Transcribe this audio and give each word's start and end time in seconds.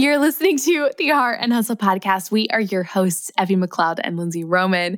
You're 0.00 0.18
listening 0.18 0.58
to 0.58 0.92
the 0.96 1.08
Heart 1.08 1.38
and 1.40 1.52
Hustle 1.52 1.74
podcast. 1.74 2.30
We 2.30 2.46
are 2.50 2.60
your 2.60 2.84
hosts, 2.84 3.32
Evie 3.36 3.56
McLeod 3.56 3.98
and 4.04 4.16
Lindsey 4.16 4.44
Roman. 4.44 4.96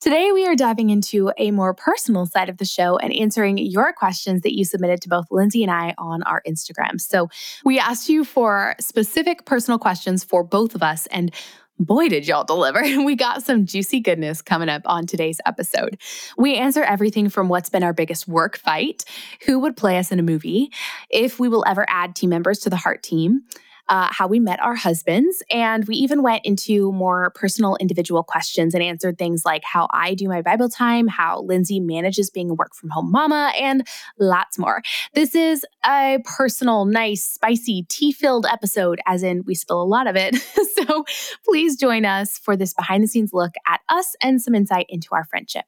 Today, 0.00 0.32
we 0.32 0.44
are 0.44 0.56
diving 0.56 0.90
into 0.90 1.30
a 1.38 1.52
more 1.52 1.72
personal 1.72 2.26
side 2.26 2.48
of 2.48 2.58
the 2.58 2.64
show 2.64 2.96
and 2.96 3.14
answering 3.14 3.58
your 3.58 3.92
questions 3.92 4.42
that 4.42 4.58
you 4.58 4.64
submitted 4.64 5.02
to 5.02 5.08
both 5.08 5.26
Lindsey 5.30 5.62
and 5.62 5.70
I 5.70 5.94
on 5.98 6.24
our 6.24 6.42
Instagram. 6.48 7.00
So, 7.00 7.28
we 7.64 7.78
asked 7.78 8.08
you 8.08 8.24
for 8.24 8.74
specific 8.80 9.44
personal 9.44 9.78
questions 9.78 10.24
for 10.24 10.42
both 10.42 10.74
of 10.74 10.82
us, 10.82 11.06
and 11.12 11.32
boy, 11.78 12.08
did 12.08 12.26
y'all 12.26 12.42
deliver. 12.42 12.82
We 13.04 13.14
got 13.14 13.44
some 13.44 13.66
juicy 13.66 14.00
goodness 14.00 14.42
coming 14.42 14.68
up 14.68 14.82
on 14.84 15.06
today's 15.06 15.40
episode. 15.46 15.96
We 16.36 16.56
answer 16.56 16.82
everything 16.82 17.28
from 17.28 17.48
what's 17.48 17.70
been 17.70 17.84
our 17.84 17.92
biggest 17.92 18.26
work 18.26 18.58
fight, 18.58 19.04
who 19.46 19.60
would 19.60 19.76
play 19.76 19.96
us 19.98 20.10
in 20.10 20.18
a 20.18 20.24
movie, 20.24 20.72
if 21.08 21.38
we 21.38 21.48
will 21.48 21.62
ever 21.68 21.86
add 21.88 22.16
team 22.16 22.30
members 22.30 22.58
to 22.60 22.70
the 22.70 22.74
Heart 22.74 23.04
team 23.04 23.44
uh, 23.90 24.08
how 24.10 24.28
we 24.28 24.38
met 24.38 24.62
our 24.62 24.76
husbands. 24.76 25.42
And 25.50 25.84
we 25.86 25.96
even 25.96 26.22
went 26.22 26.46
into 26.46 26.92
more 26.92 27.30
personal, 27.34 27.76
individual 27.80 28.22
questions 28.22 28.72
and 28.72 28.82
answered 28.82 29.18
things 29.18 29.42
like 29.44 29.64
how 29.64 29.88
I 29.92 30.14
do 30.14 30.28
my 30.28 30.42
Bible 30.42 30.68
time, 30.68 31.08
how 31.08 31.42
Lindsey 31.42 31.80
manages 31.80 32.30
being 32.30 32.50
a 32.50 32.54
work 32.54 32.74
from 32.74 32.90
home 32.90 33.10
mama, 33.10 33.52
and 33.58 33.86
lots 34.18 34.58
more. 34.58 34.80
This 35.14 35.34
is 35.34 35.66
a 35.84 36.18
personal, 36.24 36.84
nice, 36.84 37.24
spicy, 37.24 37.84
tea 37.88 38.12
filled 38.12 38.46
episode, 38.46 39.00
as 39.06 39.24
in 39.24 39.42
we 39.44 39.56
spill 39.56 39.82
a 39.82 39.84
lot 39.84 40.06
of 40.06 40.14
it. 40.16 40.36
so 40.86 41.04
please 41.44 41.76
join 41.76 42.04
us 42.04 42.38
for 42.38 42.56
this 42.56 42.72
behind 42.72 43.02
the 43.02 43.08
scenes 43.08 43.32
look 43.32 43.54
at 43.66 43.80
us 43.88 44.14
and 44.22 44.40
some 44.40 44.54
insight 44.54 44.86
into 44.88 45.08
our 45.12 45.24
friendship. 45.24 45.64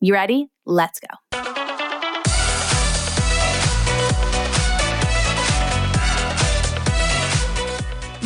You 0.00 0.14
ready? 0.14 0.48
Let's 0.64 1.00
go. 1.00 1.47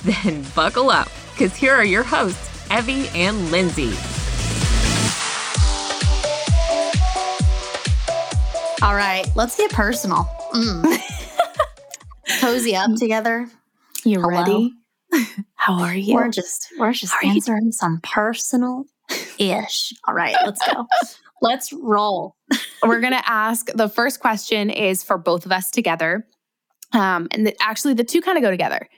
Then 0.04 0.44
buckle 0.54 0.90
up, 0.90 1.08
because 1.32 1.56
here 1.56 1.74
are 1.74 1.84
your 1.84 2.04
hosts, 2.04 2.48
Evie 2.70 3.08
and 3.08 3.50
Lindsey. 3.50 3.92
All 8.80 8.94
right, 8.94 9.26
let's 9.34 9.56
get 9.56 9.72
personal. 9.72 10.28
Mm. 10.54 10.98
Cozy 12.40 12.76
up 12.76 12.94
together. 12.94 13.48
You 14.04 14.20
Hello. 14.20 14.28
ready? 14.30 14.72
How 15.54 15.80
are 15.80 15.94
you? 15.94 16.14
We're 16.14 16.30
just 16.30 16.68
we're 16.78 16.92
just 16.92 17.12
How 17.12 17.28
answering 17.28 17.72
some 17.72 18.00
personal 18.04 18.84
ish. 19.38 19.92
All 20.06 20.14
right, 20.14 20.36
let's 20.44 20.60
go. 20.72 20.86
let's 21.42 21.72
roll. 21.72 22.36
We're 22.84 23.00
gonna 23.00 23.22
ask 23.26 23.66
the 23.74 23.88
first 23.88 24.20
question 24.20 24.70
is 24.70 25.02
for 25.02 25.18
both 25.18 25.44
of 25.44 25.50
us 25.50 25.72
together. 25.72 26.24
Um, 26.92 27.26
and 27.32 27.46
the, 27.46 27.56
actually, 27.60 27.94
the 27.94 28.04
two 28.04 28.20
kind 28.20 28.38
of 28.38 28.42
go 28.42 28.50
together. 28.50 28.88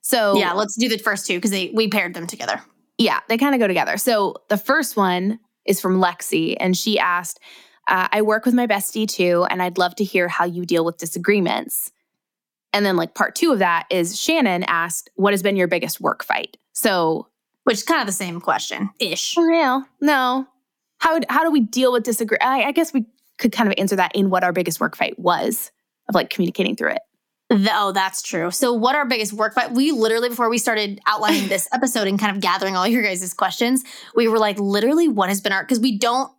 So 0.00 0.36
yeah, 0.36 0.52
let's 0.52 0.76
do 0.76 0.88
the 0.88 0.98
first 0.98 1.26
two 1.26 1.36
because 1.36 1.52
we 1.52 1.88
paired 1.88 2.14
them 2.14 2.26
together. 2.26 2.60
Yeah, 2.98 3.20
they 3.28 3.38
kind 3.38 3.54
of 3.54 3.60
go 3.60 3.66
together. 3.66 3.96
So 3.96 4.36
the 4.48 4.56
first 4.56 4.96
one 4.96 5.38
is 5.64 5.80
from 5.80 6.00
Lexi, 6.00 6.56
and 6.58 6.76
she 6.76 6.98
asked, 6.98 7.40
uh, 7.88 8.08
"I 8.10 8.22
work 8.22 8.44
with 8.44 8.54
my 8.54 8.66
bestie 8.66 9.08
too, 9.08 9.46
and 9.50 9.62
I'd 9.62 9.78
love 9.78 9.94
to 9.96 10.04
hear 10.04 10.28
how 10.28 10.44
you 10.44 10.64
deal 10.64 10.84
with 10.84 10.98
disagreements." 10.98 11.92
And 12.72 12.86
then 12.86 12.96
like 12.96 13.14
part 13.14 13.34
two 13.34 13.52
of 13.52 13.58
that 13.58 13.86
is 13.90 14.18
Shannon 14.18 14.64
asked, 14.64 15.10
"What 15.14 15.32
has 15.32 15.42
been 15.42 15.56
your 15.56 15.68
biggest 15.68 16.00
work 16.00 16.24
fight?" 16.24 16.56
So, 16.72 17.28
which 17.64 17.78
is 17.78 17.82
kind 17.82 18.00
of 18.00 18.06
the 18.06 18.12
same 18.12 18.40
question 18.40 18.90
ish. 18.98 19.36
Real? 19.36 19.84
No. 20.00 20.46
How 20.98 21.20
how 21.28 21.42
do 21.42 21.50
we 21.50 21.60
deal 21.60 21.92
with 21.92 22.04
disagree? 22.04 22.38
I, 22.40 22.64
I 22.64 22.72
guess 22.72 22.92
we 22.92 23.06
could 23.38 23.52
kind 23.52 23.68
of 23.68 23.74
answer 23.78 23.96
that 23.96 24.14
in 24.14 24.30
what 24.30 24.44
our 24.44 24.52
biggest 24.52 24.80
work 24.80 24.96
fight 24.96 25.18
was 25.18 25.72
of 26.08 26.14
like 26.14 26.30
communicating 26.30 26.76
through 26.76 26.90
it. 26.90 27.00
The, 27.50 27.70
oh, 27.74 27.90
that's 27.90 28.22
true. 28.22 28.52
So, 28.52 28.72
what 28.72 28.94
our 28.94 29.04
biggest 29.04 29.32
work 29.32 29.54
but 29.56 29.72
We 29.72 29.90
literally, 29.90 30.28
before 30.28 30.48
we 30.48 30.56
started 30.56 31.00
outlining 31.06 31.48
this 31.48 31.68
episode 31.72 32.06
and 32.06 32.18
kind 32.18 32.34
of 32.34 32.40
gathering 32.40 32.76
all 32.76 32.86
your 32.86 33.02
guys' 33.02 33.34
questions, 33.34 33.82
we 34.14 34.28
were 34.28 34.38
like, 34.38 34.58
literally, 34.60 35.08
what 35.08 35.28
has 35.28 35.40
been 35.40 35.52
our, 35.52 35.64
because 35.64 35.80
we 35.80 35.98
don't, 35.98 36.32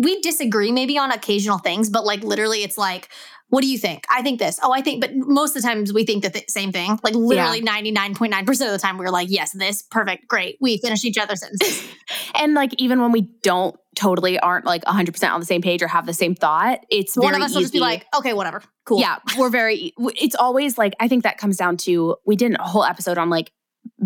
we 0.00 0.20
disagree 0.22 0.72
maybe 0.72 0.96
on 0.96 1.10
occasional 1.10 1.58
things, 1.58 1.90
but 1.90 2.06
like 2.06 2.22
literally, 2.22 2.62
it's 2.62 2.78
like, 2.78 3.10
what 3.50 3.62
do 3.62 3.66
you 3.66 3.78
think? 3.78 4.04
I 4.10 4.22
think 4.22 4.38
this. 4.38 4.58
Oh, 4.62 4.72
I 4.72 4.80
think, 4.82 5.00
but 5.00 5.10
most 5.14 5.56
of 5.56 5.62
the 5.62 5.68
times 5.68 5.92
we 5.92 6.04
think 6.04 6.22
the 6.22 6.30
th- 6.30 6.50
same 6.50 6.70
thing. 6.70 6.98
Like 7.02 7.14
literally 7.14 7.62
99.9% 7.62 8.48
of 8.50 8.56
the 8.58 8.78
time, 8.78 8.98
we 8.98 9.06
are 9.06 9.10
like, 9.10 9.28
yes, 9.30 9.52
this, 9.52 9.82
perfect, 9.82 10.28
great. 10.28 10.58
We 10.60 10.78
finish 10.78 11.04
each 11.04 11.16
other's 11.16 11.40
sentences. 11.40 11.88
and 12.34 12.54
like, 12.54 12.72
even 12.78 13.00
when 13.00 13.12
we 13.12 13.22
don't 13.42 13.74
totally 13.98 14.38
aren't 14.38 14.64
like 14.64 14.84
100% 14.84 15.30
on 15.30 15.40
the 15.40 15.46
same 15.46 15.60
page 15.60 15.82
or 15.82 15.88
have 15.88 16.06
the 16.06 16.14
same 16.14 16.34
thought, 16.34 16.80
it's 16.88 17.16
one 17.16 17.34
of 17.34 17.42
us 17.42 17.50
easy. 17.50 17.56
will 17.56 17.62
just 17.62 17.72
be 17.72 17.80
like, 17.80 18.06
okay, 18.16 18.32
whatever, 18.32 18.62
cool. 18.84 19.00
Yeah, 19.00 19.18
we're 19.36 19.50
very, 19.50 19.92
it's 19.98 20.36
always 20.36 20.78
like, 20.78 20.94
I 21.00 21.08
think 21.08 21.24
that 21.24 21.36
comes 21.36 21.56
down 21.56 21.76
to, 21.78 22.16
we 22.24 22.36
did 22.36 22.54
a 22.54 22.62
whole 22.62 22.84
episode 22.84 23.18
on 23.18 23.28
like 23.28 23.52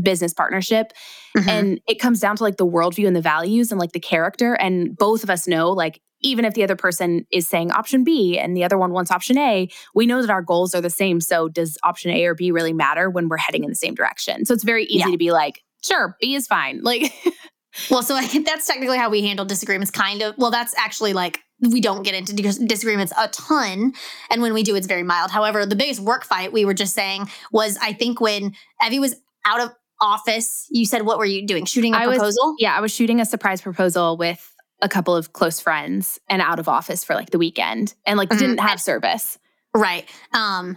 business 0.00 0.32
partnership. 0.32 0.92
Mm-hmm. 1.36 1.48
And 1.48 1.80
it 1.86 2.00
comes 2.00 2.20
down 2.20 2.36
to 2.36 2.42
like 2.42 2.56
the 2.56 2.66
worldview 2.66 3.06
and 3.06 3.14
the 3.14 3.20
values 3.20 3.70
and 3.70 3.78
like 3.78 3.92
the 3.92 4.00
character. 4.00 4.54
And 4.54 4.96
both 4.96 5.22
of 5.22 5.30
us 5.30 5.46
know 5.46 5.70
like 5.70 6.00
even 6.22 6.44
if 6.44 6.54
the 6.54 6.62
other 6.62 6.76
person 6.76 7.26
is 7.30 7.46
saying 7.46 7.70
option 7.72 8.04
B 8.04 8.38
and 8.38 8.56
the 8.56 8.64
other 8.64 8.78
one 8.78 8.92
wants 8.92 9.10
option 9.10 9.36
A, 9.36 9.68
we 9.94 10.06
know 10.06 10.22
that 10.22 10.30
our 10.30 10.42
goals 10.42 10.74
are 10.74 10.80
the 10.80 10.90
same. 10.90 11.20
So 11.20 11.48
does 11.48 11.76
option 11.82 12.12
A 12.12 12.24
or 12.24 12.34
B 12.34 12.50
really 12.50 12.72
matter 12.72 13.10
when 13.10 13.28
we're 13.28 13.36
heading 13.36 13.64
in 13.64 13.70
the 13.70 13.76
same 13.76 13.94
direction? 13.94 14.44
So 14.46 14.54
it's 14.54 14.64
very 14.64 14.84
easy 14.84 15.00
yeah. 15.00 15.10
to 15.10 15.18
be 15.18 15.32
like, 15.32 15.62
sure, 15.82 16.16
B 16.20 16.34
is 16.34 16.46
fine. 16.46 16.80
Like, 16.82 17.12
well, 17.90 18.02
so 18.02 18.14
I 18.16 18.26
think 18.26 18.46
that's 18.46 18.66
technically 18.66 18.98
how 18.98 19.10
we 19.10 19.22
handle 19.22 19.44
disagreements, 19.44 19.90
kind 19.90 20.22
of. 20.22 20.36
Well, 20.38 20.50
that's 20.50 20.74
actually 20.76 21.12
like 21.12 21.40
we 21.60 21.80
don't 21.80 22.02
get 22.02 22.14
into 22.14 22.34
disagreements 22.34 23.12
a 23.16 23.28
ton. 23.28 23.92
And 24.30 24.42
when 24.42 24.52
we 24.52 24.62
do, 24.62 24.74
it's 24.74 24.86
very 24.86 25.04
mild. 25.04 25.30
However, 25.30 25.64
the 25.64 25.76
biggest 25.76 26.00
work 26.00 26.24
fight 26.24 26.52
we 26.52 26.64
were 26.64 26.74
just 26.74 26.94
saying 26.94 27.30
was 27.52 27.78
I 27.80 27.92
think 27.92 28.20
when 28.20 28.54
Evie 28.84 28.98
was 28.98 29.14
out 29.46 29.60
of 29.60 29.70
office, 30.00 30.66
you 30.70 30.84
said, 30.84 31.02
what 31.02 31.18
were 31.18 31.24
you 31.24 31.46
doing? 31.46 31.64
Shooting 31.64 31.94
a 31.94 31.98
I 31.98 32.06
proposal? 32.06 32.48
Was, 32.48 32.56
yeah, 32.58 32.76
I 32.76 32.80
was 32.80 32.92
shooting 32.92 33.20
a 33.20 33.24
surprise 33.24 33.60
proposal 33.62 34.16
with 34.16 34.52
a 34.82 34.88
couple 34.88 35.14
of 35.14 35.32
close 35.32 35.60
friends 35.60 36.18
and 36.28 36.42
out 36.42 36.58
of 36.58 36.68
office 36.68 37.04
for 37.04 37.14
like 37.14 37.30
the 37.30 37.38
weekend 37.38 37.94
and 38.04 38.18
like 38.18 38.28
mm-hmm. 38.28 38.38
didn't 38.38 38.58
have 38.58 38.80
service. 38.80 39.38
Right. 39.74 40.08
Um 40.34 40.76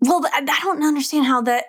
well 0.00 0.22
I 0.32 0.42
don't 0.42 0.84
understand 0.84 1.24
how 1.24 1.40
that 1.42 1.64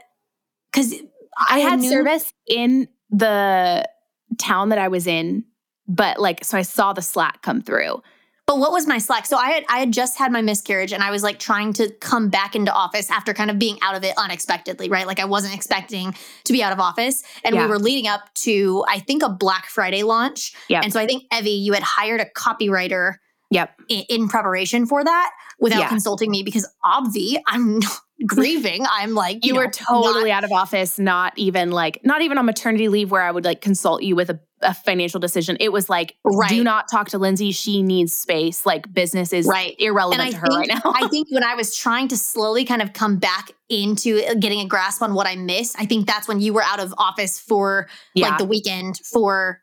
cuz 0.73 0.93
I, 1.37 1.55
I 1.55 1.59
had 1.59 1.79
knew- 1.79 1.89
service 1.89 2.33
in 2.45 2.89
the 3.09 3.87
town 4.37 4.69
that 4.69 4.79
I 4.79 4.87
was 4.87 5.07
in 5.07 5.43
but 5.87 6.19
like 6.19 6.43
so 6.43 6.57
I 6.57 6.61
saw 6.61 6.93
the 6.93 7.01
Slack 7.01 7.41
come 7.41 7.61
through. 7.61 8.01
But 8.47 8.57
what 8.57 8.71
was 8.71 8.85
my 8.85 8.97
slack? 8.97 9.25
So 9.27 9.37
I 9.37 9.51
had 9.51 9.63
I 9.69 9.79
had 9.79 9.93
just 9.93 10.17
had 10.17 10.31
my 10.31 10.41
miscarriage 10.41 10.91
and 10.91 11.03
I 11.03 11.11
was 11.11 11.23
like 11.23 11.39
trying 11.39 11.73
to 11.73 11.89
come 12.01 12.29
back 12.29 12.55
into 12.55 12.73
office 12.73 13.09
after 13.09 13.33
kind 13.33 13.49
of 13.49 13.57
being 13.57 13.77
out 13.81 13.95
of 13.95 14.03
it 14.03 14.13
unexpectedly, 14.17 14.89
right? 14.89 15.07
Like 15.07 15.19
I 15.19 15.25
wasn't 15.25 15.53
expecting 15.53 16.13
to 16.45 16.53
be 16.53 16.61
out 16.61 16.73
of 16.73 16.79
office. 16.79 17.23
And 17.45 17.55
yeah. 17.55 17.63
we 17.63 17.69
were 17.69 17.79
leading 17.79 18.07
up 18.07 18.33
to 18.35 18.83
I 18.89 18.99
think 18.99 19.23
a 19.23 19.29
Black 19.29 19.67
Friday 19.67 20.03
launch. 20.03 20.53
Yeah. 20.67 20.81
And 20.83 20.91
so 20.91 20.99
I 20.99 21.05
think 21.05 21.23
Evie, 21.33 21.51
you 21.51 21.73
had 21.73 21.83
hired 21.83 22.19
a 22.19 22.25
copywriter 22.25 23.15
Yep. 23.51 23.81
In, 23.89 24.03
in, 24.07 24.27
preparation 24.29 24.85
for 24.85 25.03
that 25.03 25.31
without 25.59 25.79
yeah. 25.79 25.89
consulting 25.89 26.31
me 26.31 26.41
because 26.41 26.65
obvi 26.85 27.37
I'm 27.47 27.81
grieving. 28.25 28.85
I'm 28.89 29.13
like, 29.13 29.37
you, 29.43 29.49
you 29.49 29.53
know, 29.53 29.61
were 29.61 29.71
totally 29.71 30.29
not, 30.29 30.37
out 30.37 30.43
of 30.43 30.51
office, 30.51 30.99
not 30.99 31.33
even 31.37 31.71
like, 31.71 31.99
not 32.03 32.21
even 32.21 32.37
on 32.37 32.45
maternity 32.45 32.87
leave 32.87 33.11
where 33.11 33.21
I 33.21 33.31
would 33.31 33.45
like 33.45 33.61
consult 33.61 34.03
you 34.03 34.15
with 34.15 34.29
a 34.29 34.39
a 34.63 34.73
financial 34.73 35.19
decision. 35.19 35.57
It 35.59 35.71
was 35.71 35.89
like, 35.89 36.15
right. 36.23 36.49
do 36.49 36.63
not 36.63 36.85
talk 36.89 37.09
to 37.09 37.17
Lindsey. 37.17 37.51
She 37.51 37.81
needs 37.81 38.13
space. 38.13 38.65
Like 38.65 38.91
business 38.93 39.33
is 39.33 39.47
right. 39.47 39.75
irrelevant 39.79 40.31
to 40.31 40.37
her 40.37 40.47
think, 40.47 40.59
right 40.59 40.67
now. 40.67 40.93
I 40.93 41.07
think 41.11 41.29
when 41.31 41.43
I 41.43 41.55
was 41.55 41.75
trying 41.75 42.07
to 42.09 42.17
slowly 42.17 42.65
kind 42.65 42.81
of 42.81 42.93
come 42.93 43.17
back 43.17 43.51
into 43.69 44.23
uh, 44.27 44.35
getting 44.35 44.59
a 44.59 44.65
grasp 44.65 45.01
on 45.01 45.13
what 45.13 45.27
I 45.27 45.35
missed, 45.35 45.75
I 45.79 45.85
think 45.85 46.07
that's 46.07 46.27
when 46.27 46.39
you 46.39 46.53
were 46.53 46.63
out 46.63 46.79
of 46.79 46.93
office 46.97 47.39
for 47.39 47.87
yeah. 48.13 48.29
like 48.29 48.37
the 48.37 48.45
weekend 48.45 48.99
for 49.11 49.61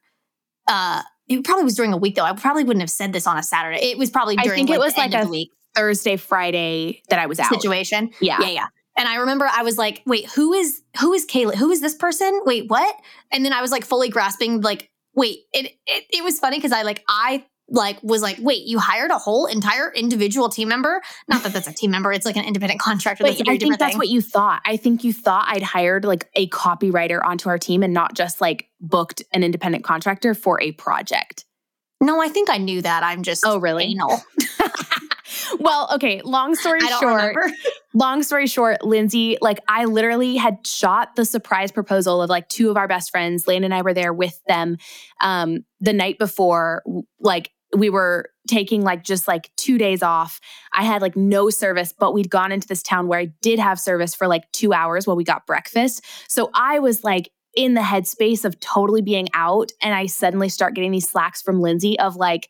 uh 0.67 1.03
it 1.29 1.45
probably 1.45 1.65
was 1.65 1.75
during 1.75 1.93
a 1.93 1.97
week 1.97 2.15
though. 2.15 2.25
I 2.25 2.33
probably 2.33 2.65
wouldn't 2.65 2.83
have 2.83 2.91
said 2.91 3.13
this 3.13 3.27
on 3.27 3.37
a 3.37 3.43
Saturday. 3.43 3.79
It 3.91 3.99
was 3.99 4.11
probably 4.11 4.37
during 4.37 4.51
I 4.51 4.55
think 4.55 4.71
like, 4.71 4.77
it 4.77 4.81
was 4.81 4.97
like 4.97 5.15
a 5.15 5.29
week. 5.29 5.51
Thursday, 5.75 6.17
Friday 6.17 7.03
that 7.09 7.19
I 7.19 7.27
was 7.27 7.39
out. 7.39 7.53
Situation. 7.53 8.11
Yeah. 8.21 8.39
Yeah, 8.41 8.49
yeah. 8.49 8.67
And 8.97 9.07
I 9.09 9.17
remember 9.17 9.49
I 9.51 9.63
was 9.63 9.79
like, 9.79 10.03
wait, 10.07 10.29
who 10.31 10.53
is 10.53 10.83
who 11.01 11.13
is 11.13 11.25
Kayla? 11.25 11.55
Who 11.55 11.71
is 11.71 11.81
this 11.81 11.95
person? 11.95 12.41
Wait, 12.45 12.69
what? 12.69 12.95
And 13.31 13.45
then 13.45 13.53
I 13.53 13.63
was 13.63 13.71
like 13.71 13.85
fully 13.85 14.09
grasping, 14.09 14.61
like, 14.61 14.91
wait, 15.15 15.39
it 15.53 15.67
it, 15.87 16.05
it 16.11 16.25
was 16.25 16.41
funny 16.41 16.59
because 16.59 16.73
I 16.73 16.83
like 16.83 17.05
I 17.09 17.45
like 17.71 18.03
was 18.03 18.23
like, 18.23 18.39
wait, 18.41 18.67
you 18.67 18.79
hired 18.79 19.11
a 19.11 19.19
whole 19.19 19.47
entire 19.47 19.93
individual 19.93 20.49
team 20.49 20.69
member? 20.69 21.01
Not 21.29 21.43
that 21.45 21.53
that's 21.53 21.69
a 21.69 21.73
team 21.73 21.91
member; 21.91 22.13
it's 22.13 22.27
like 22.27 22.37
an 22.37 22.45
independent 22.45 22.81
contractor. 22.81 23.25
But 23.25 23.49
I 23.49 23.57
think 23.57 23.79
that's 23.79 23.93
thing. 23.93 23.99
what 23.99 24.09
you 24.09 24.21
thought. 24.21 24.63
I 24.65 24.77
think 24.77 25.05
you 25.05 25.13
thought 25.13 25.47
I'd 25.49 25.63
hired 25.63 26.05
like 26.05 26.29
a 26.35 26.49
copywriter 26.49 27.21
onto 27.23 27.49
our 27.49 27.59
team 27.59 27.83
and 27.83 27.93
not 27.93 28.15
just 28.15 28.41
like 28.41 28.69
booked 28.81 29.23
an 29.33 29.45
independent 29.45 29.85
contractor 29.85 30.35
for 30.35 30.61
a 30.61 30.73
project. 30.73 31.45
No, 32.01 32.23
I 32.23 32.29
think 32.29 32.49
I 32.49 32.59
knew 32.59 32.83
that. 32.83 33.03
I'm 33.03 33.23
just 33.23 33.45
oh 33.47 33.59
really 33.59 33.85
anal. 33.85 34.23
well, 35.59 35.89
okay. 35.95 36.21
Long 36.25 36.55
story 36.55 36.81
short, 36.81 37.37
long 37.95 38.23
story 38.23 38.47
short, 38.47 38.85
Lindsey, 38.85 39.39
like 39.41 39.59
I 39.69 39.85
literally 39.85 40.37
had 40.37 40.67
shot 40.67 41.17
the 41.17 41.25
surprise 41.25 41.73
proposal 41.73 42.23
of 42.23 42.31
like 42.31 42.49
two 42.49 42.71
of 42.71 42.77
our 42.77 42.89
best 42.89 43.11
friends. 43.11 43.47
Lane 43.47 43.65
and 43.65 43.75
I 43.75 43.83
were 43.83 43.95
there 43.95 44.13
with 44.13 44.41
them 44.47 44.79
um, 45.21 45.65
the 45.81 45.93
night 45.93 46.19
before. 46.19 46.83
Like 47.21 47.51
we 47.77 47.91
were 47.91 48.31
taking 48.49 48.83
like 48.83 49.05
just 49.05 49.29
like 49.29 49.51
two 49.57 49.77
days 49.77 50.03
off. 50.03 50.41
I 50.73 50.85
had 50.85 51.03
like 51.03 51.17
no 51.17 51.51
service, 51.51 51.93
but 51.99 52.15
we'd 52.15 52.31
gone 52.31 52.53
into 52.53 52.67
this 52.67 52.83
town 52.83 53.09
where 53.09 53.19
I 53.19 53.27
did 53.43 53.59
have 53.59 53.79
service 53.79 54.15
for 54.15 54.27
like 54.27 54.51
two 54.53 54.73
hours 54.73 55.07
while 55.07 55.17
we 55.17 55.25
got 55.25 55.47
breakfast. 55.47 56.05
So 56.29 56.51
I 56.55 56.79
was 56.79 57.05
like 57.05 57.31
in 57.59 57.75
the 57.75 57.81
headspace 57.81 58.45
of 58.45 58.61
totally 58.61 59.03
being 59.03 59.27
out. 59.35 59.73
And 59.83 59.93
I 59.93 60.07
suddenly 60.07 60.49
start 60.49 60.75
getting 60.75 60.93
these 60.93 61.09
slacks 61.09 61.43
from 61.43 61.61
Lindsey 61.61 61.99
of 61.99 62.15
like, 62.15 62.49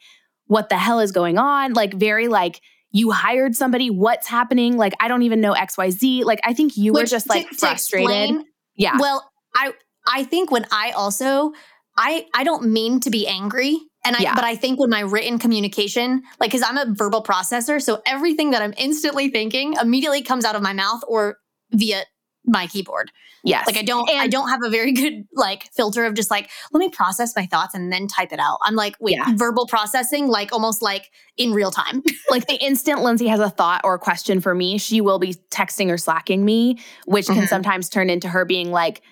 what 0.49 0.69
the 0.69 0.77
hell 0.77 1.01
is 1.01 1.13
going 1.13 1.39
on? 1.39 1.73
Like, 1.73 1.95
very 1.95 2.29
like, 2.29 2.61
you 2.93 3.11
hired 3.11 3.55
somebody, 3.55 3.89
what's 3.89 4.29
happening? 4.29 4.77
Like, 4.77 4.93
I 5.01 5.09
don't 5.09 5.23
even 5.23 5.41
know 5.41 5.55
XYZ. 5.55 6.25
Like, 6.25 6.41
I 6.45 6.53
think 6.53 6.77
you 6.77 6.93
Which, 6.93 7.05
were 7.05 7.07
just 7.07 7.27
like 7.27 7.49
to, 7.49 7.57
frustrated. 7.57 8.11
To 8.11 8.23
explain, 8.23 8.45
yeah. 8.77 8.99
Well, 8.99 9.31
I 9.57 9.73
I 10.07 10.25
think 10.25 10.51
when 10.51 10.67
I 10.71 10.91
also 10.91 11.53
I 11.97 12.27
I 12.35 12.45
don't 12.45 12.71
mean 12.71 13.01
to 13.01 13.11
be 13.11 13.27
angry. 13.27 13.79
And 14.05 14.15
I, 14.15 14.21
yeah. 14.21 14.35
but 14.35 14.45
I 14.45 14.57
think 14.57 14.79
when 14.79 14.91
my 14.91 15.01
written 15.01 15.39
communication, 15.39 16.23
like, 16.39 16.53
cause 16.53 16.63
I'm 16.63 16.79
a 16.79 16.87
verbal 16.95 17.23
processor. 17.23 17.83
So 17.83 18.01
everything 18.07 18.53
that 18.53 18.63
I'm 18.63 18.75
instantly 18.77 19.29
thinking 19.31 19.75
immediately 19.81 20.23
comes 20.23 20.45
out 20.45 20.55
of 20.55 20.63
my 20.63 20.73
mouth 20.73 21.01
or 21.09 21.39
via 21.73 22.05
my 22.49 22.67
keyboard. 22.67 23.12
Yes. 23.45 23.67
Like 23.67 23.77
I 23.77 23.83
don't 23.83 24.09
and 24.11 24.19
I 24.19 24.27
don't 24.27 24.49
have 24.49 24.62
a 24.65 24.71
very 24.71 24.93
good 25.00 25.25
like 25.35 25.71
filter 25.75 26.05
of 26.05 26.15
just 26.15 26.31
like 26.31 26.50
let 26.73 26.81
me 26.81 26.89
process 26.89 27.37
my 27.37 27.47
thoughts 27.47 27.75
and 27.75 27.93
then 27.93 28.09
type 28.09 28.33
it 28.33 28.41
out. 28.41 28.59
I'm 28.62 28.75
like 28.75 28.97
wait, 29.00 29.17
yeah. 29.17 29.35
verbal 29.37 29.67
processing 29.67 30.29
like 30.29 30.53
almost 30.53 30.83
like 30.83 31.11
in 31.37 31.53
real 31.53 31.71
time. 31.71 32.03
like 32.31 32.47
the 32.47 32.56
instant 32.56 33.03
Lindsey 33.03 33.29
has 33.29 33.41
a 33.41 33.50
thought 33.50 33.83
or 33.85 33.95
a 33.95 33.99
question 33.99 34.41
for 34.41 34.55
me, 34.55 34.79
she 34.79 35.00
will 35.00 35.19
be 35.19 35.35
texting 35.50 35.91
or 35.91 35.99
slacking 35.99 36.45
me, 36.45 36.79
which 37.06 37.27
can 37.27 37.37
mm-hmm. 37.37 37.47
sometimes 37.47 37.89
turn 37.89 38.11
into 38.11 38.29
her 38.29 38.45
being 38.45 38.71
like 38.71 39.03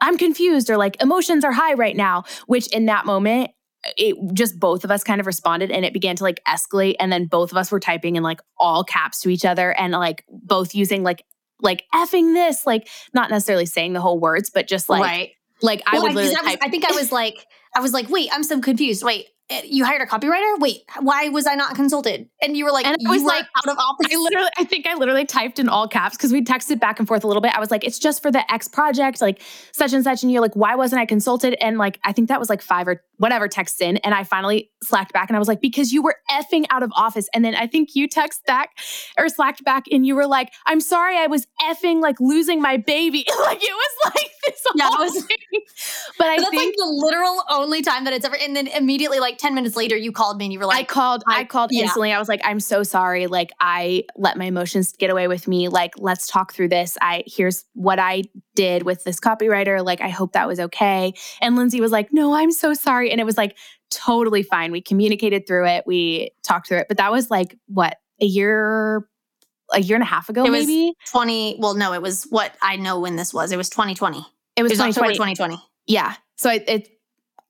I'm 0.00 0.16
confused 0.16 0.70
or 0.70 0.76
like 0.76 1.00
emotions 1.02 1.44
are 1.44 1.52
high 1.52 1.74
right 1.74 1.96
now, 1.96 2.24
which 2.46 2.66
in 2.68 2.86
that 2.86 3.06
moment 3.06 3.50
it 3.96 4.16
just 4.34 4.58
both 4.58 4.84
of 4.84 4.90
us 4.90 5.02
kind 5.02 5.20
of 5.20 5.26
responded 5.26 5.70
and 5.70 5.84
it 5.84 5.92
began 5.92 6.16
to 6.16 6.22
like 6.22 6.40
escalate 6.46 6.96
and 7.00 7.10
then 7.10 7.26
both 7.26 7.50
of 7.50 7.56
us 7.56 7.72
were 7.72 7.80
typing 7.80 8.16
in 8.16 8.22
like 8.22 8.40
all 8.58 8.84
caps 8.84 9.20
to 9.20 9.30
each 9.30 9.44
other 9.44 9.72
and 9.72 9.92
like 9.92 10.24
both 10.28 10.74
using 10.74 11.02
like 11.02 11.24
like 11.62 11.84
effing 11.94 12.34
this, 12.34 12.66
like 12.66 12.88
not 13.14 13.30
necessarily 13.30 13.66
saying 13.66 13.92
the 13.92 14.00
whole 14.00 14.18
words, 14.18 14.50
but 14.50 14.66
just 14.66 14.88
like 14.88 15.02
right. 15.02 15.30
like 15.62 15.82
I 15.86 15.98
would 15.98 16.14
literally. 16.14 16.36
I, 16.36 16.42
was, 16.42 16.56
I 16.62 16.68
think 16.68 16.84
I 16.84 16.92
was 16.92 17.12
like, 17.12 17.46
I 17.74 17.80
was 17.80 17.92
like, 17.92 18.08
wait, 18.08 18.28
I'm 18.32 18.42
so 18.42 18.60
confused. 18.60 19.02
Wait, 19.02 19.26
you 19.64 19.84
hired 19.84 20.02
a 20.02 20.06
copywriter? 20.06 20.58
Wait, 20.60 20.82
why 21.00 21.28
was 21.28 21.46
I 21.46 21.54
not 21.54 21.74
consulted? 21.74 22.28
And 22.40 22.56
you 22.56 22.64
were 22.64 22.70
like, 22.70 22.86
and 22.86 22.96
I 23.06 23.10
was 23.10 23.22
like, 23.22 23.44
out 23.56 23.68
of 23.68 23.78
office. 23.78 24.06
I 24.12 24.16
literally, 24.16 24.50
I 24.58 24.64
think 24.64 24.86
I 24.86 24.94
literally 24.94 25.24
typed 25.24 25.58
in 25.58 25.68
all 25.68 25.88
caps 25.88 26.16
because 26.16 26.32
we 26.32 26.42
texted 26.42 26.78
back 26.78 26.98
and 26.98 27.08
forth 27.08 27.24
a 27.24 27.26
little 27.26 27.40
bit. 27.40 27.54
I 27.54 27.60
was 27.60 27.70
like, 27.70 27.84
it's 27.84 27.98
just 27.98 28.22
for 28.22 28.30
the 28.30 28.50
X 28.52 28.68
project, 28.68 29.20
like 29.20 29.42
such 29.72 29.92
and 29.92 30.04
such. 30.04 30.22
And 30.22 30.30
you're 30.30 30.40
like, 30.40 30.54
why 30.54 30.74
wasn't 30.76 31.00
I 31.00 31.06
consulted? 31.06 31.54
And 31.60 31.78
like, 31.78 31.98
I 32.04 32.12
think 32.12 32.28
that 32.28 32.38
was 32.38 32.48
like 32.48 32.62
five 32.62 32.86
or 32.86 33.02
whatever 33.16 33.48
texts 33.48 33.80
in. 33.80 33.96
And 33.98 34.14
I 34.14 34.24
finally 34.24 34.70
slacked 34.82 35.12
back 35.12 35.28
and 35.28 35.36
I 35.36 35.38
was 35.38 35.48
like, 35.48 35.60
because 35.60 35.92
you 35.92 36.02
were 36.02 36.16
effing 36.30 36.64
out 36.70 36.82
of 36.82 36.92
office. 36.94 37.28
And 37.34 37.44
then 37.44 37.54
I 37.54 37.66
think 37.66 37.90
you 37.94 38.08
text 38.08 38.46
back 38.46 38.70
or 39.18 39.28
slacked 39.28 39.64
back 39.64 39.84
and 39.90 40.06
you 40.06 40.14
were 40.14 40.26
like, 40.26 40.52
I'm 40.66 40.80
sorry, 40.80 41.16
I 41.16 41.26
was 41.26 41.46
effing 41.62 42.00
like 42.00 42.20
losing 42.20 42.62
my 42.62 42.76
baby. 42.76 43.26
like 43.40 43.62
it 43.62 43.74
was 43.74 44.14
like. 44.14 44.29
Yeah, 44.80 44.98
was, 44.98 45.22
but 46.18 46.26
I 46.26 46.36
but 46.36 46.42
that's 46.42 46.50
think, 46.50 46.70
like 46.70 46.74
the 46.76 46.86
literal 46.86 47.42
only 47.48 47.82
time 47.82 48.04
that 48.04 48.12
it's 48.12 48.24
ever. 48.24 48.36
And 48.36 48.54
then 48.56 48.66
immediately, 48.66 49.20
like 49.20 49.38
10 49.38 49.54
minutes 49.54 49.76
later, 49.76 49.96
you 49.96 50.12
called 50.12 50.38
me 50.38 50.46
and 50.46 50.52
you 50.52 50.58
were 50.58 50.66
like, 50.66 50.78
I 50.78 50.84
called, 50.84 51.22
I, 51.26 51.40
I 51.40 51.44
called 51.44 51.70
yeah. 51.72 51.82
instantly. 51.82 52.12
I 52.12 52.18
was 52.18 52.28
like, 52.28 52.40
I'm 52.44 52.60
so 52.60 52.82
sorry. 52.82 53.26
Like, 53.26 53.50
I 53.60 54.04
let 54.16 54.36
my 54.36 54.46
emotions 54.46 54.92
get 54.92 55.10
away 55.10 55.28
with 55.28 55.46
me. 55.46 55.68
Like, 55.68 55.92
let's 55.98 56.26
talk 56.26 56.52
through 56.52 56.68
this. 56.68 56.96
I, 57.00 57.24
here's 57.26 57.64
what 57.74 57.98
I 57.98 58.24
did 58.54 58.84
with 58.84 59.04
this 59.04 59.20
copywriter. 59.20 59.84
Like, 59.84 60.00
I 60.00 60.08
hope 60.08 60.32
that 60.32 60.48
was 60.48 60.60
okay. 60.60 61.12
And 61.40 61.56
Lindsey 61.56 61.80
was 61.80 61.92
like, 61.92 62.12
no, 62.12 62.34
I'm 62.34 62.52
so 62.52 62.74
sorry. 62.74 63.10
And 63.10 63.20
it 63.20 63.24
was 63.24 63.36
like 63.36 63.56
totally 63.90 64.42
fine. 64.42 64.72
We 64.72 64.80
communicated 64.80 65.46
through 65.46 65.66
it. 65.66 65.84
We 65.86 66.32
talked 66.42 66.68
through 66.68 66.78
it. 66.78 66.88
But 66.88 66.96
that 66.98 67.10
was 67.10 67.30
like, 67.30 67.56
what, 67.66 67.96
a 68.20 68.26
year 68.26 69.06
a 69.72 69.80
year 69.80 69.96
and 69.96 70.02
a 70.02 70.06
half 70.06 70.28
ago, 70.28 70.44
it 70.44 70.50
maybe? 70.50 70.94
20. 71.10 71.56
Well, 71.60 71.74
no, 71.74 71.92
it 71.92 72.02
was 72.02 72.24
what 72.24 72.52
I 72.60 72.76
know 72.76 72.98
when 72.98 73.16
this 73.16 73.32
was. 73.32 73.52
It 73.52 73.56
was 73.56 73.70
2020. 73.70 74.26
It 74.60 74.62
was, 74.62 74.72
it 74.72 74.86
was 74.86 74.94
2020. 74.94 75.34
2020. 75.34 75.58
Yeah. 75.86 76.14
So 76.36 76.50
it, 76.50 76.64
it 76.68 76.88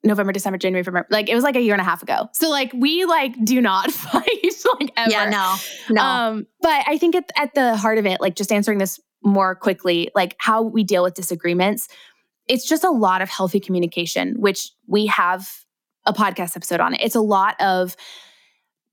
November, 0.02 0.32
December, 0.32 0.58
January, 0.58 0.82
February. 0.82 1.06
Like 1.10 1.28
it 1.28 1.34
was 1.34 1.44
like 1.44 1.56
a 1.56 1.60
year 1.60 1.74
and 1.74 1.80
a 1.80 1.84
half 1.84 2.02
ago. 2.02 2.28
So 2.32 2.48
like 2.48 2.72
we 2.72 3.04
like 3.04 3.34
do 3.44 3.60
not 3.60 3.90
fight 3.90 4.40
like 4.78 4.92
ever. 4.96 5.10
Yeah, 5.10 5.28
no, 5.28 5.56
no. 5.90 6.02
Um, 6.02 6.46
but 6.60 6.84
I 6.86 6.98
think 6.98 7.14
at, 7.14 7.30
at 7.36 7.54
the 7.54 7.76
heart 7.76 7.98
of 7.98 8.06
it, 8.06 8.20
like 8.20 8.34
just 8.36 8.52
answering 8.52 8.78
this 8.78 9.00
more 9.22 9.54
quickly, 9.54 10.10
like 10.14 10.36
how 10.38 10.62
we 10.62 10.84
deal 10.84 11.02
with 11.02 11.14
disagreements, 11.14 11.88
it's 12.48 12.66
just 12.66 12.84
a 12.84 12.90
lot 12.90 13.22
of 13.22 13.28
healthy 13.28 13.60
communication, 13.60 14.34
which 14.38 14.70
we 14.86 15.06
have 15.06 15.48
a 16.06 16.12
podcast 16.12 16.56
episode 16.56 16.80
on 16.80 16.94
it. 16.94 17.00
It's 17.02 17.14
a 17.14 17.20
lot 17.20 17.60
of 17.60 17.96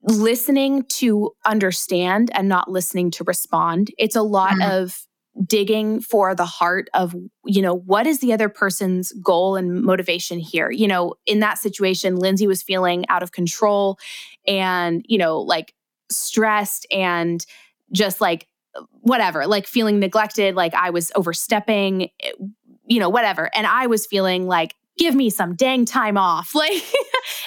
listening 0.03 0.83
to 0.83 1.31
understand 1.45 2.29
and 2.33 2.47
not 2.47 2.69
listening 2.69 3.11
to 3.11 3.23
respond. 3.23 3.91
It's 3.97 4.15
a 4.15 4.21
lot 4.21 4.53
mm-hmm. 4.53 4.71
of 4.71 5.06
digging 5.45 6.01
for 6.01 6.33
the 6.33 6.45
heart 6.45 6.89
of 6.93 7.15
you 7.45 7.61
know 7.61 7.75
what 7.75 8.07
is 8.07 8.19
the 8.19 8.33
other 8.33 8.49
person's 8.49 9.11
goal 9.23 9.55
and 9.55 9.81
motivation 9.81 10.39
here? 10.39 10.71
You 10.71 10.87
know 10.87 11.15
in 11.25 11.39
that 11.39 11.57
situation 11.57 12.15
lindsey 12.15 12.47
was 12.47 12.63
feeling 12.63 13.05
out 13.09 13.23
of 13.23 13.31
control 13.31 13.99
and 14.47 15.05
you 15.07 15.17
know 15.17 15.39
like 15.39 15.73
stressed 16.09 16.87
and 16.91 17.45
just 17.91 18.21
like 18.21 18.47
whatever 19.01 19.47
like 19.47 19.65
feeling 19.65 19.99
neglected 19.99 20.55
like 20.55 20.73
i 20.75 20.89
was 20.89 21.11
overstepping 21.15 22.09
eh, 22.21 22.31
you 22.85 22.99
know 22.99 23.09
whatever. 23.09 23.49
And 23.53 23.67
i 23.67 23.87
was 23.87 24.05
feeling 24.05 24.47
like 24.47 24.75
give 24.97 25.13
me 25.13 25.29
some 25.29 25.55
dang 25.55 25.85
time 25.85 26.17
off 26.17 26.55
like 26.55 26.83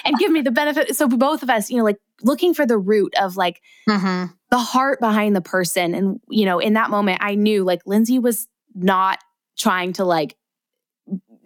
and 0.05 0.17
give 0.17 0.31
me 0.31 0.41
the 0.41 0.51
benefit 0.51 0.95
so 0.95 1.07
both 1.07 1.43
of 1.43 1.49
us 1.49 1.69
you 1.69 1.77
know 1.77 1.83
like 1.83 1.97
looking 2.23 2.53
for 2.53 2.65
the 2.65 2.77
root 2.77 3.13
of 3.19 3.37
like 3.37 3.61
mm-hmm. 3.87 4.31
the 4.49 4.57
heart 4.57 4.99
behind 4.99 5.35
the 5.35 5.41
person. 5.41 5.93
And, 5.93 6.19
you 6.29 6.45
know, 6.45 6.59
in 6.59 6.73
that 6.73 6.89
moment, 6.89 7.19
I 7.21 7.35
knew 7.35 7.63
like 7.63 7.81
Lindsey 7.85 8.19
was 8.19 8.47
not 8.73 9.19
trying 9.57 9.93
to 9.93 10.05
like 10.05 10.35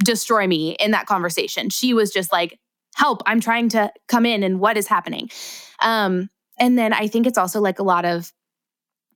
destroy 0.04 0.48
me 0.48 0.72
in 0.80 0.92
that 0.92 1.06
conversation. 1.06 1.70
She 1.70 1.94
was 1.94 2.12
just 2.12 2.32
like, 2.32 2.60
help, 2.96 3.22
I'm 3.26 3.42
trying 3.42 3.70
to 3.70 3.92
come 4.08 4.26
in 4.26 4.44
and 4.44 4.60
what 4.60 4.78
is 4.78 4.88
happening. 4.88 5.30
Um, 5.82 6.30
and 6.60 6.78
then 6.78 6.94
I 6.94 7.08
think 7.08 7.28
it's 7.28 7.38
also 7.38 7.60
like 7.60 7.80
a 7.80 7.84
lot 7.84 8.06
of 8.06 8.32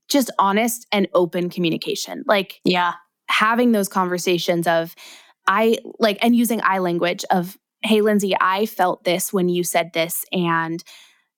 just 0.10 0.32
honest 0.40 0.88
and 0.92 1.08
open 1.14 1.50
communication. 1.50 2.24
Like, 2.26 2.60
yeah, 2.64 2.94
having 3.30 3.72
those 3.72 3.88
conversations 3.88 4.68
of, 4.68 4.96
I 5.48 5.78
like, 6.00 6.18
and 6.22 6.36
using 6.36 6.62
I 6.64 6.80
language 6.80 7.24
of, 7.32 7.58
hey, 7.82 8.02
Lindsey, 8.02 8.36
I 8.40 8.66
felt 8.66 9.04
this 9.04 9.32
when 9.32 9.48
you 9.50 9.64
said 9.64 9.94
this. 9.94 10.26
And 10.34 10.84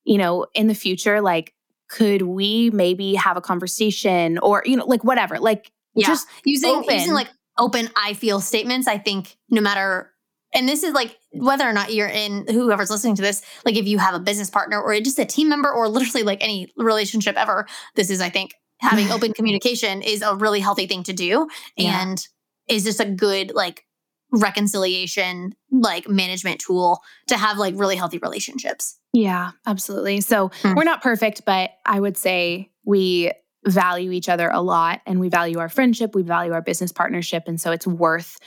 you 0.03 0.17
know, 0.17 0.45
in 0.53 0.67
the 0.67 0.75
future, 0.75 1.21
like, 1.21 1.53
could 1.89 2.21
we 2.21 2.69
maybe 2.71 3.15
have 3.15 3.37
a 3.37 3.41
conversation 3.41 4.37
or, 4.39 4.63
you 4.65 4.77
know, 4.77 4.85
like 4.85 5.03
whatever, 5.03 5.39
like 5.39 5.71
yeah. 5.93 6.07
just 6.07 6.27
using, 6.45 6.71
open. 6.71 6.93
using 6.93 7.13
like 7.13 7.29
open 7.57 7.89
I 7.95 8.13
feel 8.13 8.39
statements. 8.39 8.87
I 8.87 8.97
think 8.97 9.37
no 9.49 9.61
matter, 9.61 10.11
and 10.53 10.67
this 10.67 10.83
is 10.83 10.93
like 10.93 11.17
whether 11.31 11.67
or 11.67 11.73
not 11.73 11.93
you're 11.93 12.07
in 12.07 12.45
whoever's 12.47 12.89
listening 12.89 13.15
to 13.15 13.21
this, 13.21 13.43
like 13.65 13.75
if 13.75 13.87
you 13.87 13.97
have 13.97 14.15
a 14.15 14.19
business 14.19 14.49
partner 14.49 14.81
or 14.81 14.97
just 15.01 15.19
a 15.19 15.25
team 15.25 15.49
member 15.49 15.71
or 15.71 15.87
literally 15.89 16.23
like 16.23 16.41
any 16.41 16.71
relationship 16.77 17.35
ever, 17.35 17.67
this 17.95 18.09
is, 18.09 18.21
I 18.21 18.29
think, 18.29 18.53
having 18.79 19.11
open 19.11 19.33
communication 19.33 20.01
is 20.01 20.21
a 20.21 20.35
really 20.35 20.61
healthy 20.61 20.87
thing 20.87 21.03
to 21.03 21.13
do 21.13 21.47
yeah. 21.75 22.01
and 22.01 22.25
is 22.67 22.83
just 22.83 22.99
a 22.99 23.05
good 23.05 23.51
like 23.53 23.85
reconciliation 24.31 25.53
like 25.71 26.07
management 26.07 26.59
tool 26.59 27.01
to 27.27 27.37
have 27.37 27.57
like 27.57 27.73
really 27.77 27.95
healthy 27.95 28.17
relationships. 28.17 28.97
Yeah, 29.13 29.51
absolutely. 29.65 30.21
So 30.21 30.49
mm. 30.49 30.75
we're 30.75 30.83
not 30.83 31.01
perfect, 31.01 31.43
but 31.45 31.71
I 31.85 31.99
would 31.99 32.17
say 32.17 32.71
we 32.85 33.31
value 33.65 34.11
each 34.11 34.29
other 34.29 34.49
a 34.49 34.61
lot 34.61 35.01
and 35.05 35.19
we 35.19 35.29
value 35.29 35.59
our 35.59 35.69
friendship, 35.69 36.15
we 36.15 36.23
value 36.23 36.53
our 36.53 36.61
business 36.61 36.91
partnership. 36.91 37.43
And 37.45 37.59
so 37.59 37.71
it's 37.71 37.85
worth 37.85 38.37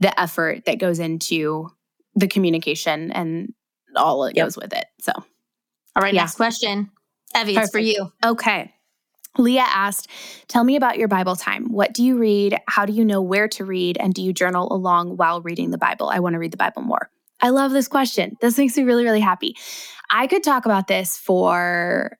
the 0.00 0.18
effort 0.20 0.66
that 0.66 0.78
goes 0.78 0.98
into 0.98 1.70
the 2.14 2.28
communication 2.28 3.10
and 3.12 3.54
all 3.96 4.22
that 4.24 4.36
yep. 4.36 4.46
goes 4.46 4.56
with 4.56 4.72
it. 4.72 4.84
So, 5.00 5.12
all 5.14 6.02
right, 6.02 6.14
yeah. 6.14 6.22
next 6.22 6.36
question. 6.36 6.90
Evie, 7.34 7.54
Perfect. 7.54 7.64
it's 7.64 7.72
for 7.72 7.78
you. 7.78 8.12
Okay. 8.24 8.72
Leah 9.38 9.66
asked, 9.66 10.08
Tell 10.48 10.62
me 10.62 10.76
about 10.76 10.98
your 10.98 11.08
Bible 11.08 11.36
time. 11.36 11.72
What 11.72 11.94
do 11.94 12.04
you 12.04 12.18
read? 12.18 12.58
How 12.68 12.84
do 12.84 12.92
you 12.92 13.04
know 13.04 13.22
where 13.22 13.48
to 13.48 13.64
read? 13.64 13.96
And 13.98 14.12
do 14.12 14.22
you 14.22 14.32
journal 14.32 14.70
along 14.70 15.16
while 15.16 15.40
reading 15.40 15.70
the 15.70 15.78
Bible? 15.78 16.10
I 16.10 16.18
want 16.18 16.34
to 16.34 16.38
read 16.38 16.50
the 16.50 16.58
Bible 16.58 16.82
more. 16.82 17.10
I 17.42 17.50
love 17.50 17.72
this 17.72 17.88
question. 17.88 18.36
This 18.40 18.56
makes 18.56 18.76
me 18.76 18.84
really, 18.84 19.04
really 19.04 19.20
happy. 19.20 19.56
I 20.10 20.26
could 20.26 20.42
talk 20.42 20.64
about 20.64 20.86
this 20.86 21.18
for 21.18 22.16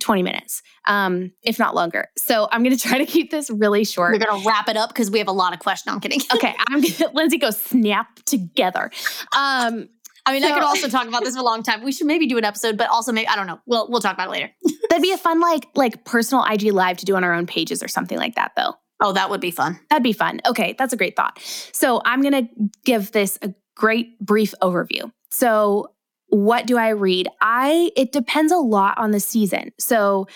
20 0.00 0.22
minutes, 0.22 0.62
um, 0.86 1.32
if 1.42 1.58
not 1.58 1.74
longer. 1.74 2.08
So 2.16 2.48
I'm 2.50 2.62
going 2.62 2.76
to 2.76 2.88
try 2.88 2.98
to 2.98 3.06
keep 3.06 3.30
this 3.30 3.50
really 3.50 3.84
short. 3.84 4.12
We're 4.12 4.24
going 4.24 4.42
to 4.42 4.48
wrap 4.48 4.68
it 4.68 4.76
up 4.76 4.90
because 4.90 5.10
we 5.10 5.18
have 5.18 5.28
a 5.28 5.32
lot 5.32 5.52
of 5.52 5.58
questions. 5.58 5.86
No, 5.86 5.94
I'm 5.94 6.00
kidding. 6.00 6.20
okay. 6.34 6.54
I'm 6.68 6.80
going 6.80 6.92
to, 6.94 7.10
Lindsey, 7.12 7.38
go 7.38 7.50
snap 7.50 8.06
together. 8.24 8.90
Um, 9.36 9.88
I 10.24 10.32
mean, 10.32 10.42
so, 10.42 10.48
I 10.48 10.52
could 10.52 10.62
also 10.62 10.88
talk 10.88 11.08
about 11.08 11.24
this 11.24 11.34
for 11.34 11.40
a 11.40 11.44
long 11.44 11.62
time. 11.62 11.82
We 11.82 11.92
should 11.92 12.06
maybe 12.06 12.26
do 12.26 12.38
an 12.38 12.44
episode, 12.44 12.78
but 12.78 12.88
also 12.88 13.12
maybe 13.12 13.26
I 13.26 13.34
don't 13.34 13.48
know. 13.48 13.58
We'll 13.66 13.90
we'll 13.90 14.00
talk 14.00 14.14
about 14.14 14.28
it 14.28 14.30
later. 14.30 14.50
that'd 14.88 15.02
be 15.02 15.10
a 15.10 15.18
fun 15.18 15.40
like 15.40 15.66
like 15.74 16.04
personal 16.04 16.44
IG 16.44 16.72
live 16.72 16.96
to 16.98 17.04
do 17.04 17.16
on 17.16 17.24
our 17.24 17.34
own 17.34 17.46
pages 17.46 17.82
or 17.82 17.88
something 17.88 18.16
like 18.16 18.36
that, 18.36 18.52
though. 18.56 18.74
Oh, 19.00 19.12
that 19.12 19.30
would 19.30 19.40
be 19.40 19.50
fun. 19.50 19.80
That'd 19.90 20.04
be 20.04 20.12
fun. 20.12 20.40
Okay, 20.46 20.76
that's 20.78 20.92
a 20.92 20.96
great 20.96 21.16
thought. 21.16 21.40
So 21.72 22.02
I'm 22.04 22.22
gonna 22.22 22.48
give 22.84 23.10
this 23.10 23.36
a 23.42 23.52
great 23.74 24.18
brief 24.20 24.54
overview. 24.62 25.10
So 25.30 25.92
what 26.28 26.66
do 26.66 26.78
I 26.78 26.90
read? 26.90 27.28
I 27.40 27.90
it 27.96 28.12
depends 28.12 28.52
a 28.52 28.56
lot 28.56 28.98
on 28.98 29.10
the 29.10 29.20
season. 29.20 29.72
So 29.78 30.26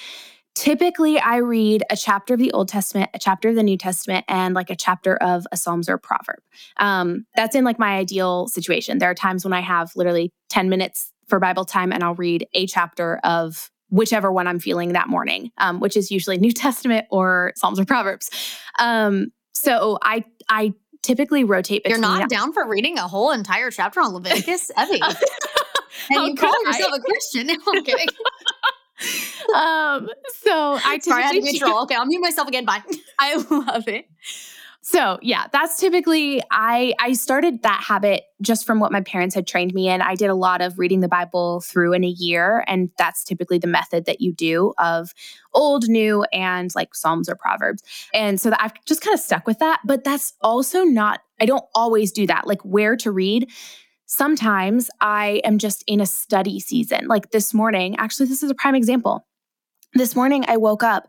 typically 0.55 1.19
I 1.19 1.37
read 1.37 1.85
a 1.91 1.97
chapter 1.97 2.35
of 2.35 2.41
the 2.41 2.53
Old 2.53 2.69
Testament, 2.69 3.11
a 3.15 3.19
chapter 3.19 3.51
of 3.51 3.55
the 3.55 3.63
New 3.63 3.79
Testament, 3.79 4.25
and 4.29 4.55
like 4.55 4.71
a 4.71 4.77
chapter 4.77 5.17
of 5.17 5.47
a 5.53 5.57
Psalms 5.57 5.89
or 5.89 5.95
a 5.95 5.99
proverb. 5.99 6.41
Um, 6.79 7.27
that's 7.35 7.55
in 7.55 7.65
like 7.65 7.79
my 7.79 7.97
ideal 7.97 8.49
situation. 8.49 8.99
There 8.99 9.11
are 9.11 9.15
times 9.15 9.45
when 9.45 9.53
I 9.53 9.61
have 9.61 9.93
literally 9.97 10.33
10 10.49 10.69
minutes 10.69 11.13
for 11.29 11.39
Bible 11.39 11.65
time 11.65 11.93
and 11.93 12.03
I'll 12.03 12.15
read 12.15 12.47
a 12.55 12.67
chapter 12.67 13.19
of 13.25 13.71
whichever 13.89 14.33
one 14.33 14.47
I'm 14.47 14.59
feeling 14.59 14.93
that 14.93 15.09
morning, 15.09 15.51
um, 15.59 15.81
which 15.81 15.97
is 15.97 16.11
usually 16.11 16.39
New 16.39 16.53
Testament 16.53 17.07
or 17.11 17.53
Psalms 17.57 17.79
or 17.79 17.85
Proverbs. 17.85 18.31
Um, 18.79 19.29
so 19.55 19.99
I 20.03 20.25
I 20.49 20.75
typically 21.07 21.45
rotate 21.45 21.83
You're 21.87 21.99
not 21.99 22.29
down 22.29 22.53
for 22.53 22.67
reading 22.69 22.99
a 22.99 23.07
whole 23.09 23.31
entire 23.31 23.71
chapter 23.71 24.01
on 24.01 24.13
Leviticus, 24.13 24.71
Evie. 24.79 25.01
and 25.01 25.17
How 26.11 26.27
you 26.27 26.35
call 26.35 26.53
yourself 26.65 26.93
a 26.97 27.01
Christian. 27.01 27.51
I'm 27.67 27.85
kidding. 27.85 28.09
um, 29.55 30.09
so 30.43 30.79
I 30.85 30.99
Sorry, 31.01 31.23
I 31.23 31.27
had 31.27 31.43
to 31.43 31.59
troll. 31.59 31.83
Okay, 31.85 31.95
I'll 31.95 32.07
mute 32.07 32.21
myself 32.21 32.49
again. 32.49 32.65
Bye. 32.65 32.83
I 33.19 33.37
love 33.37 33.87
it. 33.89 34.09
So 34.89 35.19
yeah, 35.21 35.49
that's 35.53 35.81
typically 35.81 36.41
I 36.53 36.95
I 37.01 37.15
started 37.15 37.63
that 37.63 37.83
habit 37.83 38.23
just 38.41 38.65
from 38.65 38.79
what 38.79 38.93
my 38.93 39.01
parents 39.01 39.35
had 39.35 39.45
trained 39.45 39.75
me 39.75 39.89
in. 39.89 40.01
I 40.01 40.15
did 40.15 40.31
a 40.31 40.35
lot 40.37 40.61
of 40.61 40.79
reading 40.79 41.01
the 41.01 41.09
Bible 41.09 41.61
through 41.61 41.93
in 41.93 42.05
a 42.05 42.09
year, 42.09 42.63
and 42.69 42.91
that's 42.97 43.25
typically 43.25 43.59
the 43.59 43.67
method 43.67 44.05
that 44.05 44.21
you 44.21 44.33
do 44.33 44.75
of 44.79 45.13
old, 45.53 45.89
new, 45.89 46.23
and 46.33 46.73
like 46.77 46.95
Psalms 46.95 47.29
or 47.29 47.35
Proverbs. 47.35 47.83
And 48.15 48.41
so 48.41 48.53
I've 48.61 48.75
just 48.85 49.01
kind 49.01 49.13
of 49.13 49.19
stuck 49.19 49.45
with 49.45 49.59
that. 49.59 49.81
But 49.85 50.05
that's 50.05 50.35
also 50.41 50.85
not, 50.85 51.19
I 51.41 51.47
don't 51.47 51.65
always 51.75 52.13
do 52.13 52.25
that. 52.29 52.47
Like 52.47 52.63
where 52.63 52.95
to 52.99 53.11
read 53.11 53.51
Sometimes 54.09 54.89
I 55.01 55.41
am 55.43 55.59
just 55.59 55.83
in 55.89 56.01
a 56.01 56.07
study 56.07 56.61
season. 56.61 57.09
Like 57.09 57.33
this 57.33 57.53
morning, 57.53 57.97
actually, 57.99 58.29
this 58.29 58.45
is 58.45 58.53
a 58.53 58.55
prime 58.55 58.77
example. 58.77 59.27
This 59.95 60.15
morning, 60.15 60.45
I 60.47 60.59
woke 60.59 60.85
up 60.85 61.09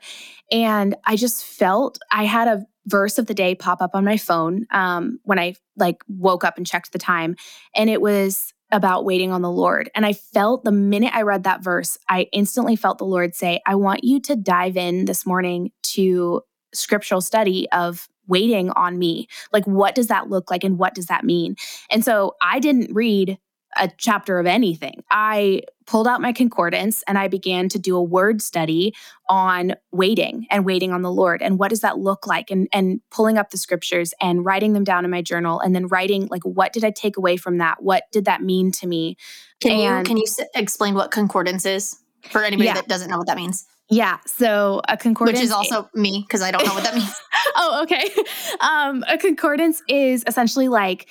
and 0.51 0.95
I 1.05 1.15
just 1.15 1.45
felt 1.45 1.99
I 2.11 2.23
had 2.23 2.47
a 2.47 2.65
verse 2.87 3.19
of 3.19 3.27
the 3.27 3.33
day 3.33 3.53
pop 3.53 3.81
up 3.81 3.91
on 3.93 4.03
my 4.03 4.17
phone 4.17 4.65
um, 4.71 5.19
when 5.23 5.37
I 5.37 5.55
like 5.75 6.03
woke 6.07 6.43
up 6.43 6.57
and 6.57 6.65
checked 6.65 6.91
the 6.91 6.99
time, 6.99 7.35
and 7.75 7.89
it 7.89 8.01
was 8.01 8.53
about 8.71 9.05
waiting 9.05 9.31
on 9.31 9.41
the 9.41 9.51
Lord. 9.51 9.89
And 9.95 10.05
I 10.05 10.13
felt 10.13 10.63
the 10.63 10.71
minute 10.71 11.13
I 11.13 11.21
read 11.21 11.43
that 11.43 11.63
verse, 11.63 11.97
I 12.09 12.27
instantly 12.33 12.75
felt 12.75 12.97
the 12.97 13.05
Lord 13.05 13.33
say, 13.33 13.61
I 13.65 13.75
want 13.75 14.03
you 14.03 14.19
to 14.21 14.35
dive 14.35 14.75
in 14.75 15.05
this 15.05 15.25
morning 15.25 15.71
to 15.83 16.41
scriptural 16.73 17.21
study 17.21 17.69
of 17.71 18.07
waiting 18.27 18.69
on 18.71 18.99
me. 18.99 19.27
Like, 19.53 19.65
what 19.65 19.95
does 19.95 20.07
that 20.07 20.29
look 20.29 20.51
like 20.51 20.65
and 20.65 20.77
what 20.77 20.93
does 20.93 21.05
that 21.05 21.23
mean? 21.23 21.55
And 21.89 22.03
so 22.03 22.35
I 22.41 22.59
didn't 22.59 22.93
read 22.93 23.37
a 23.77 23.89
chapter 23.97 24.39
of 24.39 24.45
anything. 24.45 25.03
I 25.09 25.61
pulled 25.85 26.07
out 26.07 26.21
my 26.21 26.33
concordance 26.33 27.03
and 27.07 27.17
I 27.17 27.27
began 27.27 27.69
to 27.69 27.79
do 27.79 27.95
a 27.95 28.03
word 28.03 28.41
study 28.41 28.93
on 29.29 29.73
waiting 29.91 30.45
and 30.51 30.65
waiting 30.65 30.91
on 30.91 31.01
the 31.01 31.11
Lord 31.11 31.41
and 31.41 31.57
what 31.57 31.69
does 31.69 31.79
that 31.81 31.97
look 31.97 32.27
like 32.27 32.51
and 32.51 32.67
and 32.73 32.99
pulling 33.09 33.37
up 33.37 33.51
the 33.51 33.57
scriptures 33.57 34.13
and 34.21 34.45
writing 34.45 34.73
them 34.73 34.83
down 34.83 35.05
in 35.05 35.11
my 35.11 35.21
journal 35.21 35.59
and 35.59 35.73
then 35.73 35.87
writing 35.87 36.27
like 36.29 36.43
what 36.43 36.73
did 36.73 36.83
I 36.83 36.91
take 36.91 37.17
away 37.17 37.37
from 37.37 37.57
that? 37.59 37.81
What 37.81 38.03
did 38.11 38.25
that 38.25 38.41
mean 38.41 38.71
to 38.73 38.87
me? 38.87 39.17
Can 39.61 39.71
and, 39.71 40.07
you 40.07 40.15
can 40.15 40.17
you 40.17 40.25
explain 40.55 40.93
what 40.93 41.11
concordance 41.11 41.65
is 41.65 41.97
for 42.29 42.43
anybody 42.43 42.67
yeah. 42.67 42.73
that 42.73 42.87
doesn't 42.87 43.09
know 43.09 43.17
what 43.17 43.27
that 43.27 43.37
means? 43.37 43.65
Yeah. 43.89 44.17
So 44.25 44.81
a 44.89 44.97
concordance, 44.97 45.39
which 45.39 45.45
is 45.45 45.51
also 45.51 45.89
me 45.93 46.25
because 46.27 46.41
I 46.41 46.51
don't 46.51 46.65
know 46.65 46.73
what 46.73 46.83
that 46.83 46.95
means. 46.95 47.13
oh, 47.55 47.81
okay. 47.83 48.09
Um, 48.59 49.03
a 49.07 49.17
concordance 49.17 49.83
is 49.87 50.23
essentially 50.25 50.67
like 50.67 51.07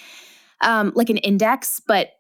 um, 0.63 0.93
like 0.95 1.11
an 1.11 1.19
index, 1.19 1.81
but 1.87 2.11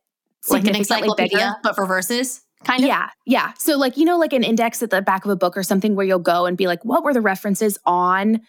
like 0.48 0.66
an 0.66 0.76
encyclopedia, 0.76 1.38
bigger. 1.38 1.54
but 1.62 1.74
for 1.74 1.86
verses. 1.86 2.42
Kind 2.64 2.82
of. 2.82 2.88
Yeah. 2.88 3.10
Yeah. 3.26 3.52
So 3.58 3.76
like, 3.76 3.96
you 3.96 4.04
know, 4.04 4.18
like 4.18 4.32
an 4.32 4.42
index 4.42 4.82
at 4.82 4.90
the 4.90 5.02
back 5.02 5.24
of 5.24 5.30
a 5.30 5.36
book 5.36 5.56
or 5.56 5.62
something 5.62 5.94
where 5.94 6.06
you'll 6.06 6.18
go 6.18 6.46
and 6.46 6.56
be 6.56 6.66
like, 6.66 6.84
what 6.84 7.04
were 7.04 7.12
the 7.12 7.20
references 7.20 7.78
on 7.84 8.40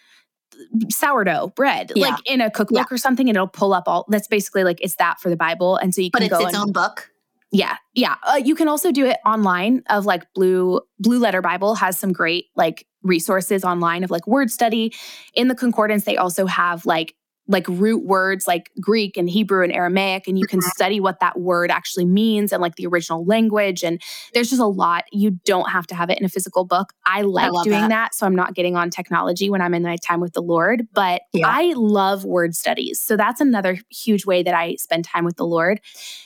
sourdough 0.90 1.54
bread, 1.56 1.92
yeah. 1.96 2.10
like 2.10 2.20
in 2.30 2.42
a 2.42 2.50
cookbook 2.50 2.88
yeah. 2.90 2.96
or 2.96 2.98
something, 2.98 3.28
and 3.30 3.36
it'll 3.36 3.48
pull 3.48 3.74
up 3.74 3.84
all 3.88 4.06
that's 4.10 4.28
basically 4.28 4.64
like 4.64 4.80
it's 4.82 4.96
that 4.96 5.20
for 5.20 5.30
the 5.30 5.36
Bible. 5.36 5.78
And 5.78 5.94
so 5.94 6.02
you 6.02 6.12
can 6.12 6.22
but 6.22 6.32
it's 6.32 6.44
its 6.44 6.54
and, 6.54 6.68
own 6.68 6.72
book. 6.72 7.12
Yeah, 7.52 7.78
yeah. 7.94 8.16
Uh, 8.24 8.40
you 8.44 8.56
can 8.56 8.68
also 8.68 8.92
do 8.92 9.06
it 9.06 9.18
online. 9.26 9.84
Of 9.90 10.06
like 10.06 10.26
Blue 10.34 10.82
Blue 11.00 11.20
Letter 11.20 11.42
Bible 11.42 11.76
has 11.76 11.98
some 12.00 12.12
great 12.12 12.46
like 12.56 12.86
resources 13.04 13.64
online 13.64 14.04
of 14.04 14.12
like 14.12 14.28
word 14.28 14.52
study. 14.52 14.94
In 15.34 15.48
the 15.48 15.56
concordance, 15.56 16.04
they 16.04 16.18
also 16.18 16.46
have 16.46 16.86
like 16.86 17.16
like 17.48 17.68
root 17.68 18.04
words 18.04 18.48
like 18.48 18.72
Greek 18.80 19.18
and 19.18 19.30
Hebrew 19.30 19.64
and 19.64 19.72
Aramaic, 19.72 20.28
and 20.28 20.38
you 20.38 20.46
can 20.46 20.60
mm-hmm. 20.60 20.70
study 20.70 21.00
what 21.00 21.20
that 21.20 21.40
word 21.40 21.72
actually 21.72 22.06
means 22.06 22.52
and 22.52 22.62
like 22.62 22.76
the 22.76 22.88
original 22.88 23.26
language. 23.26 23.84
And 23.84 24.02
there's 24.34 24.50
just 24.50 24.62
a 24.62 24.68
lot. 24.68 25.06
You 25.12 25.32
don't 25.46 25.70
have 25.70 25.88
to 25.88 25.96
have 25.96 26.10
it 26.10 26.20
in 26.20 26.26
a 26.26 26.30
physical 26.30 26.66
book. 26.66 26.94
I 27.06 27.22
like 27.22 27.52
I 27.54 27.64
doing 27.64 27.82
that. 27.82 27.90
that. 27.90 28.16
So 28.16 28.26
I'm 28.26 28.36
not 28.36 28.54
getting 28.54 28.76
on 28.76 28.90
technology 28.90 29.50
when 29.50 29.62
I'm 29.62 29.74
in 29.74 29.84
my 29.84 29.98
time 29.98 30.20
with 30.20 30.34
the 30.34 30.42
Lord, 30.42 30.88
but 30.94 31.22
yeah. 31.34 31.48
I 31.48 31.74
love 31.76 32.26
word 32.26 32.56
studies. 32.56 33.00
So 33.00 33.16
that's 33.16 33.42
another 33.42 33.78
huge 33.90 34.26
way 34.26 34.44
that 34.44 34.54
I 34.54 34.76
spend 34.76 35.06
time 35.06 35.26
with 35.26 35.38
the 35.38 35.46
Lord. 35.46 35.80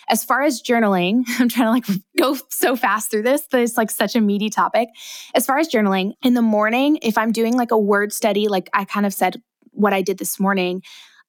As 0.09 0.23
far 0.23 0.41
as 0.41 0.61
journaling, 0.61 1.23
I'm 1.39 1.49
trying 1.49 1.67
to 1.67 1.71
like 1.71 2.01
go 2.17 2.37
so 2.49 2.75
fast 2.75 3.11
through 3.11 3.23
this, 3.23 3.47
but 3.49 3.61
it's 3.61 3.77
like 3.77 3.91
such 3.91 4.15
a 4.15 4.21
meaty 4.21 4.49
topic. 4.49 4.89
As 5.35 5.45
far 5.45 5.57
as 5.59 5.67
journaling, 5.67 6.13
in 6.23 6.33
the 6.33 6.41
morning, 6.41 6.99
if 7.01 7.17
I'm 7.17 7.31
doing 7.31 7.55
like 7.55 7.71
a 7.71 7.77
word 7.77 8.13
study, 8.13 8.47
like 8.47 8.69
I 8.73 8.85
kind 8.85 9.05
of 9.05 9.13
said, 9.13 9.41
what 9.71 9.93
I 9.93 10.01
did 10.01 10.17
this 10.17 10.39
morning, 10.39 10.83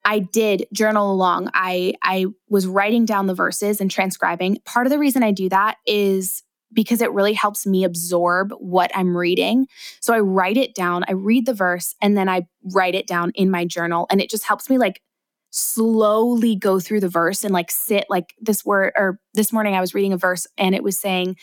I 0.05 0.19
did 0.21 0.67
journal 0.73 1.13
along. 1.13 1.51
I 1.55 1.95
I 2.03 2.27
was 2.49 2.67
writing 2.67 3.05
down 3.05 3.27
the 3.27 3.35
verses 3.35 3.81
and 3.81 3.91
transcribing. 3.91 4.59
Part 4.65 4.87
of 4.87 4.91
the 4.91 4.99
reason 4.99 5.23
I 5.23 5.33
do 5.33 5.49
that 5.49 5.77
is 5.87 6.43
because 6.73 7.03
it 7.03 7.13
really 7.13 7.35
helps 7.35 7.67
me 7.67 7.85
absorb 7.85 8.53
what 8.59 8.91
I'm 8.95 9.17
reading. 9.17 9.67
So 10.01 10.15
I 10.15 10.21
write 10.21 10.57
it 10.57 10.75
down, 10.75 11.05
I 11.07 11.13
read 11.13 11.47
the 11.47 11.55
verse, 11.55 11.95
and 12.01 12.17
then 12.17 12.29
I 12.29 12.47
write 12.73 12.95
it 12.95 13.07
down 13.07 13.33
in 13.35 13.51
my 13.51 13.65
journal. 13.65 14.07
And 14.11 14.21
it 14.21 14.31
just 14.31 14.45
helps 14.45 14.71
me 14.71 14.79
like 14.79 15.03
slowly 15.51 16.57
go 16.57 16.81
through 16.81 17.01
the 17.01 17.09
verse 17.11 17.45
and 17.45 17.53
like 17.53 17.71
sit 17.71 18.07
like 18.09 18.35
this 18.41 18.65
word 18.65 18.93
or 18.97 19.21
this 19.35 19.53
morning 19.53 19.75
I 19.75 19.83
was 19.83 19.93
reading 19.95 20.15
a 20.15 20.17
verse 20.17 20.47
and 20.57 20.75
it 20.75 20.83
was 20.83 20.99
saying, 20.99 21.37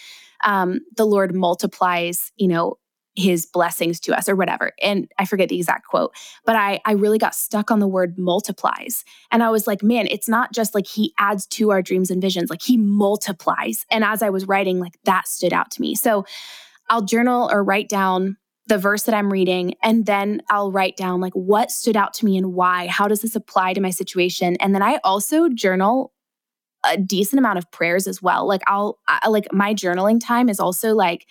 um, 0.43 0.79
the 0.97 1.05
Lord 1.05 1.35
multiplies, 1.35 2.31
you 2.35 2.47
know, 2.47 2.75
his 3.19 3.45
blessings 3.45 3.99
to 3.99 4.17
us 4.17 4.29
or 4.29 4.35
whatever. 4.35 4.71
And 4.81 5.11
I 5.17 5.25
forget 5.25 5.49
the 5.49 5.57
exact 5.57 5.87
quote, 5.87 6.13
but 6.45 6.55
I 6.55 6.79
I 6.85 6.93
really 6.93 7.17
got 7.17 7.35
stuck 7.35 7.69
on 7.69 7.79
the 7.79 7.87
word 7.87 8.17
multiplies. 8.17 9.03
And 9.31 9.43
I 9.43 9.49
was 9.49 9.67
like, 9.67 9.83
man, 9.83 10.07
it's 10.07 10.29
not 10.29 10.53
just 10.53 10.73
like 10.73 10.87
he 10.87 11.13
adds 11.19 11.45
to 11.47 11.71
our 11.71 11.81
dreams 11.81 12.09
and 12.09 12.21
visions, 12.21 12.49
like 12.49 12.61
he 12.61 12.77
multiplies. 12.77 13.85
And 13.91 14.03
as 14.03 14.21
I 14.21 14.29
was 14.29 14.47
writing, 14.47 14.79
like 14.79 14.97
that 15.03 15.27
stood 15.27 15.53
out 15.53 15.71
to 15.71 15.81
me. 15.81 15.95
So 15.95 16.25
I'll 16.89 17.03
journal 17.03 17.49
or 17.51 17.63
write 17.63 17.89
down 17.89 18.37
the 18.67 18.77
verse 18.77 19.03
that 19.03 19.15
I'm 19.15 19.33
reading 19.33 19.73
and 19.81 20.05
then 20.05 20.41
I'll 20.49 20.71
write 20.71 20.95
down 20.95 21.19
like 21.19 21.33
what 21.33 21.71
stood 21.71 21.97
out 21.97 22.13
to 22.15 22.25
me 22.25 22.37
and 22.37 22.53
why. 22.53 22.87
How 22.87 23.07
does 23.07 23.21
this 23.21 23.35
apply 23.35 23.73
to 23.73 23.81
my 23.81 23.89
situation? 23.89 24.55
And 24.59 24.73
then 24.73 24.83
I 24.83 24.99
also 25.03 25.49
journal 25.49 26.13
a 26.85 26.95
decent 26.95 27.39
amount 27.39 27.57
of 27.57 27.69
prayers 27.71 28.07
as 28.07 28.21
well. 28.21 28.47
Like 28.47 28.61
I'll 28.67 28.99
I, 29.07 29.27
like 29.27 29.51
my 29.51 29.73
journaling 29.73 30.19
time 30.23 30.49
is 30.49 30.59
also 30.59 30.93
like 30.93 31.25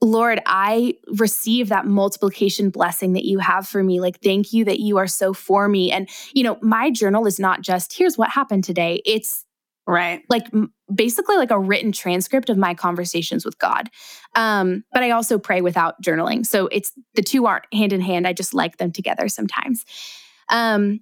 Lord, 0.00 0.40
I 0.46 0.94
receive 1.18 1.70
that 1.70 1.86
multiplication 1.86 2.70
blessing 2.70 3.14
that 3.14 3.24
you 3.24 3.40
have 3.40 3.66
for 3.66 3.82
me. 3.82 4.00
Like, 4.00 4.20
thank 4.20 4.52
you 4.52 4.64
that 4.64 4.78
you 4.78 4.98
are 4.98 5.08
so 5.08 5.34
for 5.34 5.68
me. 5.68 5.90
And, 5.90 6.08
you 6.32 6.44
know, 6.44 6.56
my 6.62 6.90
journal 6.90 7.26
is 7.26 7.40
not 7.40 7.62
just 7.62 7.96
here's 7.96 8.16
what 8.16 8.30
happened 8.30 8.62
today. 8.62 9.02
It's 9.04 9.44
right. 9.86 10.22
Like, 10.28 10.46
basically, 10.94 11.36
like 11.36 11.50
a 11.50 11.58
written 11.58 11.90
transcript 11.90 12.48
of 12.48 12.56
my 12.56 12.74
conversations 12.74 13.44
with 13.44 13.58
God. 13.58 13.90
Um, 14.36 14.84
but 14.92 15.02
I 15.02 15.10
also 15.10 15.38
pray 15.38 15.62
without 15.62 16.00
journaling. 16.00 16.46
So 16.46 16.68
it's 16.68 16.92
the 17.14 17.22
two 17.22 17.46
aren't 17.46 17.72
hand 17.74 17.92
in 17.92 18.00
hand. 18.00 18.26
I 18.26 18.32
just 18.32 18.54
like 18.54 18.76
them 18.76 18.92
together 18.92 19.28
sometimes. 19.28 19.84
Um, 20.48 21.00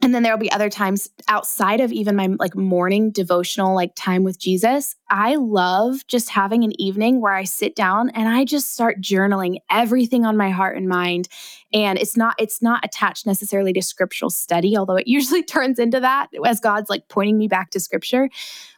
and 0.00 0.14
then 0.14 0.22
there'll 0.22 0.38
be 0.38 0.52
other 0.52 0.70
times 0.70 1.08
outside 1.26 1.80
of 1.80 1.92
even 1.92 2.14
my 2.14 2.28
like 2.38 2.54
morning 2.54 3.10
devotional 3.10 3.74
like 3.74 3.92
time 3.96 4.22
with 4.22 4.38
jesus. 4.38 4.94
I 5.10 5.36
love 5.36 6.06
just 6.06 6.28
having 6.28 6.64
an 6.64 6.80
evening 6.80 7.20
where 7.20 7.34
i 7.34 7.44
sit 7.44 7.74
down 7.74 8.10
and 8.10 8.28
i 8.28 8.44
just 8.44 8.72
start 8.72 9.00
journaling 9.00 9.58
everything 9.70 10.24
on 10.24 10.36
my 10.36 10.50
heart 10.50 10.76
and 10.76 10.88
mind. 10.88 11.28
And 11.72 11.98
it's 11.98 12.16
not 12.16 12.34
it's 12.38 12.62
not 12.62 12.84
attached 12.84 13.26
necessarily 13.26 13.72
to 13.72 13.82
scriptural 13.82 14.30
study 14.30 14.76
although 14.76 14.96
it 14.96 15.06
usually 15.18 15.42
turns 15.42 15.78
into 15.78 16.00
that 16.00 16.28
as 16.44 16.60
god's 16.60 16.90
like 16.90 17.08
pointing 17.08 17.38
me 17.38 17.48
back 17.48 17.70
to 17.70 17.80
scripture. 17.80 18.30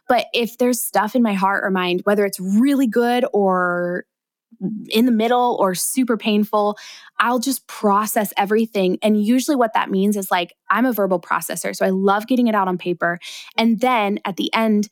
But 0.07 0.25
if 0.33 0.57
there's 0.57 0.81
stuff 0.81 1.15
in 1.15 1.21
my 1.21 1.33
heart 1.33 1.63
or 1.63 1.69
mind 1.69 2.01
whether 2.03 2.25
it's 2.25 2.39
really 2.39 2.87
good 2.87 3.25
or 3.33 4.05
in 4.89 5.05
the 5.05 5.11
middle 5.11 5.57
or 5.59 5.75
super 5.75 6.17
painful, 6.17 6.77
I'll 7.19 7.39
just 7.39 7.67
process 7.67 8.33
everything. 8.37 8.97
And 9.01 9.23
usually, 9.23 9.55
what 9.55 9.73
that 9.73 9.89
means 9.89 10.17
is 10.17 10.31
like 10.31 10.53
I'm 10.69 10.85
a 10.85 10.93
verbal 10.93 11.19
processor. 11.19 11.75
So 11.75 11.85
I 11.85 11.89
love 11.89 12.27
getting 12.27 12.47
it 12.47 12.55
out 12.55 12.67
on 12.67 12.77
paper. 12.77 13.19
And 13.57 13.79
then 13.79 14.19
at 14.25 14.37
the 14.37 14.53
end, 14.53 14.89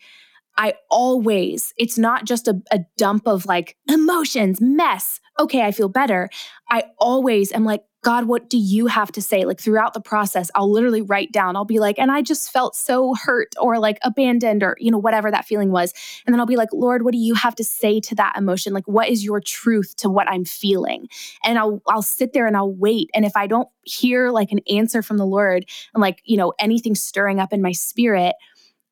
I 0.57 0.73
always, 0.91 1.73
it's 1.77 1.97
not 1.97 2.25
just 2.25 2.47
a, 2.47 2.61
a 2.71 2.79
dump 2.97 3.27
of 3.27 3.45
like 3.45 3.77
emotions, 3.87 4.59
mess. 4.59 5.21
Okay, 5.39 5.61
I 5.61 5.71
feel 5.71 5.87
better. 5.87 6.29
I 6.69 6.83
always 6.97 7.53
am 7.53 7.63
like, 7.63 7.83
God, 8.01 8.27
what 8.27 8.49
do 8.49 8.57
you 8.57 8.87
have 8.87 9.11
to 9.11 9.21
say? 9.21 9.43
Like 9.43 9.59
throughout 9.59 9.93
the 9.93 9.99
process, 9.99 10.49
I'll 10.55 10.71
literally 10.71 11.01
write 11.01 11.33
down, 11.33 11.57
I'll 11.57 11.65
be 11.65 11.79
like, 11.79 11.99
and 11.99 12.11
I 12.11 12.21
just 12.21 12.49
felt 12.49 12.75
so 12.75 13.13
hurt 13.13 13.53
or 13.59 13.77
like 13.77 13.97
abandoned 14.03 14.63
or, 14.63 14.77
you 14.79 14.89
know, 14.89 14.97
whatever 14.97 15.29
that 15.29 15.45
feeling 15.45 15.71
was. 15.71 15.93
And 16.25 16.33
then 16.33 16.39
I'll 16.39 16.45
be 16.45 16.55
like, 16.55 16.69
Lord, 16.71 17.03
what 17.03 17.11
do 17.11 17.17
you 17.17 17.35
have 17.35 17.55
to 17.55 17.63
say 17.63 17.99
to 18.01 18.15
that 18.15 18.37
emotion? 18.37 18.71
Like, 18.71 18.87
what 18.87 19.09
is 19.09 19.25
your 19.25 19.41
truth 19.41 19.95
to 19.97 20.09
what 20.09 20.29
I'm 20.29 20.45
feeling? 20.45 21.09
And 21.43 21.59
I'll, 21.59 21.81
I'll 21.87 22.01
sit 22.01 22.31
there 22.31 22.47
and 22.47 22.55
I'll 22.55 22.73
wait. 22.73 23.09
And 23.13 23.25
if 23.25 23.35
I 23.35 23.47
don't 23.47 23.67
hear 23.83 24.31
like 24.31 24.53
an 24.53 24.61
answer 24.69 25.01
from 25.01 25.17
the 25.17 25.25
Lord 25.25 25.65
and 25.93 26.01
like, 26.01 26.21
you 26.23 26.37
know, 26.37 26.53
anything 26.57 26.95
stirring 26.95 27.39
up 27.39 27.51
in 27.51 27.61
my 27.61 27.73
spirit, 27.73 28.35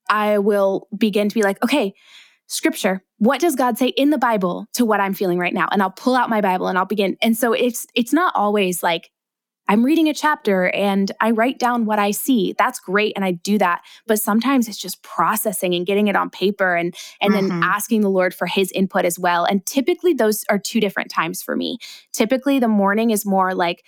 I 0.10 0.40
will 0.40 0.88
begin 0.98 1.30
to 1.30 1.36
be 1.36 1.44
like, 1.44 1.64
okay, 1.64 1.94
scripture 2.48 3.04
what 3.17 3.39
does 3.41 3.55
god 3.55 3.77
say 3.77 3.88
in 3.88 4.09
the 4.09 4.17
bible 4.17 4.67
to 4.74 4.86
what 4.86 5.00
i'm 5.00 5.13
feeling 5.13 5.39
right 5.39 5.53
now? 5.53 5.67
And 5.71 5.81
i'll 5.81 5.91
pull 5.91 6.15
out 6.15 6.29
my 6.29 6.41
bible 6.41 6.67
and 6.67 6.77
i'll 6.77 6.86
begin. 6.86 7.17
And 7.21 7.38
so 7.38 7.53
it's 7.53 7.88
it's 7.95 8.13
not 8.13 8.33
always 8.36 8.83
like 8.83 9.09
i'm 9.67 9.83
reading 9.83 10.07
a 10.07 10.13
chapter 10.13 10.69
and 10.69 11.12
i 11.19 11.31
write 11.31 11.59
down 11.59 11.86
what 11.86 12.00
i 12.00 12.12
see. 12.12 12.55
That's 12.57 12.79
great 12.79 13.13
and 13.15 13.25
i 13.25 13.31
do 13.31 13.57
that. 13.57 13.81
But 14.05 14.19
sometimes 14.19 14.67
it's 14.67 14.77
just 14.77 15.01
processing 15.03 15.74
and 15.74 15.86
getting 15.86 16.07
it 16.07 16.15
on 16.15 16.29
paper 16.29 16.75
and 16.75 16.95
and 17.21 17.33
mm-hmm. 17.33 17.47
then 17.47 17.63
asking 17.63 18.01
the 18.01 18.09
lord 18.09 18.33
for 18.33 18.47
his 18.47 18.71
input 18.71 19.05
as 19.05 19.17
well. 19.17 19.45
And 19.45 19.65
typically 19.65 20.13
those 20.13 20.43
are 20.50 20.59
two 20.59 20.79
different 20.79 21.09
times 21.09 21.41
for 21.41 21.55
me. 21.55 21.79
Typically 22.13 22.59
the 22.59 22.67
morning 22.67 23.12
is 23.12 23.25
more 23.25 23.53
like 23.53 23.83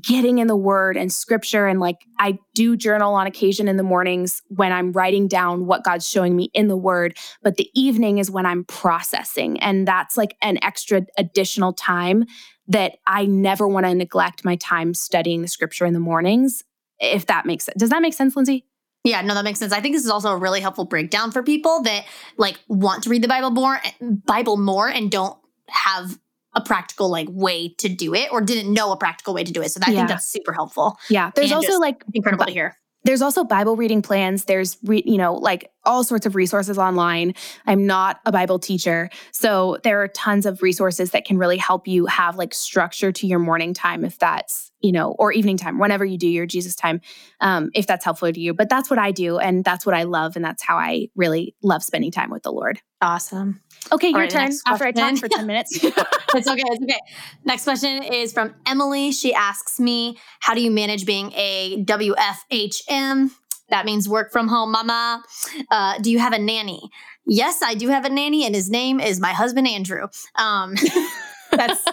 getting 0.00 0.38
in 0.38 0.46
the 0.46 0.56
word 0.56 0.96
and 0.96 1.12
scripture 1.12 1.66
and 1.66 1.80
like 1.80 1.98
I 2.18 2.38
do 2.54 2.76
journal 2.76 3.14
on 3.14 3.26
occasion 3.26 3.68
in 3.68 3.76
the 3.76 3.82
mornings 3.82 4.40
when 4.48 4.72
I'm 4.72 4.92
writing 4.92 5.28
down 5.28 5.66
what 5.66 5.84
God's 5.84 6.08
showing 6.08 6.34
me 6.34 6.50
in 6.54 6.68
the 6.68 6.76
word 6.76 7.16
but 7.42 7.56
the 7.56 7.68
evening 7.74 8.18
is 8.18 8.30
when 8.30 8.46
I'm 8.46 8.64
processing 8.64 9.60
and 9.60 9.86
that's 9.86 10.16
like 10.16 10.36
an 10.40 10.58
extra 10.62 11.02
additional 11.18 11.72
time 11.72 12.24
that 12.68 12.96
I 13.06 13.26
never 13.26 13.68
want 13.68 13.86
to 13.86 13.94
neglect 13.94 14.44
my 14.44 14.56
time 14.56 14.94
studying 14.94 15.42
the 15.42 15.48
scripture 15.48 15.84
in 15.84 15.92
the 15.92 16.00
mornings 16.00 16.62
if 17.02 17.26
that 17.26 17.44
makes 17.44 17.64
sense. 17.64 17.76
Does 17.78 17.90
that 17.90 18.00
make 18.00 18.14
sense 18.14 18.36
Lindsey? 18.36 18.64
Yeah, 19.04 19.20
no, 19.22 19.34
that 19.34 19.44
makes 19.44 19.58
sense. 19.58 19.72
I 19.72 19.80
think 19.80 19.96
this 19.96 20.04
is 20.04 20.10
also 20.10 20.30
a 20.30 20.36
really 20.36 20.60
helpful 20.60 20.84
breakdown 20.84 21.32
for 21.32 21.42
people 21.42 21.82
that 21.82 22.06
like 22.36 22.60
want 22.68 23.02
to 23.04 23.10
read 23.10 23.22
the 23.22 23.28
Bible 23.28 23.50
more, 23.50 23.80
eh, 23.84 23.90
Bible 24.00 24.56
more, 24.56 24.88
and 24.88 25.10
don't 25.10 25.36
have 25.68 26.18
a 26.54 26.60
practical 26.60 27.08
like 27.10 27.28
way 27.30 27.68
to 27.78 27.88
do 27.88 28.14
it 28.14 28.30
or 28.32 28.40
didn't 28.40 28.72
know 28.72 28.92
a 28.92 28.96
practical 28.96 29.34
way 29.34 29.44
to 29.44 29.52
do 29.52 29.62
it. 29.62 29.70
So 29.70 29.80
I 29.86 29.90
yeah. 29.90 29.96
think 29.98 30.08
that's 30.08 30.26
super 30.26 30.52
helpful. 30.52 30.98
Yeah. 31.08 31.30
There's 31.34 31.52
also 31.52 31.78
like 31.78 32.04
incredible 32.12 32.46
to 32.46 32.52
hear. 32.52 32.76
There's 33.04 33.22
also 33.22 33.42
Bible 33.42 33.76
reading 33.76 34.00
plans. 34.00 34.44
There's, 34.44 34.78
re, 34.84 35.02
you 35.04 35.18
know, 35.18 35.34
like 35.34 35.72
all 35.84 36.04
sorts 36.04 36.26
of 36.26 36.36
resources 36.36 36.78
online. 36.78 37.34
I'm 37.66 37.86
not 37.86 38.20
a 38.26 38.32
Bible 38.32 38.58
teacher. 38.58 39.10
So 39.32 39.78
there 39.82 40.02
are 40.02 40.08
tons 40.08 40.46
of 40.46 40.62
resources 40.62 41.10
that 41.10 41.24
can 41.24 41.38
really 41.38 41.56
help 41.56 41.88
you 41.88 42.06
have 42.06 42.36
like 42.36 42.54
structure 42.54 43.10
to 43.10 43.26
your 43.26 43.38
morning 43.38 43.74
time 43.74 44.04
if 44.04 44.18
that's, 44.18 44.71
you 44.82 44.92
know, 44.92 45.14
or 45.18 45.32
evening 45.32 45.56
time, 45.56 45.78
whenever 45.78 46.04
you 46.04 46.18
do 46.18 46.28
your 46.28 46.46
Jesus 46.46 46.74
time, 46.74 47.00
um, 47.40 47.70
if 47.74 47.86
that's 47.86 48.04
helpful 48.04 48.32
to 48.32 48.40
you. 48.40 48.52
But 48.52 48.68
that's 48.68 48.90
what 48.90 48.98
I 48.98 49.12
do. 49.12 49.38
And 49.38 49.64
that's 49.64 49.86
what 49.86 49.94
I 49.94 50.02
love. 50.02 50.36
And 50.36 50.44
that's 50.44 50.62
how 50.62 50.76
I 50.76 51.08
really 51.14 51.54
love 51.62 51.82
spending 51.82 52.10
time 52.10 52.30
with 52.30 52.42
the 52.42 52.52
Lord. 52.52 52.80
Awesome. 53.00 53.60
Okay, 53.90 54.10
your 54.10 54.20
right, 54.20 54.30
turn. 54.30 54.50
After 54.66 54.84
I 54.84 54.92
talked 54.92 55.18
for 55.18 55.28
10 55.28 55.46
minutes. 55.46 55.70
it's 55.82 55.94
okay. 55.94 56.62
It's 56.64 56.82
okay. 56.82 57.00
Next 57.44 57.64
question 57.64 58.02
is 58.02 58.32
from 58.32 58.54
Emily. 58.66 59.12
She 59.12 59.34
asks 59.34 59.80
me, 59.80 60.18
How 60.40 60.54
do 60.54 60.60
you 60.60 60.70
manage 60.70 61.06
being 61.06 61.32
a 61.34 61.84
WFHM? 61.84 63.30
That 63.70 63.86
means 63.86 64.08
work 64.08 64.32
from 64.32 64.48
home 64.48 64.72
mama. 64.72 65.22
Uh, 65.70 65.98
do 65.98 66.10
you 66.10 66.18
have 66.18 66.32
a 66.32 66.38
nanny? 66.38 66.90
Yes, 67.26 67.62
I 67.62 67.74
do 67.74 67.88
have 67.88 68.04
a 68.04 68.10
nanny, 68.10 68.44
and 68.44 68.54
his 68.54 68.68
name 68.68 69.00
is 69.00 69.20
my 69.20 69.32
husband, 69.32 69.66
Andrew. 69.66 70.08
Um, 70.36 70.74
that's 71.52 71.84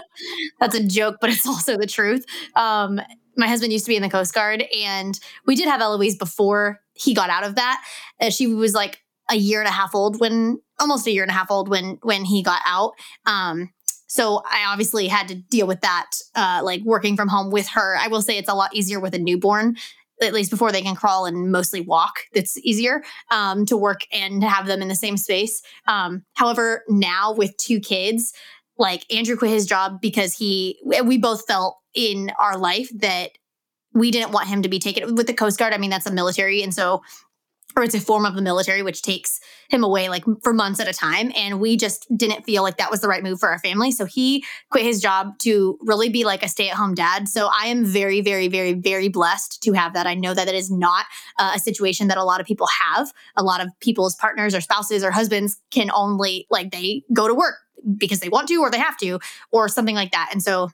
that's 0.60 0.76
a 0.76 0.84
joke, 0.84 1.18
but 1.22 1.30
it's 1.30 1.48
also 1.48 1.78
the 1.78 1.88
truth. 1.88 2.26
Um, 2.56 3.00
my 3.38 3.48
husband 3.48 3.72
used 3.72 3.86
to 3.86 3.90
be 3.90 3.96
in 3.96 4.02
the 4.02 4.10
Coast 4.10 4.34
Guard, 4.34 4.64
and 4.76 5.20
we 5.46 5.56
did 5.56 5.68
have 5.68 5.82
Eloise 5.82 6.18
before 6.18 6.82
he 6.94 7.14
got 7.14 7.30
out 7.30 7.44
of 7.44 7.56
that. 7.56 7.84
Uh, 8.20 8.30
she 8.30 8.48
was 8.48 8.74
like 8.74 9.00
a 9.30 9.36
year 9.36 9.60
and 9.60 9.68
a 9.68 9.72
half 9.72 9.96
old 9.96 10.20
when 10.20 10.60
almost 10.80 11.08
a 11.08 11.12
year 11.12 11.24
and 11.24 11.32
a 11.32 11.36
half 11.36 11.52
old 11.52 11.70
when 11.70 12.00
when 12.02 12.26
he 12.26 12.44
got 12.44 12.62
out. 12.66 12.94
Um, 13.26 13.72
so 14.08 14.42
I 14.46 14.66
obviously 14.68 15.08
had 15.08 15.28
to 15.28 15.36
deal 15.36 15.68
with 15.68 15.82
that, 15.82 16.10
uh, 16.36 16.62
like 16.64 16.82
working 16.84 17.16
from 17.16 17.28
home 17.28 17.52
with 17.52 17.68
her. 17.70 17.96
I 17.96 18.08
will 18.08 18.24
say 18.24 18.38
it's 18.38 18.50
a 18.50 18.56
lot 18.56 18.74
easier 18.74 19.00
with 19.00 19.14
a 19.14 19.20
newborn, 19.20 19.78
at 20.20 20.34
least 20.34 20.50
before 20.50 20.72
they 20.72 20.82
can 20.82 20.96
crawl 20.96 21.28
and 21.28 21.52
mostly 21.52 21.82
walk. 21.82 22.22
It's 22.34 22.58
easier 22.58 23.04
um, 23.30 23.68
to 23.68 23.78
work 23.78 24.02
and 24.12 24.44
have 24.44 24.66
them 24.66 24.82
in 24.82 24.88
the 24.88 24.96
same 24.96 25.16
space. 25.16 25.62
Um, 25.88 26.24
however, 26.34 26.84
now 26.90 27.34
with 27.34 27.56
two 27.58 27.80
kids, 27.80 28.34
like 28.80 29.06
Andrew 29.14 29.38
quit 29.38 29.52
his 29.52 29.66
job 29.66 30.02
because 30.02 30.34
he, 30.34 30.80
we 31.04 31.18
both 31.18 31.46
felt 31.46 31.78
in 31.94 32.32
our 32.40 32.58
life 32.58 32.90
that 32.96 33.32
we 33.94 34.10
didn't 34.10 34.32
want 34.32 34.48
him 34.48 34.62
to 34.62 34.70
be 34.70 34.80
taken 34.80 35.16
with 35.16 35.28
the 35.28 35.34
Coast 35.34 35.60
Guard. 35.60 35.74
I 35.74 35.78
mean, 35.78 35.90
that's 35.90 36.06
a 36.06 36.14
military. 36.14 36.64
And 36.64 36.74
so 36.74 37.02
or 37.76 37.84
it's 37.84 37.96
a 37.96 38.00
form 38.00 38.26
of 38.26 38.36
the 38.36 38.42
military, 38.42 38.82
which 38.82 39.02
takes 39.02 39.40
him 39.70 39.84
away 39.84 40.10
like 40.10 40.24
for 40.44 40.54
months 40.54 40.80
at 40.80 40.88
a 40.88 40.94
time. 40.94 41.32
And 41.36 41.60
we 41.60 41.78
just 41.78 42.06
didn't 42.18 42.44
feel 42.44 42.64
like 42.64 42.78
that 42.78 42.90
was 42.90 43.02
the 43.02 43.08
right 43.08 43.24
move 43.24 43.40
for 43.40 43.50
our 43.50 43.60
family. 43.60 43.92
So 43.92 44.06
he 44.06 44.44
quit 44.72 44.84
his 44.84 45.00
job 45.02 45.38
to 45.40 45.78
really 45.82 46.10
be 46.10 46.26
like 46.26 46.44
a 46.44 46.48
stay 46.48 46.70
at 46.70 46.76
home 46.76 46.96
dad. 46.96 47.30
So 47.30 47.50
I 47.58 47.68
am 47.68 47.86
very, 47.86 48.22
very, 48.22 48.48
very, 48.48 48.74
very 48.74 49.08
blessed 49.08 49.62
to 49.64 49.74
have 49.74 49.94
that. 49.94 50.08
I 50.08 50.16
know 50.16 50.34
that 50.34 50.48
it 50.48 50.56
is 50.56 50.72
not 50.72 51.06
uh, 51.38 51.54
a 51.56 51.60
situation 51.60 52.08
that 52.08 52.18
a 52.18 52.24
lot 52.24 52.42
of 52.42 52.48
people 52.48 52.68
have. 52.82 53.14
A 53.38 53.44
lot 53.44 53.62
of 53.62 53.70
people's 53.80 54.16
partners 54.16 54.56
or 54.56 54.62
spouses 54.62 55.04
or 55.04 55.12
husbands 55.12 55.62
can 55.70 55.92
only 55.92 56.48
like 56.50 56.72
they 56.72 57.04
go 57.14 57.28
to 57.28 57.36
work 57.36 57.56
because 57.98 58.20
they 58.20 58.30
want 58.30 58.48
to 58.50 58.56
or 58.62 58.70
they 58.70 58.80
have 58.80 58.98
to 58.98 59.20
or 59.52 59.68
something 59.68 59.96
like 59.96 60.12
that. 60.12 60.30
And 60.32 60.42
so 60.42 60.72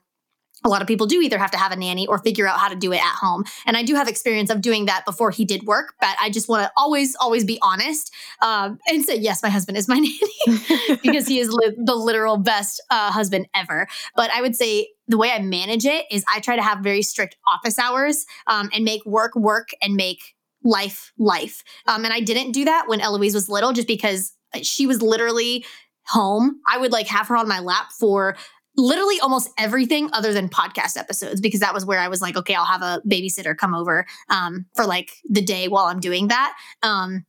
a 0.64 0.68
lot 0.68 0.82
of 0.82 0.88
people 0.88 1.06
do 1.06 1.20
either 1.20 1.38
have 1.38 1.50
to 1.50 1.58
have 1.58 1.70
a 1.70 1.76
nanny 1.76 2.06
or 2.06 2.18
figure 2.18 2.46
out 2.46 2.58
how 2.58 2.68
to 2.68 2.74
do 2.74 2.92
it 2.92 2.96
at 2.96 3.14
home. 3.14 3.44
And 3.66 3.76
I 3.76 3.82
do 3.82 3.94
have 3.94 4.08
experience 4.08 4.50
of 4.50 4.60
doing 4.60 4.86
that 4.86 5.04
before 5.04 5.30
he 5.30 5.44
did 5.44 5.64
work, 5.64 5.94
but 6.00 6.16
I 6.20 6.30
just 6.30 6.48
want 6.48 6.64
to 6.64 6.72
always, 6.76 7.14
always 7.16 7.44
be 7.44 7.58
honest 7.62 8.12
um, 8.42 8.78
and 8.88 9.04
say, 9.04 9.16
yes, 9.16 9.42
my 9.42 9.48
husband 9.48 9.78
is 9.78 9.86
my 9.86 9.94
nanny 10.48 10.98
because 11.02 11.28
he 11.28 11.38
is 11.38 11.50
li- 11.50 11.76
the 11.76 11.94
literal 11.94 12.36
best 12.36 12.82
uh, 12.90 13.12
husband 13.12 13.46
ever. 13.54 13.86
But 14.16 14.30
I 14.30 14.40
would 14.40 14.56
say 14.56 14.88
the 15.06 15.18
way 15.18 15.30
I 15.30 15.40
manage 15.40 15.84
it 15.84 16.06
is 16.10 16.24
I 16.32 16.40
try 16.40 16.56
to 16.56 16.62
have 16.62 16.80
very 16.80 17.02
strict 17.02 17.36
office 17.46 17.78
hours 17.78 18.26
um, 18.46 18.70
and 18.72 18.84
make 18.84 19.04
work 19.04 19.36
work 19.36 19.68
and 19.80 19.94
make 19.94 20.34
life 20.64 21.12
life. 21.16 21.62
Um, 21.86 22.04
and 22.04 22.12
I 22.12 22.20
didn't 22.20 22.52
do 22.52 22.64
that 22.64 22.88
when 22.88 23.00
Eloise 23.00 23.34
was 23.34 23.48
little 23.48 23.72
just 23.72 23.86
because 23.86 24.32
she 24.62 24.86
was 24.86 25.02
literally 25.02 25.64
home. 26.08 26.60
I 26.66 26.78
would 26.78 26.92
like 26.92 27.06
have 27.08 27.28
her 27.28 27.36
on 27.36 27.48
my 27.48 27.60
lap 27.60 27.90
for 27.98 28.36
literally 28.76 29.18
almost 29.20 29.50
everything 29.58 30.10
other 30.12 30.32
than 30.32 30.48
podcast 30.48 30.96
episodes 30.96 31.40
because 31.40 31.60
that 31.60 31.72
was 31.72 31.86
where 31.86 31.98
I 31.98 32.08
was 32.08 32.20
like, 32.20 32.36
okay, 32.36 32.54
I'll 32.54 32.64
have 32.64 32.82
a 32.82 33.00
babysitter 33.08 33.56
come 33.56 33.74
over 33.74 34.06
um, 34.28 34.66
for 34.74 34.84
like 34.86 35.12
the 35.28 35.42
day 35.42 35.68
while 35.68 35.86
I'm 35.86 36.00
doing 36.00 36.28
that. 36.28 36.56
Um, 36.82 37.24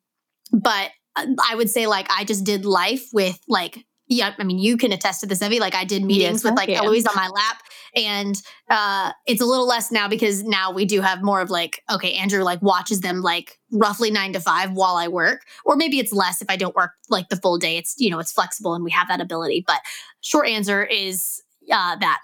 but 0.52 0.92
uh, 1.16 1.26
I 1.50 1.56
would 1.56 1.70
say 1.70 1.88
like 1.88 2.08
I 2.10 2.26
just 2.26 2.44
did 2.44 2.66
life 2.66 3.08
with 3.14 3.40
like 3.48 3.86
yeah, 4.10 4.34
I 4.38 4.44
mean, 4.44 4.58
you 4.58 4.78
can 4.78 4.94
attest 4.94 5.22
to 5.22 5.28
this, 5.28 5.42
Evie. 5.42 5.60
Like, 5.60 5.76
I 5.76 5.84
did 5.84 6.04
meetings 6.04 6.42
yes, 6.42 6.44
with 6.46 6.56
like 6.56 6.70
Eloise 6.70 7.06
on 7.06 7.16
my 7.16 7.28
lap, 7.28 7.62
and 7.98 8.42
uh, 8.70 9.12
it's 9.26 9.42
a 9.42 9.46
little 9.46 9.68
less 9.68 9.92
now 9.92 10.08
because 10.08 10.44
now 10.44 10.72
we 10.72 10.86
do 10.86 11.02
have 11.02 11.24
more 11.24 11.42
of 11.42 11.50
like, 11.50 11.84
okay, 11.92 12.14
Andrew 12.14 12.44
like 12.44 12.62
watches 12.62 13.02
them 13.02 13.22
like 13.22 13.58
roughly 13.72 14.12
nine 14.12 14.34
to 14.34 14.40
five 14.40 14.72
while 14.72 14.96
I 14.96 15.08
work, 15.08 15.42
or 15.66 15.76
maybe 15.76 16.00
it's 16.00 16.14
less 16.14 16.42
if 16.42 16.50
I 16.50 16.56
don't 16.56 16.76
work 16.76 16.92
like 17.10 17.30
the 17.30 17.36
full 17.38 17.58
day. 17.58 17.78
It's 17.78 17.96
you 17.98 18.10
know, 18.10 18.20
it's 18.20 18.32
flexible 18.32 18.76
and 18.76 18.84
we 18.84 18.92
have 18.92 19.08
that 19.08 19.20
ability. 19.20 19.64
But 19.66 19.82
short 20.22 20.48
answer 20.48 20.84
is 20.84 21.42
uh, 21.72 21.96
that. 21.98 22.24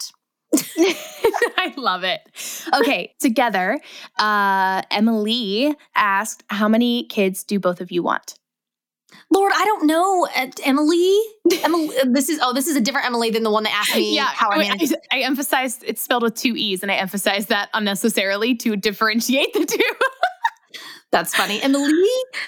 I 0.56 1.74
love 1.78 2.04
it. 2.04 2.22
Okay, 2.76 3.16
together, 3.20 3.80
uh, 4.20 4.84
Emily 4.92 5.76
asked, 5.96 6.44
"How 6.48 6.68
many 6.68 7.06
kids 7.06 7.44
do 7.44 7.60
both 7.60 7.82
of 7.82 7.92
you 7.92 8.04
want?" 8.04 8.38
Lord, 9.30 9.52
I 9.56 9.65
don't 9.65 9.86
know, 9.86 10.28
uh, 10.36 10.47
Emily. 10.63 11.19
Emily, 11.63 11.89
uh, 11.97 12.06
this 12.12 12.30
is 12.30 12.39
oh, 12.41 12.54
this 12.54 12.67
is 12.67 12.76
a 12.76 12.82
different 12.82 13.08
Emily 13.08 13.32
than 13.32 13.43
the 13.43 13.52
one 13.52 13.63
that 13.63 13.73
asked 13.73 13.95
me 13.95 14.15
yeah, 14.15 14.26
how 14.26 14.49
I. 14.52 14.78
I, 14.80 14.88
I 15.12 15.19
emphasized 15.21 15.84
it's 15.86 16.02
spelled 16.02 16.23
with 16.23 16.36
two 16.36 16.56
e's, 16.56 16.84
and 16.84 16.91
I 16.91 16.95
emphasized 16.95 17.49
that 17.49 17.69
unnecessarily 17.73 18.56
to 18.58 18.76
differentiate 18.76 19.54
the 19.54 19.65
two. 19.65 19.78
That's 21.13 21.36
funny. 21.36 21.62
Emily. 21.62 21.93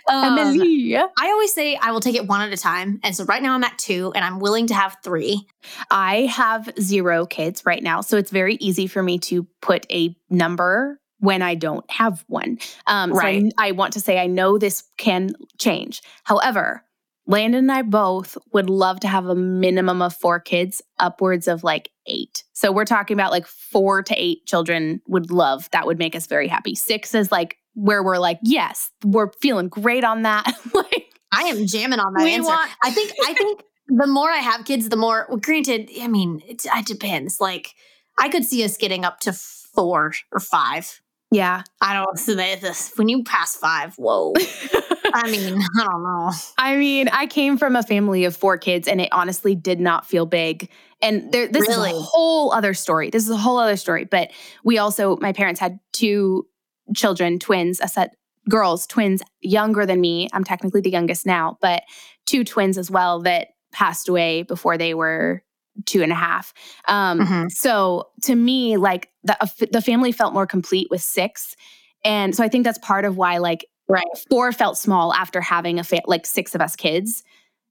Um, 0.10 0.40
Emily. 0.40 0.96
I 0.98 1.30
always 1.30 1.54
say 1.54 1.76
I 1.76 1.92
will 1.92 2.00
take 2.00 2.16
it 2.16 2.26
one 2.26 2.42
at 2.42 2.52
a 2.52 2.58
time. 2.58 3.00
And 3.04 3.16
so 3.16 3.24
right 3.26 3.42
now 3.42 3.54
I'm 3.54 3.64
at 3.64 3.78
two 3.78 4.12
and 4.16 4.26
I'm 4.26 4.40
willing 4.40 4.66
to 4.68 4.74
have 4.74 4.98
three. 5.04 5.46
I 5.92 6.22
have 6.22 6.74
zero 6.82 7.28
kids 7.28 7.64
right 7.64 7.84
now. 7.84 8.02
So 8.02 8.18
it's 8.18 8.32
very 8.32 8.56
easy 8.56 8.88
for 8.88 9.04
me 9.04 9.20
to 9.20 9.48
put 9.62 9.86
a 9.92 10.16
number 10.32 11.00
when 11.26 11.42
I 11.42 11.56
don't 11.56 11.90
have 11.92 12.24
one. 12.28 12.60
Um, 12.88 13.12
right. 13.12 13.44
So 13.44 13.52
I, 13.58 13.70
I 13.70 13.72
want 13.72 13.94
to 13.94 14.00
say 14.00 14.20
I 14.20 14.28
know 14.28 14.58
this 14.58 14.84
can 14.98 15.32
change. 15.58 16.02
However, 16.24 16.84
Landon 17.28 17.60
and 17.60 17.72
I 17.72 17.82
both 17.82 18.38
would 18.54 18.70
love 18.70 19.00
to 19.00 19.08
have 19.08 19.26
a 19.26 19.36
minimum 19.36 20.02
of 20.02 20.16
four 20.16 20.40
kids, 20.40 20.82
upwards 21.00 21.48
of 21.48 21.64
like 21.64 21.90
eight. 22.06 22.44
So 22.54 22.72
we're 22.72 22.86
talking 22.86 23.16
about 23.16 23.32
like 23.32 23.48
four 23.48 24.04
to 24.04 24.14
eight 24.16 24.46
children 24.46 25.02
would 25.08 25.32
love. 25.32 25.70
That 25.72 25.88
would 25.88 25.98
make 25.98 26.16
us 26.16 26.28
very 26.28 26.48
happy. 26.48 26.76
Six 26.76 27.16
is 27.16 27.32
like 27.32 27.58
where 27.74 28.04
we're 28.04 28.20
like, 28.20 28.40
yes, 28.44 28.92
we're 29.04 29.32
feeling 29.42 29.70
great 29.70 30.04
on 30.04 30.22
that. 30.22 30.46
like 30.74 31.06
I 31.32 31.44
am 31.44 31.66
jamming 31.66 32.00
on 32.00 32.14
that 32.14 32.24
we 32.24 32.34
answer. 32.34 32.48
Want- 32.48 32.72
I 32.84 32.92
think 32.92 33.12
I 33.26 33.34
think 33.34 33.64
the 33.88 34.08
more 34.08 34.30
I 34.30 34.38
have 34.38 34.66
kids, 34.66 34.90
the 34.90 34.96
more. 34.96 35.26
Well, 35.28 35.38
granted, 35.38 35.90
I 36.00 36.08
mean, 36.08 36.42
it, 36.48 36.66
it 36.66 36.86
depends. 36.86 37.42
Like 37.42 37.74
I 38.20 38.30
could 38.30 38.46
see 38.46 38.64
us 38.64 38.78
getting 38.78 39.04
up 39.04 39.20
to 39.22 39.34
four 39.34 40.14
or 40.32 40.40
five. 40.40 41.02
Yeah. 41.32 41.64
I 41.82 41.94
don't 41.94 42.18
so 42.18 42.36
this 42.36 42.94
when 42.96 43.10
you 43.10 43.24
pass 43.24 43.56
five, 43.56 43.96
whoa. 43.96 44.34
I 45.14 45.30
mean, 45.30 45.62
I 45.80 45.84
don't 45.84 46.04
know. 46.04 46.32
I 46.58 46.76
mean, 46.76 47.08
I 47.10 47.26
came 47.28 47.58
from 47.58 47.76
a 47.76 47.84
family 47.84 48.26
of 48.26 48.36
four 48.36 48.58
kids 48.58 48.88
and 48.88 49.00
it 49.00 49.10
honestly 49.12 49.56
did 49.56 49.80
not 49.80 50.06
feel 50.06 50.26
big. 50.26 50.70
And 51.02 51.32
there 51.32 51.48
this 51.48 51.68
really? 51.68 51.92
is 51.92 51.98
a 51.98 52.02
whole 52.02 52.52
other 52.52 52.74
story. 52.74 53.10
This 53.10 53.24
is 53.24 53.30
a 53.30 53.38
whole 53.38 53.58
other 53.58 53.78
story. 53.78 54.06
But 54.06 54.32
we 54.64 54.78
also, 54.78 55.18
my 55.18 55.32
parents 55.32 55.60
had 55.60 55.80
two 55.94 56.48
children, 56.96 57.40
twins, 57.40 57.80
a 57.80 57.88
set 57.88 58.16
girls, 58.50 58.86
twins 58.88 59.22
younger 59.42 59.86
than 59.86 60.02
me. 60.02 60.30
I'm 60.34 60.44
technically 60.44 60.82
the 60.82 60.92
youngest 60.92 61.26
now, 61.26 61.58
but 61.62 61.84
two 62.26 62.44
twins 62.44 62.78
as 62.78 62.92
well 62.92 63.22
that 63.22 63.50
passed 63.72 64.08
away 64.08 64.44
before 64.44 64.78
they 64.78 64.94
were 64.94 65.44
two 65.86 66.02
and 66.02 66.12
a 66.12 66.16
half. 66.16 66.54
Um, 66.88 67.20
mm-hmm. 67.20 67.48
So 67.50 68.10
to 68.24 68.36
me, 68.36 68.78
like 68.78 69.10
the 69.24 69.42
uh, 69.42 69.48
the 69.72 69.82
family 69.82 70.12
felt 70.12 70.34
more 70.34 70.48
complete 70.48 70.88
with 70.90 71.02
six, 71.02 71.56
and 72.04 72.36
so 72.36 72.44
I 72.44 72.48
think 72.48 72.64
that's 72.64 72.80
part 72.80 73.06
of 73.06 73.18
why 73.18 73.38
like 73.38 73.66
right 73.88 74.06
four 74.30 74.52
felt 74.52 74.78
small 74.78 75.14
after 75.14 75.42
having 75.42 75.80
a 75.80 75.84
fa- 75.84 76.02
like 76.06 76.26
six 76.26 76.56
of 76.56 76.62
us 76.62 76.76
kids. 76.76 77.24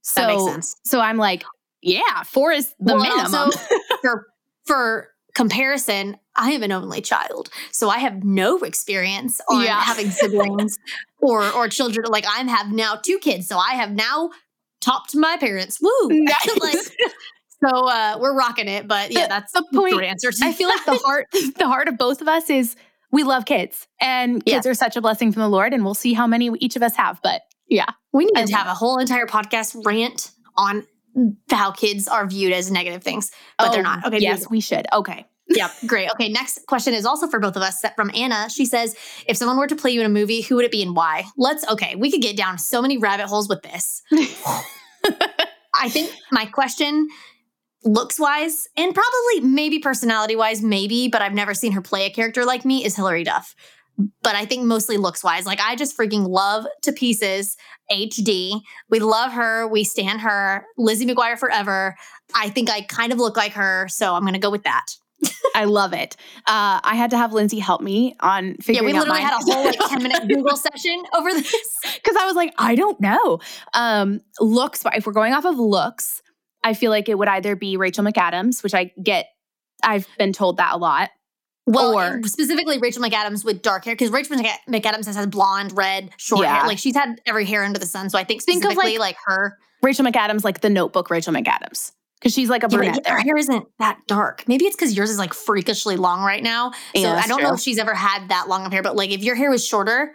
So 0.03 0.21
that 0.21 0.29
makes 0.29 0.45
sense. 0.45 0.77
So 0.85 1.01
I'm 1.01 1.17
like, 1.17 1.45
yeah, 1.81 2.23
four 2.25 2.53
is 2.53 2.75
the 2.79 2.95
well, 2.95 3.03
minimum. 3.03 3.51
for 4.03 4.27
for 4.67 5.09
comparison, 5.35 6.17
I 6.37 6.53
am 6.53 6.63
an 6.63 6.73
only 6.73 7.01
child, 7.01 7.49
so 7.73 7.89
I 7.89 7.99
have 7.99 8.23
no 8.23 8.59
experience 8.59 9.41
on 9.49 9.63
yeah. 9.63 9.81
having 9.81 10.11
siblings 10.11 10.79
or 11.19 11.51
or 11.53 11.69
children. 11.69 12.07
Like 12.11 12.27
I 12.27 12.43
have 12.43 12.71
now 12.71 12.97
two 12.97 13.19
kids, 13.19 13.49
so 13.49 13.57
I 13.59 13.75
have 13.75 13.93
now 13.93 14.31
topped 14.85 15.17
my 15.17 15.37
parents. 15.37 15.81
Woo! 15.81 15.91
Nice. 16.11 16.61
like, 16.61 16.77
so 17.63 17.89
uh, 17.89 18.19
we're 18.21 18.37
rocking 18.37 18.69
it, 18.69 18.89
but 18.89 19.11
yeah, 19.11 19.27
that's 19.27 19.53
the 19.53 19.65
point. 19.73 20.03
Answer 20.03 20.31
I 20.43 20.53
feel 20.53 20.69
like 20.69 20.85
the 20.85 20.95
heart, 21.05 21.27
the 21.33 21.67
heart 21.67 21.89
of 21.89 21.99
both 21.99 22.21
of 22.21 22.29
us 22.29 22.51
is 22.51 22.77
we 23.11 23.23
love 23.23 23.45
kids, 23.45 23.87
and 24.01 24.45
kids 24.45 24.67
yeah. 24.67 24.71
are 24.71 24.75
such 24.75 24.97
a 24.97 25.01
blessing 25.01 25.33
from 25.33 25.43
the 25.43 25.49
Lord, 25.49 25.73
and 25.73 25.85
we'll 25.85 25.95
see 25.95 26.15
how 26.15 26.27
many 26.27 26.51
each 26.59 26.77
of 26.77 26.83
us 26.83 26.97
have. 26.97 27.21
But 27.23 27.43
yeah, 27.69 27.87
we 28.13 28.25
need 28.27 28.47
to 28.47 28.57
have 28.57 28.67
a 28.67 28.75
whole 28.75 28.99
entire 28.99 29.27
podcast 29.27 29.85
rant 29.85 30.31
on 30.57 30.87
how 31.51 31.71
kids 31.71 32.09
are 32.09 32.27
viewed 32.27 32.53
as 32.53 32.71
negative 32.71 33.03
things, 33.03 33.31
but 33.59 33.69
oh, 33.69 33.73
they're 33.73 33.83
not. 33.83 34.05
Okay, 34.07 34.19
yes, 34.19 34.49
we 34.51 34.61
should. 34.61 34.87
Okay. 34.93 35.27
yep, 35.49 35.71
great. 35.87 36.11
Okay, 36.13 36.31
next 36.31 36.61
question 36.67 36.95
is 36.95 37.05
also 37.05 37.27
for 37.27 37.39
both 37.39 37.55
of 37.55 37.61
us, 37.61 37.85
from 37.97 38.11
Anna. 38.15 38.49
She 38.49 38.65
says, 38.65 38.97
"If 39.29 39.37
someone 39.37 39.59
were 39.59 39.67
to 39.67 39.77
play 39.77 39.91
you 39.91 40.01
in 40.01 40.07
a 40.07 40.11
movie, 40.11 40.41
who 40.41 40.57
would 40.57 40.65
it 40.65 40.73
be 40.73 40.83
and 40.83 40.97
why?" 40.97 41.25
Let's. 41.37 41.69
Okay, 41.69 41.97
we 41.97 42.11
could 42.11 42.23
get 42.23 42.37
down 42.37 42.59
so 42.59 42.81
many 42.81 42.97
rabbit 42.97 43.27
holes 43.27 43.49
with 43.49 43.63
this. 43.63 44.03
I 45.75 45.89
think 45.89 46.11
my 46.33 46.47
question 46.47 47.09
looks 47.85 48.19
wise 48.19 48.69
and 48.77 48.95
probably 48.95 49.49
maybe 49.49 49.79
personality 49.79 50.37
wise, 50.37 50.63
maybe, 50.63 51.09
but 51.09 51.23
I've 51.23 51.35
never 51.35 51.55
seen 51.55 51.73
her 51.73 51.83
play 51.83 52.07
a 52.07 52.11
character 52.11 52.45
like 52.45 52.65
me 52.65 52.85
is 52.85 52.97
Hilary 52.97 53.25
Duff. 53.25 53.55
But 54.23 54.35
I 54.35 54.45
think 54.45 54.65
mostly 54.65 54.97
looks 54.97 55.23
wise. 55.23 55.47
Like 55.47 55.61
I 55.61 55.77
just 55.77 55.97
freaking 55.97 56.27
love 56.27 56.67
to 56.83 56.93
pieces 56.93 57.57
HD. 57.93 58.61
We 58.91 58.99
love 58.99 59.33
her. 59.33 59.69
We 59.69 59.85
stand 59.85 60.21
her. 60.23 60.67
Lizzie 60.77 61.07
McGuire 61.07 61.39
forever. 61.39 61.95
I 62.35 62.49
think 62.49 62.71
I 62.71 62.81
kind 62.81 63.13
of 63.13 63.19
look 63.19 63.37
like 63.37 63.53
her. 63.53 63.87
So 63.89 64.15
I'm 64.15 64.23
going 64.23 64.35
to 64.35 64.41
go 64.41 64.51
with 64.51 64.65
that. 64.65 64.87
I 65.55 65.65
love 65.65 65.93
it. 65.93 66.17
Uh, 66.39 66.81
I 66.83 66.97
had 66.97 67.11
to 67.11 67.17
have 67.17 67.33
Lindsey 67.33 67.61
help 67.61 67.81
me 67.81 68.17
on 68.21 68.57
figuring 68.57 68.79
out. 68.79 68.83
Yeah, 68.83 68.93
we 68.95 68.99
literally 68.99 69.21
had 69.21 69.41
a 69.41 69.45
whole 69.45 69.65
like 69.65 69.79
10 69.79 70.03
minute 70.03 70.29
Google 70.29 70.57
session 70.57 71.03
over 71.15 71.33
this. 71.33 71.79
Because 72.05 72.17
I 72.21 72.27
was 72.27 72.35
like, 72.35 72.53
I 72.59 72.75
don't 72.75 73.01
know. 73.01 73.39
Um, 73.73 74.21
looks, 74.41 74.85
if 74.95 75.07
we're 75.07 75.13
going 75.13 75.33
off 75.33 75.45
of 75.47 75.59
looks, 75.59 76.23
I 76.65 76.75
feel 76.75 76.91
like 76.91 77.09
it 77.09 77.17
would 77.17 77.29
either 77.29 77.55
be 77.55 77.77
Rachel 77.77 78.05
McAdams, 78.05 78.63
which 78.65 78.75
I 78.75 78.91
get, 79.01 79.27
I've 79.85 80.09
been 80.19 80.33
told 80.33 80.57
that 80.57 80.73
a 80.73 80.77
lot. 80.79 81.11
Well, 81.67 81.95
or, 81.95 82.23
specifically 82.25 82.79
Rachel 82.79 83.03
McAdams 83.03 83.45
with 83.45 83.63
dark 83.63 83.85
hair, 83.85 83.95
because 83.95 84.11
Rachel 84.11 84.37
McAdams 84.37 85.07
has, 85.07 85.17
has 85.17 85.27
blonde, 85.27 85.77
red, 85.77 86.11
short 86.17 86.43
yeah. 86.43 86.59
hair. 86.59 86.67
Like 86.67 86.79
she's 86.79 86.95
had 86.95 87.21
every 87.27 87.45
hair 87.45 87.65
under 87.65 87.79
the 87.79 87.87
sun. 87.87 88.11
So 88.11 88.19
I 88.19 88.25
think 88.25 88.43
specifically 88.43 88.75
think 88.75 88.79
of 88.79 88.85
like, 88.85 88.99
like 88.99 89.17
her. 89.27 89.59
Rachel 89.83 90.05
McAdams, 90.05 90.45
like 90.45 90.61
the 90.61 90.71
notebook 90.71 91.11
Rachel 91.11 91.33
McAdams. 91.33 91.93
Because 92.21 92.33
she's 92.33 92.49
like 92.49 92.63
a 92.63 92.69
brunette. 92.69 93.01
Yeah, 93.05 93.13
her 93.13 93.21
hair 93.21 93.37
isn't 93.37 93.67
that 93.79 93.99
dark. 94.07 94.45
Maybe 94.47 94.65
it's 94.65 94.75
because 94.77 94.97
yours 94.97 95.11
is 95.11 95.19
like 95.19 95.35
freakishly 95.35 95.97
long 95.97 96.23
right 96.23 96.43
now. 96.43 96.73
Yeah, 96.95 97.03
So 97.03 97.23
I 97.23 97.27
don't 97.27 97.41
true. 97.41 97.49
know 97.49 97.55
if 97.55 97.61
she's 97.61 97.79
ever 97.79 97.95
had 97.95 98.31
that 98.31 98.49
long 98.49 98.65
of 98.65 98.73
hair, 98.73 98.83
but 98.83 98.97
like 98.97 99.11
if 99.11 99.23
your 99.23 99.35
hair 99.35 99.51
was 99.51 99.67
shorter, 99.67 100.15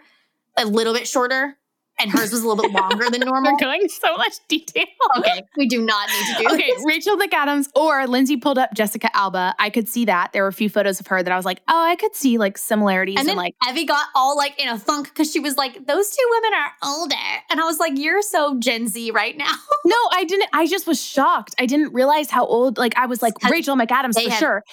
a 0.56 0.66
little 0.66 0.92
bit 0.92 1.06
shorter, 1.06 1.56
and 2.00 2.10
hers 2.10 2.32
was 2.32 2.42
a 2.42 2.48
little 2.48 2.62
bit 2.62 2.72
longer 2.72 3.10
than 3.10 3.20
normal. 3.24 3.52
We're 3.52 3.58
going 3.58 3.88
so 3.88 4.16
much 4.16 4.34
detail. 4.48 4.84
Okay, 5.18 5.42
we 5.56 5.66
do 5.66 5.82
not 5.82 6.08
need 6.08 6.36
to 6.36 6.42
do 6.42 6.54
Okay, 6.54 6.70
this. 6.74 6.84
Rachel 6.84 7.16
McAdams 7.16 7.68
or 7.74 8.06
Lindsey 8.06 8.36
pulled 8.36 8.58
up 8.58 8.74
Jessica 8.74 9.14
Alba. 9.14 9.54
I 9.58 9.70
could 9.70 9.88
see 9.88 10.04
that. 10.06 10.32
There 10.32 10.42
were 10.42 10.48
a 10.48 10.52
few 10.52 10.68
photos 10.70 11.00
of 11.00 11.06
her 11.08 11.22
that 11.22 11.32
I 11.32 11.36
was 11.36 11.44
like, 11.44 11.60
oh, 11.68 11.84
I 11.84 11.96
could 11.96 12.14
see 12.14 12.38
like 12.38 12.58
similarities. 12.58 13.18
And 13.18 13.28
then 13.28 13.36
like 13.36 13.54
Evie 13.68 13.84
got 13.84 14.08
all 14.14 14.36
like 14.36 14.58
in 14.60 14.68
a 14.68 14.78
funk 14.78 15.08
because 15.08 15.30
she 15.30 15.40
was 15.40 15.56
like, 15.56 15.86
those 15.86 16.10
two 16.10 16.28
women 16.30 16.58
are 16.58 16.72
older. 16.82 17.14
And 17.50 17.60
I 17.60 17.64
was 17.64 17.78
like, 17.78 17.92
you're 17.96 18.22
so 18.22 18.58
Gen 18.58 18.88
Z 18.88 19.10
right 19.10 19.36
now. 19.36 19.52
no, 19.84 19.96
I 20.12 20.24
didn't. 20.24 20.48
I 20.52 20.66
just 20.66 20.86
was 20.86 21.00
shocked. 21.00 21.54
I 21.58 21.66
didn't 21.66 21.92
realize 21.92 22.30
how 22.30 22.46
old, 22.46 22.78
like 22.78 22.96
I 22.96 23.06
was 23.06 23.22
like 23.22 23.34
Rachel 23.50 23.76
McAdams 23.76 24.22
for 24.22 24.30
sure 24.30 24.64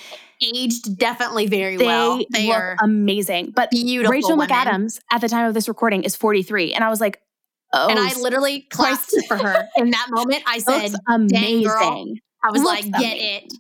aged 0.42 0.98
definitely 0.98 1.48
very 1.48 1.78
they 1.78 1.86
well. 1.86 2.20
They 2.30 2.48
look 2.48 2.58
are 2.58 2.78
amazing. 2.82 3.52
But 3.56 3.72
beautiful 3.72 4.12
Rachel 4.12 4.38
women. 4.38 4.50
McAdams 4.50 5.00
at 5.12 5.22
the 5.22 5.30
time 5.30 5.48
of 5.48 5.54
this 5.54 5.68
recording 5.68 6.04
is 6.04 6.16
43. 6.16 6.74
And 6.74 6.84
I 6.84 6.90
was 6.90 7.02
like, 7.02 7.17
Oh, 7.74 7.90
and 7.90 8.00
I 8.00 8.14
literally 8.20 8.62
clapped 8.70 9.14
for 9.28 9.38
her 9.38 9.68
in 9.76 9.92
that 9.92 10.08
moment. 10.10 10.44
I 10.48 10.60
said, 10.60 10.94
amazing. 11.08 11.64
Girl. 11.64 12.14
I 12.44 12.52
was 12.52 12.62
Looks 12.62 12.84
like, 12.84 12.92
get 12.94 13.14
amazing. 13.14 13.28
it, 13.28 13.54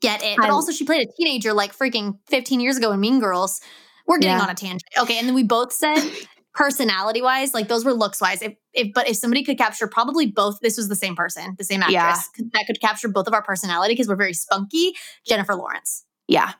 get 0.00 0.22
it. 0.22 0.36
But 0.36 0.46
I, 0.46 0.50
also, 0.50 0.72
she 0.72 0.84
played 0.84 1.06
a 1.06 1.12
teenager 1.16 1.52
like 1.52 1.76
freaking 1.76 2.18
15 2.28 2.60
years 2.60 2.76
ago 2.76 2.92
in 2.92 3.00
Mean 3.00 3.20
Girls. 3.20 3.60
We're 4.06 4.18
getting 4.18 4.38
yeah. 4.38 4.44
on 4.44 4.50
a 4.50 4.54
tangent. 4.54 4.82
Okay. 4.98 5.18
And 5.18 5.28
then 5.28 5.34
we 5.34 5.44
both 5.44 5.72
said, 5.72 5.98
personality 6.54 7.22
wise, 7.22 7.54
like 7.54 7.68
those 7.68 7.84
were 7.84 7.92
looks 7.92 8.20
wise. 8.20 8.42
If, 8.42 8.54
if, 8.72 8.92
but 8.94 9.08
if 9.08 9.16
somebody 9.16 9.44
could 9.44 9.58
capture 9.58 9.86
probably 9.86 10.26
both, 10.26 10.58
this 10.60 10.76
was 10.76 10.88
the 10.88 10.96
same 10.96 11.14
person, 11.14 11.54
the 11.58 11.64
same 11.64 11.82
actress 11.82 12.28
yeah. 12.38 12.46
that 12.52 12.64
could 12.66 12.80
capture 12.80 13.08
both 13.08 13.26
of 13.26 13.34
our 13.34 13.42
personality 13.42 13.94
because 13.94 14.08
we're 14.08 14.16
very 14.16 14.34
spunky. 14.34 14.94
Jennifer 15.26 15.54
Lawrence. 15.54 16.04
Yeah. 16.26 16.52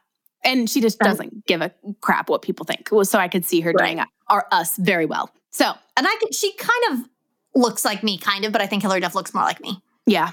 And 0.45 0.71
she 0.71 0.81
just 0.81 0.99
doesn't 0.99 1.47
give 1.47 1.61
a 1.61 1.71
crap 2.01 2.31
what 2.31 2.43
people 2.43 2.65
think. 2.65 2.89
So 3.07 3.19
I 3.19 3.29
could 3.29 3.45
see 3.45 3.61
her 3.61 3.73
right. 3.73 3.97
doing 3.97 4.07
our, 4.29 4.47
us 4.51 4.77
very 4.77 5.07
well. 5.07 5.31
So, 5.51 5.73
and 5.97 6.07
I 6.07 6.17
could, 6.21 6.35
she 6.35 6.53
kind 6.55 6.83
of 6.93 7.09
looks 7.55 7.85
like 7.85 8.03
me, 8.03 8.17
kind 8.17 8.45
of, 8.45 8.53
but 8.53 8.63
I 8.63 8.67
think 8.67 8.83
Hilary 8.83 9.01
Duff 9.01 9.15
looks 9.15 9.35
more 9.35 9.43
like 9.43 9.61
me. 9.61 9.83
Yeah. 10.07 10.31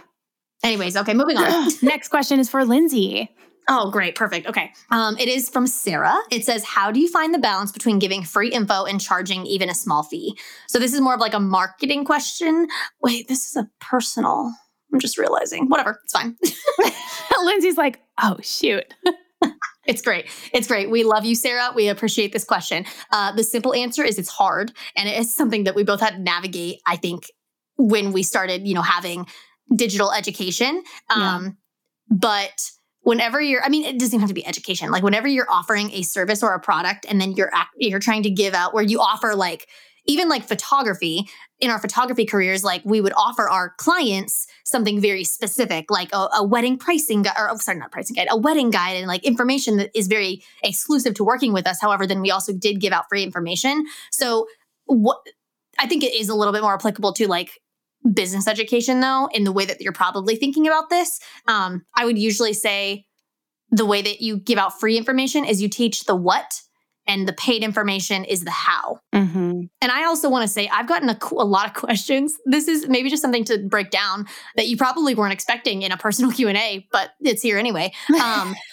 Anyways, 0.63 0.95
okay, 0.97 1.13
moving 1.13 1.37
on. 1.37 1.69
Next 1.81 2.07
question 2.07 2.39
is 2.39 2.49
for 2.49 2.63
Lindsey. 2.63 3.29
Oh, 3.69 3.91
great. 3.91 4.15
Perfect. 4.15 4.47
Okay. 4.47 4.71
Um, 4.91 5.17
it 5.17 5.27
is 5.27 5.49
from 5.49 5.67
Sarah. 5.67 6.15
It 6.31 6.45
says, 6.45 6.63
How 6.63 6.89
do 6.89 7.01
you 7.01 7.09
find 7.09 7.33
the 7.33 7.39
balance 7.39 7.71
between 7.71 7.99
giving 7.99 8.23
free 8.23 8.49
info 8.49 8.85
and 8.85 9.01
charging 9.01 9.45
even 9.45 9.69
a 9.69 9.75
small 9.75 10.03
fee? 10.03 10.37
So, 10.67 10.79
this 10.79 10.93
is 10.93 11.01
more 11.01 11.15
of 11.15 11.19
like 11.19 11.33
a 11.33 11.39
marketing 11.39 12.05
question. 12.05 12.67
Wait, 13.01 13.27
this 13.27 13.45
is 13.45 13.57
a 13.57 13.69
personal. 13.81 14.53
I'm 14.93 14.99
just 15.01 15.17
realizing. 15.17 15.67
Whatever. 15.67 15.99
It's 16.05 16.13
fine. 16.13 16.37
Lindsey's 17.43 17.77
like, 17.77 17.99
Oh, 18.21 18.37
shoot. 18.41 18.93
It's 19.87 20.01
great. 20.01 20.27
It's 20.53 20.67
great. 20.67 20.89
We 20.89 21.03
love 21.03 21.25
you, 21.25 21.33
Sarah. 21.33 21.71
We 21.73 21.87
appreciate 21.87 22.33
this 22.33 22.43
question. 22.43 22.85
Uh, 23.11 23.31
the 23.31 23.43
simple 23.43 23.73
answer 23.73 24.03
is 24.03 24.19
it's 24.19 24.29
hard. 24.29 24.73
And 24.95 25.07
it's 25.07 25.33
something 25.33 25.63
that 25.63 25.75
we 25.75 25.83
both 25.83 26.01
had 26.01 26.15
to 26.15 26.19
navigate, 26.19 26.81
I 26.85 26.97
think, 26.97 27.31
when 27.77 28.11
we 28.11 28.21
started, 28.23 28.67
you 28.67 28.73
know, 28.73 28.81
having 28.81 29.27
digital 29.75 30.11
education. 30.11 30.83
Um, 31.09 31.43
yeah. 31.43 31.49
But 32.09 32.69
whenever 33.01 33.41
you're, 33.41 33.63
I 33.63 33.69
mean, 33.69 33.85
it 33.85 33.97
doesn't 33.97 34.13
even 34.13 34.19
have 34.19 34.29
to 34.29 34.33
be 34.33 34.45
education. 34.45 34.91
Like 34.91 35.03
whenever 35.03 35.27
you're 35.27 35.49
offering 35.49 35.91
a 35.91 36.03
service 36.03 36.43
or 36.43 36.53
a 36.53 36.59
product 36.59 37.05
and 37.09 37.19
then 37.21 37.31
you're, 37.31 37.51
you're 37.77 37.99
trying 37.99 38.23
to 38.23 38.29
give 38.29 38.53
out 38.53 38.73
where 38.73 38.83
you 38.83 38.99
offer 38.99 39.35
like, 39.35 39.67
even 40.07 40.29
like 40.29 40.43
photography 40.43 41.29
in 41.59 41.69
our 41.69 41.79
photography 41.79 42.25
careers, 42.25 42.63
like 42.63 42.81
we 42.85 43.01
would 43.01 43.13
offer 43.13 43.49
our 43.49 43.73
clients 43.77 44.47
something 44.63 45.01
very 45.01 45.23
specific, 45.23 45.89
like 45.89 46.09
a, 46.13 46.27
a 46.37 46.43
wedding 46.43 46.77
pricing 46.77 47.23
guide, 47.23 47.35
or 47.37 47.49
oh, 47.49 47.57
sorry, 47.57 47.77
not 47.77 47.91
pricing 47.91 48.15
guide, 48.15 48.27
a 48.29 48.37
wedding 48.37 48.69
guide, 48.69 48.97
and 48.97 49.07
like 49.07 49.23
information 49.25 49.77
that 49.77 49.91
is 49.97 50.07
very 50.07 50.43
exclusive 50.63 51.13
to 51.15 51.23
working 51.23 51.53
with 51.53 51.67
us. 51.67 51.79
However, 51.81 52.07
then 52.07 52.21
we 52.21 52.31
also 52.31 52.53
did 52.53 52.79
give 52.79 52.93
out 52.93 53.05
free 53.09 53.23
information. 53.23 53.85
So 54.11 54.47
what 54.85 55.17
I 55.79 55.87
think 55.87 56.03
it 56.03 56.13
is 56.13 56.29
a 56.29 56.35
little 56.35 56.53
bit 56.53 56.61
more 56.61 56.75
applicable 56.75 57.13
to 57.13 57.27
like 57.27 57.59
business 58.13 58.47
education 58.47 58.99
though 59.01 59.27
in 59.33 59.43
the 59.43 59.51
way 59.51 59.65
that 59.65 59.81
you're 59.81 59.91
probably 59.91 60.35
thinking 60.35 60.67
about 60.67 60.89
this 60.89 61.19
um, 61.47 61.83
i 61.95 62.05
would 62.05 62.17
usually 62.17 62.53
say 62.53 63.05
the 63.71 63.85
way 63.85 64.01
that 64.01 64.21
you 64.21 64.37
give 64.37 64.57
out 64.57 64.79
free 64.79 64.97
information 64.97 65.43
is 65.43 65.61
you 65.61 65.67
teach 65.67 66.05
the 66.05 66.15
what 66.15 66.61
and 67.05 67.27
the 67.27 67.33
paid 67.33 67.63
information 67.63 68.23
is 68.23 68.43
the 68.45 68.51
how 68.51 68.99
Mm-hmm. 69.13 69.46
And 69.81 69.91
i 69.91 70.05
also 70.05 70.29
want 70.29 70.41
to 70.41 70.47
say 70.47 70.67
i've 70.69 70.87
gotten 70.87 71.09
a, 71.09 71.17
a 71.31 71.45
lot 71.45 71.67
of 71.67 71.73
questions. 71.73 72.37
This 72.45 72.67
is 72.67 72.87
maybe 72.87 73.09
just 73.09 73.21
something 73.21 73.43
to 73.45 73.59
break 73.59 73.89
down 73.89 74.25
that 74.55 74.67
you 74.67 74.77
probably 74.77 75.15
weren't 75.15 75.33
expecting 75.33 75.81
in 75.81 75.91
a 75.91 75.97
personal 75.97 76.31
q&a 76.37 76.87
but 76.91 77.11
it's 77.21 77.41
here 77.41 77.57
anyway. 77.57 77.91
Um, 78.21 78.55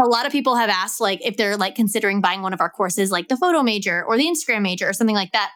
a 0.00 0.06
lot 0.06 0.26
of 0.26 0.32
people 0.32 0.54
have 0.56 0.70
asked 0.70 1.00
like 1.00 1.20
if 1.24 1.36
they're 1.36 1.56
like 1.56 1.74
considering 1.74 2.20
buying 2.20 2.42
one 2.42 2.52
of 2.52 2.60
our 2.60 2.70
courses 2.70 3.10
like 3.10 3.28
the 3.28 3.36
photo 3.36 3.62
major 3.62 4.04
or 4.04 4.16
the 4.16 4.24
instagram 4.24 4.62
major 4.62 4.88
or 4.88 4.92
something 4.92 5.16
like 5.16 5.32
that. 5.32 5.50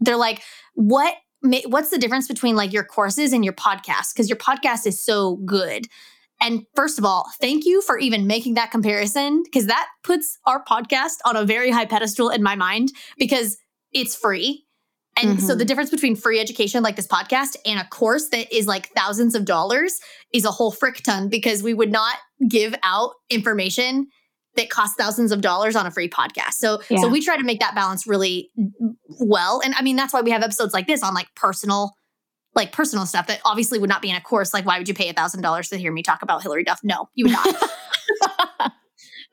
They're 0.00 0.16
like 0.16 0.42
what 0.74 1.14
what's 1.66 1.90
the 1.90 1.98
difference 1.98 2.26
between 2.26 2.56
like 2.56 2.72
your 2.72 2.84
courses 2.84 3.32
and 3.32 3.44
your 3.44 3.54
podcast? 3.54 4.14
Because 4.14 4.28
your 4.28 4.38
podcast 4.38 4.86
is 4.86 5.00
so 5.00 5.36
good. 5.44 5.86
And 6.40 6.66
first 6.74 6.98
of 6.98 7.04
all 7.04 7.30
thank 7.40 7.64
you 7.64 7.80
for 7.82 7.98
even 7.98 8.26
making 8.26 8.54
that 8.54 8.70
comparison 8.70 9.42
because 9.42 9.66
that 9.66 9.88
puts 10.02 10.38
our 10.46 10.64
podcast 10.64 11.16
on 11.24 11.36
a 11.36 11.44
very 11.44 11.70
high 11.70 11.86
pedestal 11.86 12.30
in 12.30 12.42
my 12.42 12.56
mind 12.56 12.92
because 13.18 13.56
it's 13.96 14.14
free 14.14 14.64
and 15.18 15.42
so 15.42 15.54
Mhm. 15.54 15.58
the 15.58 15.64
difference 15.64 15.88
between 15.90 16.14
free 16.14 16.38
education 16.38 16.82
like 16.82 16.94
this 16.96 17.06
podcast 17.06 17.56
and 17.64 17.80
a 17.80 17.84
course 17.88 18.28
that 18.28 18.54
is 18.54 18.66
like 18.66 18.90
thousands 18.94 19.34
of 19.34 19.44
dollars 19.46 19.98
is 20.32 20.44
a 20.44 20.50
whole 20.50 20.70
frick 20.70 21.02
ton 21.02 21.28
because 21.30 21.62
we 21.62 21.72
would 21.72 21.90
not 21.90 22.16
give 22.48 22.74
out 22.82 23.12
information 23.30 24.06
that 24.56 24.68
costs 24.70 24.94
thousands 24.98 25.32
of 25.32 25.40
dollars 25.40 25.74
on 25.76 25.86
a 25.86 25.90
free 25.90 26.08
podcast. 26.08 26.52
So 26.54 26.80
Yeah. 26.90 27.00
so 27.00 27.08
we 27.08 27.22
try 27.22 27.36
to 27.36 27.42
make 27.44 27.60
that 27.60 27.74
balance 27.74 28.06
really 28.06 28.50
well. 29.20 29.60
And 29.64 29.74
I 29.74 29.82
mean 29.82 29.96
that's 29.96 30.12
why 30.12 30.20
we 30.20 30.30
have 30.32 30.42
episodes 30.42 30.74
like 30.74 30.86
this 30.86 31.02
on 31.02 31.14
like 31.14 31.28
personal 31.34 31.94
like 32.54 32.72
personal 32.72 33.04
stuff 33.06 33.26
that 33.26 33.40
obviously 33.44 33.78
would 33.78 33.90
not 33.90 34.00
be 34.02 34.08
in 34.10 34.16
a 34.16 34.20
course. 34.20 34.52
Like 34.54 34.64
why 34.66 34.78
would 34.78 34.88
you 34.88 34.94
pay 34.94 35.08
a 35.08 35.12
thousand 35.14 35.40
dollars 35.42 35.68
to 35.70 35.76
hear 35.78 35.92
me 35.92 36.02
talk 36.02 36.20
about 36.22 36.42
Hilary 36.42 36.64
Duff? 36.64 36.80
No, 36.82 37.08
you 37.14 37.24
would 37.26 37.32
not. 37.32 37.46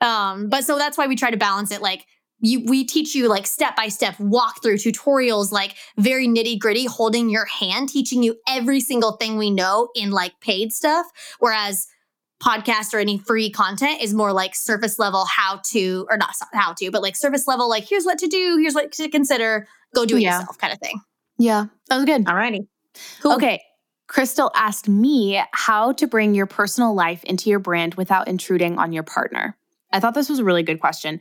um, 0.00 0.48
but 0.48 0.64
so 0.64 0.76
that's 0.78 0.96
why 0.98 1.06
we 1.06 1.16
try 1.16 1.30
to 1.30 1.36
balance 1.36 1.70
it 1.70 1.80
like 1.82 2.04
you 2.44 2.64
we 2.66 2.84
teach 2.84 3.14
you 3.14 3.26
like 3.28 3.46
step 3.46 3.74
by 3.74 3.88
step 3.88 4.14
walkthrough 4.18 4.74
tutorials 4.80 5.50
like 5.50 5.74
very 5.96 6.28
nitty 6.28 6.58
gritty 6.58 6.84
holding 6.86 7.28
your 7.30 7.46
hand 7.46 7.88
teaching 7.88 8.22
you 8.22 8.36
every 8.48 8.80
single 8.80 9.12
thing 9.16 9.36
we 9.38 9.50
know 9.50 9.88
in 9.94 10.10
like 10.10 10.38
paid 10.40 10.72
stuff 10.72 11.06
whereas 11.40 11.86
podcast 12.42 12.92
or 12.92 12.98
any 12.98 13.16
free 13.18 13.48
content 13.50 14.02
is 14.02 14.12
more 14.12 14.32
like 14.32 14.54
surface 14.54 14.98
level 14.98 15.24
how 15.24 15.60
to 15.64 16.06
or 16.10 16.16
not 16.16 16.34
how 16.52 16.72
to 16.74 16.90
but 16.90 17.00
like 17.02 17.16
surface 17.16 17.48
level 17.48 17.68
like 17.68 17.88
here's 17.88 18.04
what 18.04 18.18
to 18.18 18.26
do 18.26 18.58
here's 18.60 18.74
what 18.74 18.92
to 18.92 19.08
consider 19.08 19.66
go 19.94 20.04
do 20.04 20.16
it 20.16 20.22
Yeah. 20.22 20.38
yourself 20.38 20.58
kind 20.58 20.72
of 20.72 20.78
thing 20.80 21.00
Yeah, 21.38 21.66
that 21.88 21.96
was 21.96 22.04
good. 22.04 22.28
all 22.28 22.34
alrighty 22.34 22.66
Okay. 23.24 23.60
Crystal 24.06 24.50
asked 24.54 24.88
me 24.88 25.42
how 25.52 25.92
to 25.92 26.06
bring 26.06 26.34
your 26.34 26.46
personal 26.46 26.94
life 26.94 27.24
into 27.24 27.48
your 27.48 27.58
brand 27.58 27.94
without 27.94 28.28
intruding 28.28 28.78
on 28.78 28.92
your 28.92 29.02
partner. 29.02 29.56
I 29.92 29.98
thought 29.98 30.14
this 30.14 30.28
was 30.28 30.38
a 30.38 30.44
really 30.44 30.62
good 30.62 30.78
question. 30.78 31.20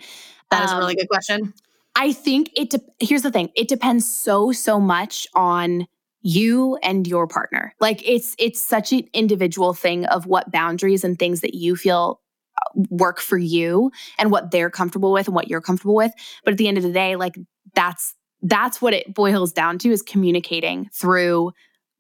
That 0.54 0.64
is 0.64 0.72
a 0.72 0.76
Um, 0.76 0.80
really 0.80 0.96
good 0.96 1.10
question 1.10 1.54
I 1.96 2.12
think 2.12 2.50
it. 2.56 2.72
De- 2.72 2.82
here's 3.00 3.22
the 3.22 3.32
thing: 3.32 3.50
it 3.56 3.68
depends 3.68 4.12
so 4.12 4.52
so 4.52 4.80
much 4.80 5.28
on 5.36 5.88
you 6.22 6.78
and 6.82 7.06
your 7.06 7.28
partner. 7.28 7.74
Like 7.80 8.08
it's 8.08 8.36
it's 8.40 8.66
such 8.66 8.92
an 8.94 9.08
individual 9.14 9.74
thing 9.74 10.06
of 10.06 10.26
what 10.26 10.52
boundaries 10.52 11.04
and 11.04 11.20
things 11.20 11.42
that 11.42 11.54
you 11.54 11.76
feel 11.76 12.20
uh, 12.58 12.82
work 12.90 13.20
for 13.20 13.38
you 13.38 13.92
and 14.18 14.32
what 14.32 14.52
they're 14.52 14.70
comfortable 14.70 15.12
with 15.12 15.28
and 15.28 15.36
what 15.36 15.50
you're 15.50 15.62
comfortable 15.62 15.96
with. 15.96 16.12
But 16.44 16.54
at 16.54 16.58
the 16.58 16.68
end 16.68 16.78
of 16.78 16.84
the 16.84 16.92
day, 16.92 17.16
like 17.16 17.36
that's 17.76 18.16
that's 18.42 18.82
what 18.82 18.94
it 18.94 19.14
boils 19.14 19.54
down 19.54 19.78
to 19.80 19.90
is 19.92 20.02
communicating 20.02 20.90
through 20.94 21.52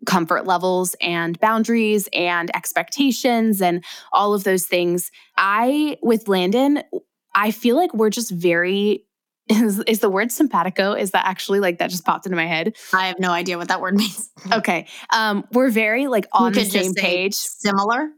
comfort 0.05 0.45
levels 0.45 0.95
and 1.01 1.39
boundaries 1.39 2.09
and 2.13 2.53
expectations 2.55 3.61
and 3.61 3.83
all 4.11 4.33
of 4.33 4.43
those 4.43 4.65
things. 4.65 5.11
I 5.37 5.97
with 6.01 6.27
Landon, 6.27 6.83
I 7.36 7.52
feel 7.52 7.76
like 7.76 7.93
we're 7.93 8.10
just 8.10 8.32
very 8.32 9.06
is, 9.50 9.80
is 9.88 10.00
the 10.00 10.10
word 10.10 10.32
simpatico 10.32 10.93
is 10.93 11.12
that 11.12 11.26
actually 11.26 11.60
like 11.60 11.78
that 11.80 11.89
just 11.89 12.06
popped 12.06 12.26
into 12.26 12.36
my 12.36 12.46
head? 12.46 12.76
I 12.93 13.08
have 13.08 13.19
no 13.19 13.32
idea 13.32 13.58
what 13.58 13.67
that 13.67 13.82
word 13.82 13.96
means. 13.96 14.30
Okay 14.52 14.88
um 15.12 15.46
we're 15.52 15.69
very 15.69 16.08
like 16.08 16.28
on 16.34 16.54
the 16.54 16.65
same 16.65 16.93
page. 16.93 17.36
similar. 17.36 18.10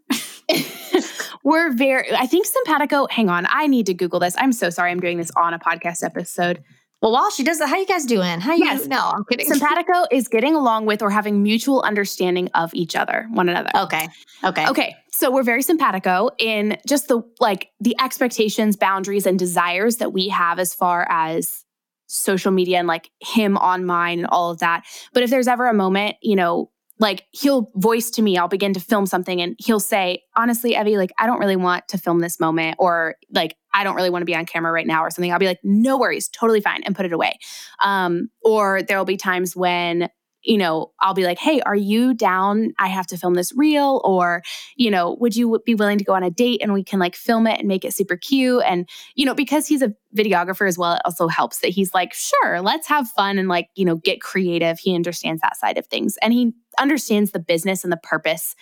We're 1.44 1.72
very 1.74 2.12
i 2.16 2.26
think 2.28 2.46
simpatico 2.46 3.08
hang 3.10 3.30
on 3.30 3.46
i 3.50 3.68
need 3.68 3.86
to 3.88 3.94
google 3.94 4.20
this. 4.20 4.36
I'm 4.38 4.52
so 4.52 4.70
sorry 4.70 4.92
i'm 4.92 5.00
doing 5.00 5.18
this 5.18 5.32
on 5.36 5.54
a 5.54 5.60
podcast 5.60 6.04
episode 6.04 6.64
well 7.06 7.14
while 7.14 7.30
she 7.30 7.44
does 7.44 7.60
that 7.60 7.70
how 7.70 7.78
you 7.78 7.86
guys 7.86 8.06
doing 8.06 8.42
how 8.42 8.54
you 8.54 8.66
Yes. 8.66 8.88
no 8.88 9.12
i'm 9.16 9.24
kidding 9.30 9.46
simpatico 9.48 10.06
is 10.12 10.28
getting 10.28 10.56
along 10.56 10.86
with 10.88 11.02
or 11.02 11.10
having 11.12 11.44
mutual 11.44 11.82
understanding 11.84 12.50
of 12.56 12.74
each 12.74 12.96
other 12.96 13.28
one 13.32 13.48
another 13.48 13.70
okay 13.76 14.08
okay 14.44 14.66
Okay. 14.68 14.96
So 15.12 15.32
we're 15.32 15.44
very 15.44 15.62
simpatico 15.62 16.30
in 16.40 16.78
just 16.86 17.08
the 17.08 17.22
like 17.40 17.70
the 17.80 17.96
expectations, 18.02 18.76
boundaries, 18.76 19.26
and 19.26 19.40
desires 19.40 19.98
that 19.98 20.12
we 20.12 20.28
have 20.28 20.60
as 20.60 20.74
far 20.74 21.08
as 21.10 21.64
social 22.08 22.52
media 22.52 22.80
and 22.80 22.88
like 22.88 23.10
him 23.22 23.56
on 23.58 23.86
mine 23.86 24.20
and 24.20 24.28
all 24.28 24.52
of 24.52 24.60
that. 24.60 24.84
But 25.14 25.24
if 25.24 25.30
there's 25.30 25.48
ever 25.48 25.68
a 25.68 25.74
moment, 25.74 26.18
you 26.22 26.36
know, 26.36 26.70
like 27.00 27.24
he'll 27.32 27.72
voice 27.76 28.10
to 28.12 28.22
me, 28.22 28.38
I'll 28.38 28.50
begin 28.50 28.74
to 28.74 28.80
film 28.82 29.06
something 29.06 29.42
and 29.42 29.56
he'll 29.60 29.80
say, 29.80 30.22
honestly, 30.36 30.76
Evie, 30.76 30.98
like 30.98 31.12
I 31.18 31.28
don't 31.28 31.40
really 31.40 31.56
want 31.56 31.88
to 31.90 31.98
film 31.98 32.20
this 32.20 32.40
moment 32.40 32.76
or 32.78 33.16
like 33.32 33.56
I 33.76 33.84
don't 33.84 33.96
really 33.96 34.10
want 34.10 34.22
to 34.22 34.26
be 34.26 34.36
on 34.36 34.46
camera 34.46 34.72
right 34.72 34.88
now 34.88 35.04
or 35.04 35.12
something. 35.12 35.32
I'll 35.32 35.40
be 35.40 35.48
like, 35.48 35.60
no 35.64 35.98
worries, 36.00 36.30
totally 36.30 36.62
fine, 36.62 36.82
and 36.84 36.96
put 36.96 37.06
it 37.06 37.14
away. 37.14 37.38
Um, 37.84 38.30
or 38.44 38.82
there'll 38.82 39.06
be 39.06 39.18
times 39.18 39.56
when 39.56 40.10
you 40.46 40.58
know, 40.58 40.92
I'll 41.00 41.14
be 41.14 41.24
like, 41.24 41.40
hey, 41.40 41.60
are 41.62 41.76
you 41.76 42.14
down? 42.14 42.74
I 42.78 42.88
have 42.88 43.08
to 43.08 43.18
film 43.18 43.34
this 43.34 43.52
reel. 43.56 44.02
Or, 44.06 44.44
you 44.76 44.92
know, 44.92 45.18
would 45.20 45.36
you 45.36 45.60
be 45.66 45.76
willing 45.76 45.98
to 45.98 46.04
go 46.04 46.14
on 46.14 46.24
a 46.24 46.30
date 46.30 46.62
and 46.62 46.72
we 46.72 46.84
can 46.84 47.00
like 47.00 47.16
film 47.16 47.48
it 47.48 47.60
and 47.60 47.68
make 47.68 47.84
it 47.84 47.94
super 47.94 48.16
cute? 48.16 48.64
And, 48.66 48.88
you 49.16 49.26
know, 49.26 49.34
because 49.34 49.68
he's 49.68 49.82
a 49.82 49.94
videographer 50.16 50.68
as 50.68 50.78
well, 50.78 50.94
it 50.94 51.02
also 51.04 51.28
helps 51.28 51.60
that 51.60 51.70
he's 51.70 51.94
like, 51.94 52.14
sure, 52.14 52.62
let's 52.62 52.88
have 52.88 53.10
fun 53.10 53.40
and 53.40 53.50
like, 53.50 53.70
you 53.76 53.86
know, 53.86 53.96
get 53.96 54.22
creative. 54.22 54.78
He 54.80 54.96
understands 54.96 55.42
that 55.42 55.58
side 55.58 55.78
of 55.78 55.88
things 55.88 56.16
and 56.22 56.32
he 56.32 56.54
understands 56.80 57.32
the 57.32 57.40
business 57.40 57.84
and 57.84 57.92
the 57.92 57.98
purpose 57.98 58.56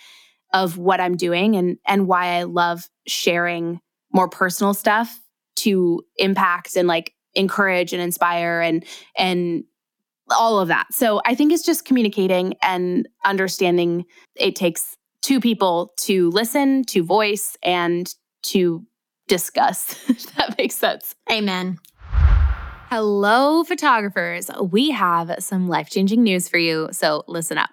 of 0.52 0.78
what 0.78 1.00
I'm 1.00 1.16
doing 1.16 1.56
and 1.56 1.78
and 1.86 2.06
why 2.06 2.38
I 2.38 2.44
love 2.44 2.88
sharing 3.06 3.80
more 4.14 4.28
personal 4.28 4.72
stuff 4.72 5.20
to 5.56 6.02
impact 6.16 6.76
and 6.76 6.88
like 6.88 7.12
encourage 7.34 7.92
and 7.92 8.00
inspire 8.00 8.60
and 8.60 8.84
and 9.16 9.64
all 10.30 10.58
of 10.58 10.68
that. 10.68 10.86
So 10.90 11.20
I 11.26 11.34
think 11.34 11.52
it's 11.52 11.66
just 11.66 11.84
communicating 11.84 12.54
and 12.62 13.06
understanding 13.26 14.06
it 14.36 14.56
takes 14.56 14.96
two 15.20 15.38
people 15.38 15.92
to 15.98 16.30
listen, 16.30 16.84
to 16.84 17.02
voice, 17.02 17.58
and 17.62 18.12
to 18.44 18.86
discuss, 19.28 19.96
if 20.08 20.34
that 20.36 20.56
makes 20.56 20.76
sense. 20.76 21.14
amen 21.30 21.78
Hello, 22.96 23.64
photographers. 23.64 24.48
We 24.70 24.90
have 24.92 25.34
some 25.40 25.66
life 25.66 25.90
changing 25.90 26.22
news 26.22 26.48
for 26.48 26.58
you. 26.58 26.90
So 26.92 27.24
listen 27.26 27.58
up. 27.58 27.70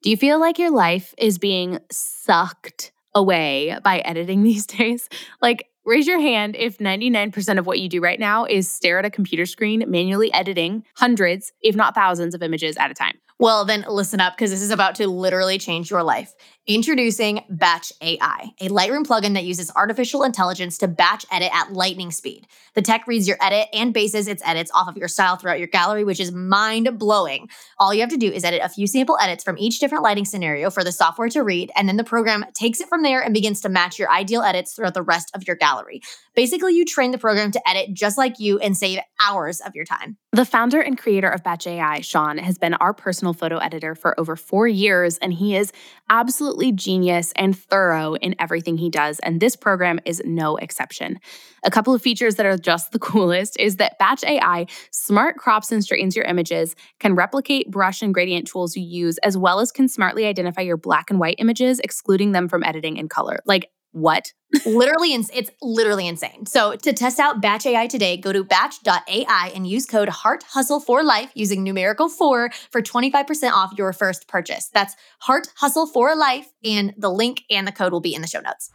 Do 0.00 0.08
you 0.08 0.16
feel 0.16 0.40
like 0.40 0.58
your 0.58 0.70
life 0.70 1.12
is 1.18 1.36
being 1.36 1.78
sucked 1.92 2.90
away 3.16 3.76
by 3.82 3.98
editing 4.00 4.42
these 4.44 4.66
days? 4.66 5.08
Like, 5.42 5.68
raise 5.84 6.06
your 6.06 6.20
hand 6.20 6.54
if 6.56 6.78
99% 6.78 7.58
of 7.58 7.66
what 7.66 7.80
you 7.80 7.88
do 7.88 8.00
right 8.00 8.20
now 8.20 8.44
is 8.44 8.70
stare 8.70 8.98
at 8.98 9.04
a 9.04 9.10
computer 9.10 9.46
screen, 9.46 9.84
manually 9.88 10.32
editing 10.32 10.84
hundreds, 10.94 11.52
if 11.62 11.74
not 11.74 11.94
thousands, 11.94 12.34
of 12.34 12.42
images 12.42 12.76
at 12.76 12.90
a 12.90 12.94
time. 12.94 13.18
Well, 13.38 13.66
then 13.66 13.84
listen 13.88 14.20
up 14.20 14.34
because 14.34 14.50
this 14.50 14.62
is 14.62 14.70
about 14.70 14.94
to 14.96 15.08
literally 15.08 15.58
change 15.58 15.90
your 15.90 16.02
life. 16.02 16.34
Introducing 16.68 17.44
Batch 17.48 17.92
AI, 18.00 18.50
a 18.60 18.68
Lightroom 18.70 19.06
plugin 19.06 19.34
that 19.34 19.44
uses 19.44 19.70
artificial 19.76 20.24
intelligence 20.24 20.78
to 20.78 20.88
batch 20.88 21.24
edit 21.30 21.52
at 21.54 21.72
lightning 21.72 22.10
speed. 22.10 22.48
The 22.74 22.82
tech 22.82 23.06
reads 23.06 23.28
your 23.28 23.36
edit 23.40 23.68
and 23.72 23.94
bases 23.94 24.26
its 24.26 24.42
edits 24.44 24.72
off 24.74 24.88
of 24.88 24.96
your 24.96 25.06
style 25.06 25.36
throughout 25.36 25.60
your 25.60 25.68
gallery, 25.68 26.02
which 26.02 26.18
is 26.18 26.32
mind 26.32 26.98
blowing. 26.98 27.48
All 27.78 27.94
you 27.94 28.00
have 28.00 28.10
to 28.10 28.16
do 28.16 28.32
is 28.32 28.42
edit 28.42 28.62
a 28.64 28.68
few 28.68 28.88
sample 28.88 29.16
edits 29.22 29.44
from 29.44 29.56
each 29.58 29.78
different 29.78 30.02
lighting 30.02 30.24
scenario 30.24 30.68
for 30.68 30.82
the 30.82 30.90
software 30.90 31.28
to 31.28 31.44
read, 31.44 31.70
and 31.76 31.88
then 31.88 31.98
the 31.98 32.02
program 32.02 32.44
takes 32.52 32.80
it 32.80 32.88
from 32.88 33.04
there 33.04 33.22
and 33.22 33.32
begins 33.32 33.60
to 33.60 33.68
match 33.68 33.96
your 33.96 34.10
ideal 34.10 34.42
edits 34.42 34.74
throughout 34.74 34.94
the 34.94 35.02
rest 35.02 35.30
of 35.36 35.46
your 35.46 35.54
gallery. 35.54 36.00
Basically, 36.34 36.74
you 36.74 36.84
train 36.84 37.12
the 37.12 37.18
program 37.18 37.52
to 37.52 37.68
edit 37.68 37.94
just 37.94 38.18
like 38.18 38.40
you 38.40 38.58
and 38.58 38.76
save 38.76 38.98
hours 39.24 39.60
of 39.60 39.76
your 39.76 39.84
time. 39.84 40.16
The 40.32 40.44
founder 40.44 40.80
and 40.80 40.98
creator 40.98 41.28
of 41.28 41.42
Batch 41.44 41.66
AI, 41.66 42.00
Sean, 42.00 42.36
has 42.38 42.58
been 42.58 42.74
our 42.74 42.92
personal 42.92 43.32
photo 43.32 43.56
editor 43.56 43.94
for 43.94 44.18
over 44.20 44.34
four 44.34 44.66
years, 44.66 45.16
and 45.18 45.32
he 45.32 45.56
is 45.56 45.72
absolutely 46.10 46.55
genius 46.72 47.32
and 47.36 47.56
thorough 47.56 48.14
in 48.14 48.34
everything 48.38 48.76
he 48.76 48.90
does. 48.90 49.18
And 49.20 49.40
this 49.40 49.56
program 49.56 50.00
is 50.04 50.22
no 50.24 50.56
exception. 50.56 51.18
A 51.64 51.70
couple 51.70 51.94
of 51.94 52.02
features 52.02 52.36
that 52.36 52.46
are 52.46 52.56
just 52.56 52.92
the 52.92 52.98
coolest 53.10 53.58
is 53.58 53.76
that 53.76 53.98
Batch 53.98 54.24
AI 54.24 54.66
smart 54.90 55.36
crops 55.36 55.70
and 55.72 55.82
straightens 55.82 56.16
your 56.16 56.24
images, 56.24 56.74
can 57.00 57.14
replicate 57.14 57.70
brush 57.70 58.02
and 58.02 58.12
gradient 58.14 58.46
tools 58.46 58.76
you 58.76 58.82
use, 58.82 59.18
as 59.18 59.36
well 59.36 59.60
as 59.60 59.72
can 59.72 59.88
smartly 59.88 60.26
identify 60.26 60.62
your 60.62 60.76
black 60.76 61.10
and 61.10 61.20
white 61.20 61.36
images, 61.38 61.78
excluding 61.80 62.32
them 62.32 62.48
from 62.48 62.64
editing 62.64 62.96
in 62.96 63.08
color. 63.08 63.38
Like, 63.46 63.70
what 63.92 64.32
literally, 64.64 65.12
it's 65.12 65.50
literally 65.60 66.06
insane. 66.06 66.46
So 66.46 66.76
to 66.76 66.92
test 66.92 67.18
out 67.18 67.40
Batch 67.40 67.66
AI 67.66 67.86
today, 67.86 68.16
go 68.16 68.32
to 68.32 68.44
batch.ai 68.44 69.52
and 69.54 69.66
use 69.66 69.86
code 69.86 70.08
Heart 70.08 70.44
Hustle 70.44 70.80
for 70.80 71.02
Life 71.02 71.30
using 71.34 71.62
numerical 71.62 72.08
four 72.08 72.50
for 72.70 72.80
25% 72.80 73.50
off 73.52 73.72
your 73.76 73.92
first 73.92 74.28
purchase. 74.28 74.70
That's 74.72 74.94
Heart 75.20 75.48
Hustle 75.56 75.86
for 75.86 76.14
Life, 76.16 76.48
and 76.64 76.94
the 76.96 77.10
link 77.10 77.42
and 77.50 77.66
the 77.66 77.72
code 77.72 77.92
will 77.92 78.00
be 78.00 78.14
in 78.14 78.22
the 78.22 78.28
show 78.28 78.40
notes. 78.40 78.70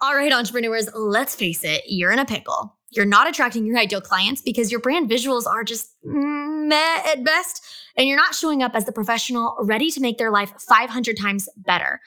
All 0.00 0.14
right, 0.14 0.32
entrepreneurs, 0.32 0.88
let's 0.94 1.34
face 1.34 1.64
it, 1.64 1.82
you're 1.86 2.12
in 2.12 2.18
a 2.18 2.26
pickle. 2.26 2.76
You're 2.90 3.06
not 3.06 3.28
attracting 3.28 3.66
your 3.66 3.78
ideal 3.78 4.00
clients 4.00 4.40
because 4.40 4.70
your 4.70 4.80
brand 4.80 5.10
visuals 5.10 5.46
are 5.46 5.64
just 5.64 5.90
meh 6.04 7.02
at 7.06 7.24
best, 7.24 7.64
and 7.96 8.06
you're 8.06 8.16
not 8.16 8.34
showing 8.34 8.62
up 8.62 8.74
as 8.74 8.84
the 8.84 8.92
professional 8.92 9.56
ready 9.60 9.90
to 9.90 10.00
make 10.00 10.18
their 10.18 10.30
life 10.30 10.52
500 10.58 11.16
times 11.16 11.48
better. 11.56 12.00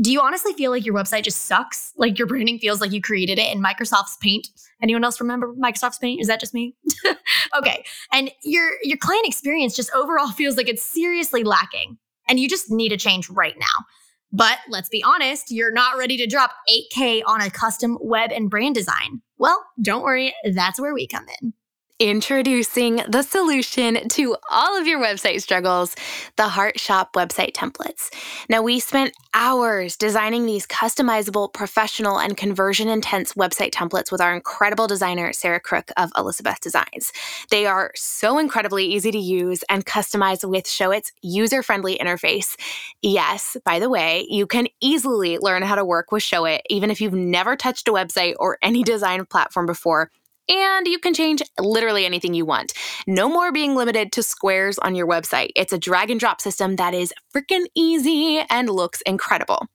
Do 0.00 0.10
you 0.10 0.20
honestly 0.20 0.54
feel 0.54 0.70
like 0.70 0.86
your 0.86 0.94
website 0.94 1.24
just 1.24 1.44
sucks? 1.44 1.92
Like 1.96 2.18
your 2.18 2.26
branding 2.26 2.58
feels 2.58 2.80
like 2.80 2.92
you 2.92 3.02
created 3.02 3.38
it 3.38 3.54
in 3.54 3.62
Microsoft's 3.62 4.16
Paint? 4.22 4.48
Anyone 4.82 5.04
else 5.04 5.20
remember 5.20 5.52
Microsoft's 5.54 5.98
Paint? 5.98 6.22
Is 6.22 6.26
that 6.28 6.40
just 6.40 6.54
me? 6.54 6.74
okay. 7.58 7.84
And 8.12 8.30
your 8.42 8.70
your 8.82 8.96
client 8.96 9.26
experience 9.26 9.76
just 9.76 9.90
overall 9.94 10.28
feels 10.32 10.56
like 10.56 10.68
it's 10.68 10.82
seriously 10.82 11.44
lacking 11.44 11.98
and 12.28 12.40
you 12.40 12.48
just 12.48 12.70
need 12.70 12.92
a 12.92 12.96
change 12.96 13.28
right 13.28 13.56
now. 13.58 13.84
But 14.32 14.58
let's 14.68 14.88
be 14.88 15.02
honest, 15.02 15.50
you're 15.50 15.72
not 15.72 15.98
ready 15.98 16.16
to 16.16 16.26
drop 16.26 16.52
8K 16.70 17.22
on 17.26 17.40
a 17.40 17.50
custom 17.50 17.98
web 18.00 18.30
and 18.30 18.48
brand 18.48 18.76
design. 18.76 19.20
Well, 19.38 19.62
don't 19.82 20.04
worry, 20.04 20.32
that's 20.52 20.80
where 20.80 20.94
we 20.94 21.08
come 21.08 21.26
in. 21.42 21.52
Introducing 22.00 23.02
the 23.10 23.20
solution 23.20 24.08
to 24.08 24.34
all 24.50 24.80
of 24.80 24.86
your 24.86 24.98
website 24.98 25.42
struggles 25.42 25.94
the 26.36 26.48
Heart 26.48 26.80
Shop 26.80 27.12
website 27.12 27.52
templates. 27.52 28.08
Now, 28.48 28.62
we 28.62 28.80
spent 28.80 29.12
hours 29.34 29.98
designing 29.98 30.46
these 30.46 30.66
customizable, 30.66 31.52
professional, 31.52 32.18
and 32.18 32.38
conversion 32.38 32.88
intense 32.88 33.34
website 33.34 33.72
templates 33.72 34.10
with 34.10 34.22
our 34.22 34.34
incredible 34.34 34.86
designer, 34.86 35.34
Sarah 35.34 35.60
Crook 35.60 35.90
of 35.98 36.10
Elizabeth 36.16 36.58
Designs. 36.60 37.12
They 37.50 37.66
are 37.66 37.92
so 37.94 38.38
incredibly 38.38 38.86
easy 38.86 39.10
to 39.10 39.18
use 39.18 39.62
and 39.68 39.84
customize 39.84 40.48
with 40.48 40.64
Showit's 40.64 41.12
user 41.20 41.62
friendly 41.62 41.98
interface. 41.98 42.58
Yes, 43.02 43.58
by 43.62 43.78
the 43.78 43.90
way, 43.90 44.26
you 44.30 44.46
can 44.46 44.68
easily 44.80 45.36
learn 45.36 45.60
how 45.60 45.74
to 45.74 45.84
work 45.84 46.12
with 46.12 46.22
Showit, 46.22 46.60
even 46.70 46.90
if 46.90 47.02
you've 47.02 47.12
never 47.12 47.56
touched 47.56 47.88
a 47.88 47.92
website 47.92 48.36
or 48.38 48.56
any 48.62 48.82
design 48.82 49.26
platform 49.26 49.66
before 49.66 50.10
and 50.50 50.86
you 50.86 50.98
can 50.98 51.14
change 51.14 51.42
literally 51.58 52.04
anything 52.04 52.34
you 52.34 52.44
want. 52.44 52.72
No 53.06 53.28
more 53.28 53.52
being 53.52 53.74
limited 53.76 54.12
to 54.12 54.22
squares 54.22 54.78
on 54.78 54.94
your 54.94 55.06
website. 55.06 55.50
It's 55.56 55.72
a 55.72 55.78
drag 55.78 56.10
and 56.10 56.18
drop 56.18 56.40
system 56.40 56.76
that 56.76 56.92
is 56.92 57.14
freaking 57.34 57.66
easy 57.74 58.44
and 58.50 58.68
looks 58.68 59.00
incredible. 59.02 59.66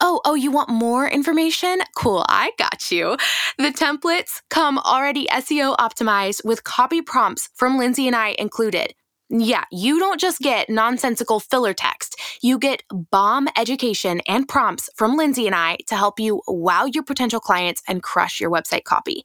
Oh, 0.00 0.20
oh, 0.24 0.34
you 0.34 0.50
want 0.50 0.68
more 0.68 1.08
information? 1.08 1.80
Cool, 1.96 2.24
I 2.28 2.52
got 2.58 2.90
you. 2.90 3.16
The 3.58 3.70
templates 3.70 4.42
come 4.50 4.78
already 4.78 5.26
SEO 5.26 5.76
optimized 5.76 6.44
with 6.44 6.64
copy 6.64 7.00
prompts 7.00 7.48
from 7.54 7.78
Lindsey 7.78 8.06
and 8.06 8.14
I 8.14 8.36
included. 8.38 8.94
Yeah, 9.36 9.64
you 9.72 9.98
don't 9.98 10.20
just 10.20 10.38
get 10.38 10.70
nonsensical 10.70 11.40
filler 11.40 11.74
text. 11.74 12.20
You 12.40 12.56
get 12.56 12.84
bomb 13.10 13.48
education 13.56 14.20
and 14.28 14.46
prompts 14.46 14.88
from 14.94 15.16
Lindsey 15.16 15.46
and 15.46 15.56
I 15.56 15.78
to 15.88 15.96
help 15.96 16.20
you 16.20 16.40
wow 16.46 16.84
your 16.84 17.02
potential 17.02 17.40
clients 17.40 17.82
and 17.88 18.00
crush 18.00 18.40
your 18.40 18.48
website 18.48 18.84
copy. 18.84 19.24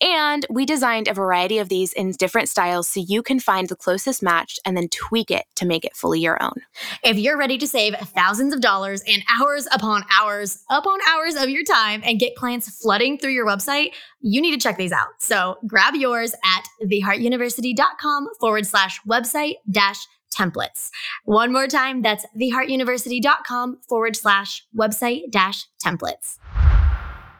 And 0.00 0.46
we 0.48 0.64
designed 0.64 1.08
a 1.08 1.12
variety 1.12 1.58
of 1.58 1.68
these 1.68 1.92
in 1.92 2.12
different 2.12 2.48
styles 2.48 2.86
so 2.86 3.00
you 3.00 3.20
can 3.20 3.40
find 3.40 3.68
the 3.68 3.74
closest 3.74 4.22
match 4.22 4.60
and 4.64 4.76
then 4.76 4.86
tweak 4.90 5.28
it 5.28 5.46
to 5.56 5.66
make 5.66 5.84
it 5.84 5.96
fully 5.96 6.20
your 6.20 6.40
own. 6.40 6.54
If 7.02 7.18
you're 7.18 7.36
ready 7.36 7.58
to 7.58 7.66
save 7.66 7.96
thousands 7.96 8.54
of 8.54 8.60
dollars 8.60 9.02
and 9.08 9.24
hours 9.28 9.66
upon 9.72 10.04
hours 10.20 10.62
upon 10.70 11.00
hours 11.10 11.34
of 11.34 11.48
your 11.48 11.64
time 11.64 12.02
and 12.04 12.20
get 12.20 12.36
clients 12.36 12.70
flooding 12.80 13.18
through 13.18 13.32
your 13.32 13.46
website, 13.46 13.90
you 14.20 14.40
need 14.40 14.52
to 14.52 14.58
check 14.58 14.76
these 14.76 14.92
out. 14.92 15.08
So 15.18 15.58
grab 15.66 15.94
yours 15.94 16.34
at 16.34 16.64
theheartuniversity.com 16.82 18.28
forward 18.40 18.66
slash 18.66 19.00
website 19.02 19.56
dash 19.70 20.06
templates. 20.34 20.90
One 21.24 21.52
more 21.52 21.66
time, 21.66 22.02
that's 22.02 22.26
theheartuniversity.com 22.38 23.78
forward 23.88 24.16
slash 24.16 24.64
website 24.76 25.30
dash 25.30 25.66
templates. 25.84 26.38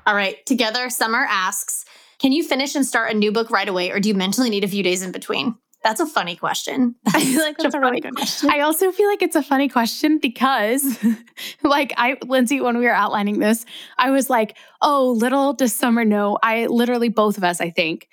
All 0.07 0.15
right, 0.15 0.45
together, 0.47 0.89
Summer 0.89 1.27
asks, 1.29 1.85
can 2.19 2.33
you 2.33 2.43
finish 2.43 2.75
and 2.75 2.87
start 2.87 3.13
a 3.13 3.15
new 3.15 3.31
book 3.31 3.51
right 3.51 3.69
away, 3.69 3.91
or 3.91 4.01
do 4.01 4.09
you 4.09 4.15
mentally 4.15 4.51
need 4.51 4.65
a 4.65 4.69
few 4.69 4.83
days 4.83 5.03
in 5.03 5.13
between? 5.13 5.55
That's 5.85 6.01
a 6.01 6.07
funny 6.07 6.35
question. 6.35 6.97
I 7.07 7.25
feel 7.25 7.41
like 7.41 7.57
that's 7.57 7.75
a 7.75 7.81
funny 7.81 8.01
question. 8.01 8.51
I 8.51 8.61
also 8.61 8.91
feel 8.91 9.09
like 9.09 9.23
it's 9.23 9.37
a 9.37 9.43
funny 9.43 9.69
question 9.69 10.19
because, 10.19 10.99
like, 11.63 11.95
I, 11.97 12.17
Lindsey, 12.27 12.61
when 12.61 12.79
we 12.79 12.85
were 12.85 12.93
outlining 12.93 13.39
this, 13.39 13.65
I 13.97 14.11
was 14.11 14.29
like, 14.29 14.57
oh, 14.83 15.13
little 15.13 15.53
does 15.53 15.75
Summer 15.75 16.05
know. 16.05 16.39
I 16.43 16.67
literally, 16.67 17.09
both 17.09 17.39
of 17.39 17.45
us, 17.45 17.61
I 17.61 17.71
think. 17.71 18.09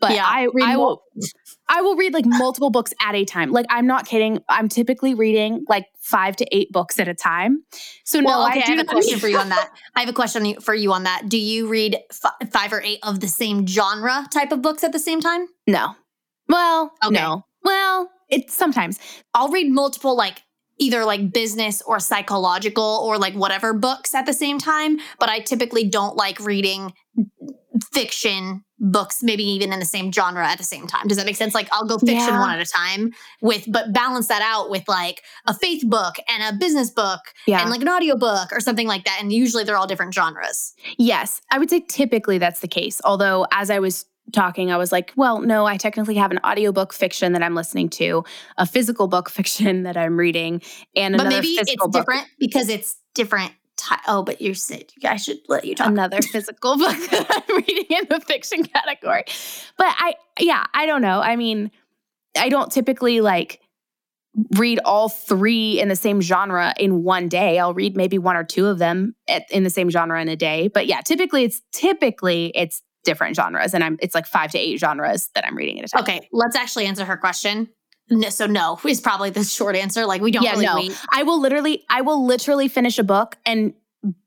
But 0.00 0.12
yeah, 0.12 0.24
I, 0.24 0.48
I 0.62 0.76
will, 0.78 1.02
I 1.68 1.82
will 1.82 1.94
read 1.94 2.14
like 2.14 2.24
multiple 2.26 2.70
books 2.70 2.94
at 3.02 3.14
a 3.14 3.26
time. 3.26 3.50
Like, 3.50 3.66
I'm 3.68 3.86
not 3.86 4.06
kidding. 4.06 4.40
I'm 4.48 4.70
typically 4.70 5.14
reading 5.14 5.64
like 5.68 5.84
five 6.00 6.36
to 6.36 6.46
eight 6.56 6.72
books 6.72 6.98
at 6.98 7.06
a 7.06 7.14
time. 7.14 7.64
So, 8.04 8.22
well, 8.22 8.40
no, 8.40 8.48
okay, 8.48 8.62
I, 8.66 8.72
I 8.72 8.76
have 8.76 8.86
a 8.86 8.88
question 8.88 9.18
for 9.18 9.28
you 9.28 9.36
on 9.36 9.50
that. 9.50 9.70
I 9.94 10.00
have 10.00 10.08
a 10.08 10.14
question 10.14 10.58
for 10.60 10.74
you 10.74 10.92
on 10.94 11.02
that. 11.02 11.28
Do 11.28 11.36
you 11.36 11.68
read 11.68 11.98
f- 12.10 12.50
five 12.50 12.72
or 12.72 12.80
eight 12.80 13.00
of 13.02 13.20
the 13.20 13.28
same 13.28 13.66
genre 13.66 14.26
type 14.32 14.52
of 14.52 14.62
books 14.62 14.82
at 14.82 14.92
the 14.92 14.98
same 14.98 15.20
time? 15.20 15.46
No. 15.66 15.94
Well, 16.50 16.92
okay. 17.04 17.14
no. 17.14 17.44
Well, 17.62 18.10
it's 18.28 18.54
sometimes 18.54 18.98
I'll 19.34 19.50
read 19.50 19.70
multiple 19.70 20.16
like 20.16 20.42
either 20.78 21.04
like 21.04 21.32
business 21.32 21.82
or 21.82 22.00
psychological 22.00 23.02
or 23.04 23.18
like 23.18 23.34
whatever 23.34 23.72
books 23.72 24.14
at 24.14 24.26
the 24.26 24.32
same 24.32 24.58
time, 24.58 24.98
but 25.18 25.28
I 25.28 25.40
typically 25.40 25.88
don't 25.88 26.16
like 26.16 26.40
reading 26.40 26.92
fiction 27.92 28.64
books 28.78 29.22
maybe 29.22 29.44
even 29.44 29.72
in 29.72 29.78
the 29.78 29.84
same 29.84 30.10
genre 30.10 30.46
at 30.46 30.58
the 30.58 30.64
same 30.64 30.86
time 30.86 31.06
does 31.06 31.16
that 31.18 31.26
make 31.26 31.36
sense 31.36 31.54
like 31.54 31.68
i'll 31.70 31.86
go 31.86 31.98
fiction 31.98 32.16
yeah. 32.16 32.40
one 32.40 32.50
at 32.50 32.60
a 32.60 32.64
time 32.64 33.12
with 33.40 33.64
but 33.70 33.92
balance 33.92 34.26
that 34.28 34.42
out 34.42 34.70
with 34.70 34.82
like 34.88 35.22
a 35.46 35.54
faith 35.54 35.82
book 35.86 36.14
and 36.28 36.42
a 36.42 36.58
business 36.58 36.90
book 36.90 37.20
yeah. 37.46 37.60
and 37.60 37.70
like 37.70 37.82
an 37.82 37.88
audio 37.88 38.16
book 38.16 38.48
or 38.52 38.60
something 38.60 38.86
like 38.86 39.04
that 39.04 39.18
and 39.20 39.32
usually 39.32 39.64
they're 39.64 39.76
all 39.76 39.86
different 39.86 40.14
genres 40.14 40.72
yes 40.98 41.40
i 41.50 41.58
would 41.58 41.70
say 41.70 41.80
typically 41.88 42.38
that's 42.38 42.60
the 42.60 42.68
case 42.68 43.00
although 43.04 43.46
as 43.52 43.70
i 43.70 43.78
was 43.78 44.06
talking, 44.32 44.70
I 44.70 44.76
was 44.76 44.92
like, 44.92 45.12
well, 45.16 45.40
no, 45.40 45.66
I 45.66 45.76
technically 45.76 46.16
have 46.16 46.30
an 46.30 46.38
audiobook 46.44 46.92
fiction 46.92 47.32
that 47.32 47.42
I'm 47.42 47.54
listening 47.54 47.88
to, 47.90 48.24
a 48.56 48.66
physical 48.66 49.08
book 49.08 49.28
fiction 49.30 49.84
that 49.84 49.96
I'm 49.96 50.16
reading, 50.16 50.62
and 50.96 51.16
but 51.16 51.28
maybe 51.28 51.48
it's 51.48 51.74
book. 51.76 51.92
different 51.92 52.26
because 52.38 52.68
it's 52.68 52.96
different. 53.14 53.52
Ty- 53.76 54.00
oh, 54.08 54.22
but 54.22 54.42
you 54.42 54.52
said 54.52 54.92
I 55.04 55.16
should 55.16 55.38
let 55.48 55.64
you 55.64 55.74
talk. 55.74 55.88
Another 55.88 56.20
physical 56.20 56.76
book 56.78 56.96
that 57.10 57.44
I'm 57.48 57.56
reading 57.56 57.86
in 57.88 58.06
the 58.10 58.20
fiction 58.20 58.64
category. 58.64 59.24
But 59.78 59.88
I, 59.88 60.14
yeah, 60.38 60.64
I 60.74 60.84
don't 60.86 61.00
know. 61.00 61.20
I 61.20 61.36
mean, 61.36 61.70
I 62.38 62.50
don't 62.50 62.70
typically 62.70 63.20
like 63.20 63.60
read 64.56 64.78
all 64.84 65.08
three 65.08 65.80
in 65.80 65.88
the 65.88 65.96
same 65.96 66.20
genre 66.20 66.72
in 66.78 67.02
one 67.02 67.28
day. 67.28 67.58
I'll 67.58 67.74
read 67.74 67.96
maybe 67.96 68.18
one 68.18 68.36
or 68.36 68.44
two 68.44 68.66
of 68.66 68.78
them 68.78 69.14
at, 69.28 69.50
in 69.50 69.64
the 69.64 69.70
same 69.70 69.90
genre 69.90 70.20
in 70.20 70.28
a 70.28 70.36
day. 70.36 70.68
But 70.68 70.86
yeah, 70.86 71.00
typically 71.00 71.44
it's 71.44 71.62
typically 71.72 72.52
it's 72.54 72.82
different 73.04 73.36
genres 73.36 73.74
and 73.74 73.82
I'm 73.82 73.98
it's 74.00 74.14
like 74.14 74.26
5 74.26 74.52
to 74.52 74.58
8 74.58 74.78
genres 74.78 75.30
that 75.34 75.46
I'm 75.46 75.56
reading 75.56 75.78
at 75.78 75.86
a 75.86 75.88
time. 75.88 76.02
Okay, 76.02 76.28
let's 76.32 76.56
actually 76.56 76.86
answer 76.86 77.04
her 77.04 77.16
question. 77.16 77.68
No, 78.10 78.28
so 78.28 78.46
no 78.46 78.78
is 78.86 79.00
probably 79.00 79.30
the 79.30 79.44
short 79.44 79.76
answer. 79.76 80.06
Like 80.06 80.20
we 80.20 80.30
don't 80.30 80.42
yeah, 80.42 80.52
really 80.52 80.66
no. 80.66 80.74
wait. 80.76 81.00
I 81.10 81.22
will 81.22 81.40
literally 81.40 81.84
I 81.88 82.02
will 82.02 82.24
literally 82.24 82.68
finish 82.68 82.98
a 82.98 83.04
book 83.04 83.36
and 83.46 83.72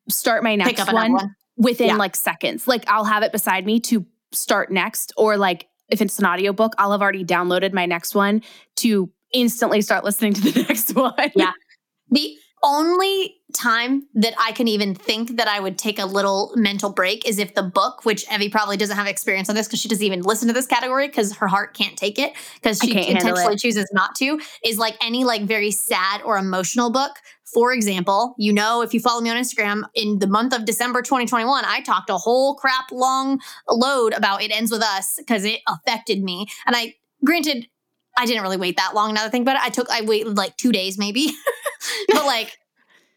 start 0.10 0.44
my 0.44 0.56
next 0.56 0.92
one, 0.92 1.14
one, 1.14 1.36
within 1.58 1.90
yeah. 1.90 1.96
like 1.96 2.16
seconds. 2.16 2.68
Like 2.68 2.84
I'll 2.88 3.06
have 3.06 3.24
it 3.24 3.32
beside 3.32 3.66
me 3.66 3.80
to 3.82 4.06
start 4.32 4.72
next 4.72 5.14
or 5.18 5.38
like 5.38 5.68
if 5.90 6.02
it's 6.02 6.18
an 6.18 6.26
audiobook, 6.26 6.74
I'll 6.78 6.92
have 6.92 7.02
already 7.02 7.24
downloaded 7.24 7.74
my 7.74 7.86
next 7.86 8.16
one 8.16 8.42
to 8.78 9.12
instantly 9.34 9.82
start 9.82 10.04
listening 10.04 10.34
to 10.34 10.52
the 10.52 10.64
next 10.70 10.96
one. 10.96 11.32
Yeah. 11.36 11.52
The 12.10 12.38
only 12.63 13.36
time 13.54 14.08
that 14.15 14.34
I 14.39 14.52
can 14.52 14.67
even 14.67 14.95
think 14.95 15.38
that 15.38 15.47
I 15.47 15.60
would 15.60 15.78
take 15.78 15.99
a 15.99 16.06
little 16.06 16.52
mental 16.56 16.91
break 16.91 17.28
is 17.28 17.38
if 17.38 17.54
the 17.54 17.63
book, 17.63 18.06
which 18.06 18.26
Evie 18.32 18.49
probably 18.49 18.78
doesn't 18.78 18.95
have 18.95 19.08
experience 19.08 19.49
on 19.49 19.56
this 19.56 19.67
because 19.67 19.80
she 19.80 19.88
doesn't 19.88 20.04
even 20.04 20.21
listen 20.21 20.47
to 20.47 20.54
this 20.54 20.65
category 20.65 21.08
because 21.08 21.36
her 21.36 21.47
heart 21.47 21.76
can't 21.76 21.97
take 21.97 22.17
it 22.17 22.34
because 22.56 22.80
she 22.80 23.08
intentionally 23.10 23.56
chooses 23.58 23.88
not 23.93 24.15
to, 24.15 24.39
is 24.65 24.78
like 24.78 24.95
any 25.04 25.23
like 25.23 25.43
very 25.43 25.71
sad 25.71 26.21
or 26.23 26.38
emotional 26.38 26.91
book. 26.91 27.12
For 27.54 27.71
example, 27.71 28.34
you 28.39 28.52
know, 28.52 28.82
if 28.82 28.93
you 28.93 28.99
follow 28.99 29.21
me 29.21 29.30
on 29.30 29.38
Instagram 29.38 29.84
in 29.93 30.17
the 30.19 30.28
month 30.28 30.56
of 30.56 30.65
December 30.65 31.04
2021, 31.04 31.63
I 31.65 31.82
talked 31.82 32.10
a 32.10 32.17
whole 32.17 32.56
crap 32.56 32.91
long 32.91 33.39
load 33.69 34.13
about 34.13 34.41
It 34.41 34.52
Ends 34.52 34.71
With 34.71 34.82
Us 34.82 35.15
because 35.17 35.45
it 35.45 35.60
affected 35.67 36.23
me. 36.23 36.47
And 36.65 36.76
I, 36.76 36.95
granted, 37.23 37.67
I 38.17 38.26
didn't 38.26 38.41
really 38.41 38.58
wait 38.58 38.78
that 38.78 38.95
long 38.95 39.13
now 39.13 39.21
that 39.21 39.28
I 39.28 39.30
think 39.30 39.43
about 39.43 39.58
it. 39.58 39.63
I 39.63 39.69
took, 39.69 39.89
I 39.91 40.02
waited 40.02 40.36
like 40.36 40.58
two 40.58 40.71
days 40.71 40.97
maybe. 40.97 41.32
but 42.10 42.26
like, 42.26 42.58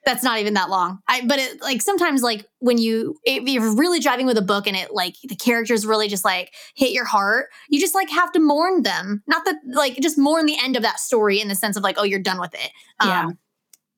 that's 0.04 0.22
not 0.22 0.38
even 0.38 0.54
that 0.54 0.70
long. 0.70 1.00
I 1.08 1.26
but 1.26 1.40
it 1.40 1.60
like 1.60 1.82
sometimes 1.82 2.22
like 2.22 2.46
when 2.60 2.78
you 2.78 3.16
if 3.24 3.42
you're 3.48 3.74
really 3.74 3.98
driving 3.98 4.24
with 4.24 4.38
a 4.38 4.42
book 4.42 4.68
and 4.68 4.76
it 4.76 4.94
like 4.94 5.16
the 5.24 5.34
characters 5.34 5.84
really 5.84 6.06
just 6.06 6.24
like 6.24 6.54
hit 6.76 6.92
your 6.92 7.04
heart, 7.04 7.48
you 7.68 7.80
just 7.80 7.94
like 7.94 8.08
have 8.10 8.30
to 8.32 8.38
mourn 8.38 8.82
them. 8.82 9.24
Not 9.26 9.44
that 9.44 9.56
like 9.66 9.96
just 10.00 10.16
mourn 10.16 10.46
the 10.46 10.56
end 10.62 10.76
of 10.76 10.84
that 10.84 11.00
story 11.00 11.40
in 11.40 11.48
the 11.48 11.56
sense 11.56 11.76
of 11.76 11.82
like 11.82 11.96
oh 11.98 12.04
you're 12.04 12.20
done 12.20 12.40
with 12.40 12.54
it. 12.54 12.70
Um, 13.00 13.08
yeah. 13.08 13.28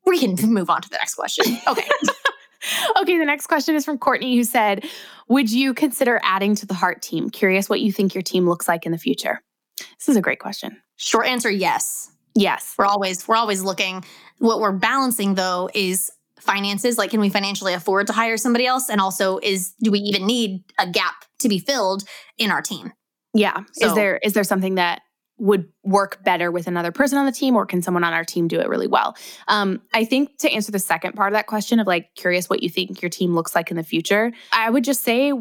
We 0.07 0.19
can 0.19 0.35
move 0.53 0.71
on 0.71 0.81
to 0.81 0.89
the 0.89 0.97
next 0.97 1.15
question. 1.15 1.59
Okay. 1.69 1.87
okay, 3.01 3.19
the 3.19 3.25
next 3.25 3.47
question 3.47 3.75
is 3.75 3.85
from 3.85 3.99
Courtney, 3.99 4.37
who 4.37 4.45
said, 4.45 4.85
Would 5.29 5.51
you 5.51 5.75
consider 5.75 6.21
adding 6.23 6.55
to 6.57 6.67
the 6.67 6.75
heart 6.75 7.03
team? 7.03 7.31
Curious 7.31 7.69
what 7.69 7.81
you 7.81 7.93
think 7.93 8.15
your 8.15 8.23
team 8.23 8.49
looks 8.49 8.69
like 8.69 8.87
in 8.87 8.93
the 8.93 8.99
future. 8.99 9.43
This 9.79 10.09
is 10.09 10.17
a 10.17 10.23
great 10.23 10.41
question. 10.41 10.81
Short 10.97 11.27
answer 11.27 11.51
yes. 11.51 12.11
Yes. 12.35 12.75
We're 12.79 12.87
always 12.87 13.27
we're 13.27 13.37
always 13.37 13.63
looking. 13.63 14.05
What 14.39 14.61
we're 14.61 14.73
balancing 14.73 15.35
though 15.35 15.69
is 15.75 16.11
finances. 16.41 16.99
Like, 16.99 17.11
can 17.11 17.21
we 17.21 17.29
financially 17.29 17.75
afford 17.75 18.07
to 18.07 18.13
hire 18.13 18.37
somebody 18.37 18.67
else? 18.67 18.89
And 18.89 19.01
also, 19.01 19.39
is 19.43 19.75
do 19.83 19.91
we 19.91 19.99
even 20.01 20.27
need 20.27 20.63
a 20.79 20.89
gap 20.89 21.25
to 21.41 21.49
be 21.49 21.59
filled 21.59 22.05
in 22.39 22.51
our 22.51 22.63
team? 22.63 22.93
Yeah. 23.35 23.63
So, 23.73 23.89
is 23.89 23.95
there 23.95 24.17
is 24.19 24.33
there 24.33 24.45
something 24.45 24.77
that 24.77 25.03
would 25.39 25.69
work 25.85 26.23
better 26.25 26.51
with 26.51 26.67
another 26.67 26.91
person 26.91 27.17
on 27.17 27.25
the 27.25 27.33
team 27.33 27.55
or 27.55 27.65
can 27.65 27.81
someone 27.81 28.03
on 28.03 28.13
our 28.13 28.25
team 28.25 28.49
do 28.49 28.59
it 28.59 28.69
really 28.69 28.89
well 28.89 29.17
um, 29.47 29.81
i 29.95 30.05
think 30.05 30.37
to 30.39 30.51
answer 30.51 30.73
the 30.73 30.81
second 30.81 31.13
part 31.13 31.33
of 31.33 31.37
that 31.37 31.47
question 31.47 31.79
of 31.79 31.87
like 31.87 32.13
curious 32.17 32.51
what 32.51 32.61
you 32.61 32.69
think 32.69 33.01
your 33.01 33.09
team 33.09 33.35
looks 33.35 33.55
like 33.55 33.71
in 33.71 33.77
the 33.77 33.85
future 33.85 34.33
i 34.53 34.69
would 34.69 34.83
just 34.83 35.05
say 35.05 35.33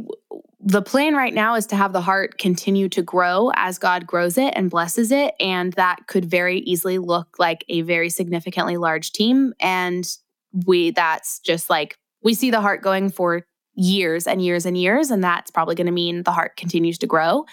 the 0.59 0.81
plan 0.81 1.13
right 1.13 1.35
now 1.35 1.53
is 1.53 1.67
to 1.67 1.75
have 1.75 1.93
the 1.93 2.01
heart 2.01 2.39
continue 2.39 2.89
to 2.89 3.01
grow 3.01 3.51
as 3.55 3.77
god 3.77 4.07
grows 4.07 4.37
it 4.37 4.53
and 4.55 4.69
blesses 4.69 5.11
it 5.11 5.35
and 5.39 5.73
that 5.73 6.07
could 6.07 6.25
very 6.25 6.59
easily 6.59 6.97
look 6.97 7.37
like 7.37 7.63
a 7.69 7.81
very 7.81 8.09
significantly 8.09 8.77
large 8.77 9.11
team 9.11 9.53
and 9.59 10.17
we 10.65 10.91
that's 10.91 11.39
just 11.39 11.69
like 11.69 11.97
we 12.23 12.33
see 12.33 12.49
the 12.49 12.61
heart 12.61 12.81
going 12.81 13.09
for 13.09 13.45
years 13.75 14.25
and 14.25 14.43
years 14.43 14.65
and 14.65 14.77
years 14.77 15.11
and 15.11 15.23
that's 15.23 15.51
probably 15.51 15.75
going 15.75 15.85
to 15.85 15.93
mean 15.93 16.23
the 16.23 16.31
heart 16.31 16.55
continues 16.55 16.97
to 16.97 17.05
grow 17.05 17.45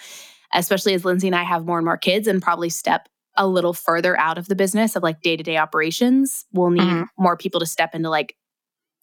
especially 0.53 0.93
as 0.93 1.05
Lindsey 1.05 1.27
and 1.27 1.35
I 1.35 1.43
have 1.43 1.65
more 1.65 1.77
and 1.77 1.85
more 1.85 1.97
kids 1.97 2.27
and 2.27 2.41
probably 2.41 2.69
step 2.69 3.07
a 3.37 3.47
little 3.47 3.73
further 3.73 4.17
out 4.17 4.37
of 4.37 4.47
the 4.47 4.55
business 4.55 4.95
of 4.95 5.03
like 5.03 5.21
day 5.21 5.35
to 5.35 5.43
day 5.43 5.57
operations. 5.57 6.45
We'll 6.53 6.69
need 6.69 6.81
mm-hmm. 6.81 7.21
more 7.21 7.37
people 7.37 7.59
to 7.59 7.65
step 7.65 7.93
into 7.93 8.09
like 8.09 8.35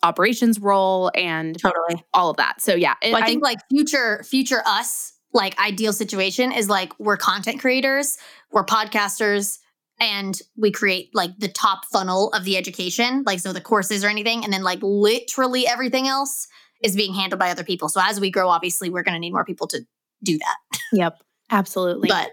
operations 0.02 0.58
role 0.58 1.10
and 1.14 1.58
totally 1.58 2.04
all 2.12 2.30
of 2.30 2.36
that. 2.36 2.60
So 2.60 2.74
yeah, 2.74 2.94
it, 3.02 3.12
well, 3.12 3.22
I 3.22 3.26
think 3.26 3.44
I, 3.44 3.48
like 3.48 3.58
future 3.70 4.22
future 4.24 4.62
us 4.66 5.12
like 5.32 5.58
ideal 5.58 5.92
situation 5.92 6.52
is 6.52 6.68
like 6.68 6.92
we're 6.98 7.16
content 7.16 7.60
creators, 7.60 8.18
we're 8.50 8.64
podcasters, 8.64 9.58
and 10.00 10.40
we 10.56 10.70
create 10.70 11.10
like 11.14 11.30
the 11.38 11.48
top 11.48 11.86
funnel 11.86 12.30
of 12.30 12.44
the 12.44 12.56
education, 12.56 13.22
like 13.24 13.40
so 13.40 13.52
the 13.52 13.60
courses 13.60 14.04
or 14.04 14.08
anything, 14.08 14.44
and 14.44 14.52
then 14.52 14.62
like 14.62 14.80
literally 14.82 15.66
everything 15.66 16.06
else 16.08 16.48
is 16.82 16.96
being 16.96 17.14
handled 17.14 17.38
by 17.38 17.50
other 17.50 17.64
people. 17.64 17.88
So 17.88 18.00
as 18.02 18.20
we 18.20 18.30
grow, 18.30 18.48
obviously, 18.48 18.90
we're 18.90 19.04
going 19.04 19.14
to 19.14 19.20
need 19.20 19.32
more 19.32 19.44
people 19.44 19.66
to 19.68 19.80
do 20.22 20.38
that. 20.38 20.78
Yep. 20.92 21.22
Absolutely. 21.50 22.08
But 22.08 22.32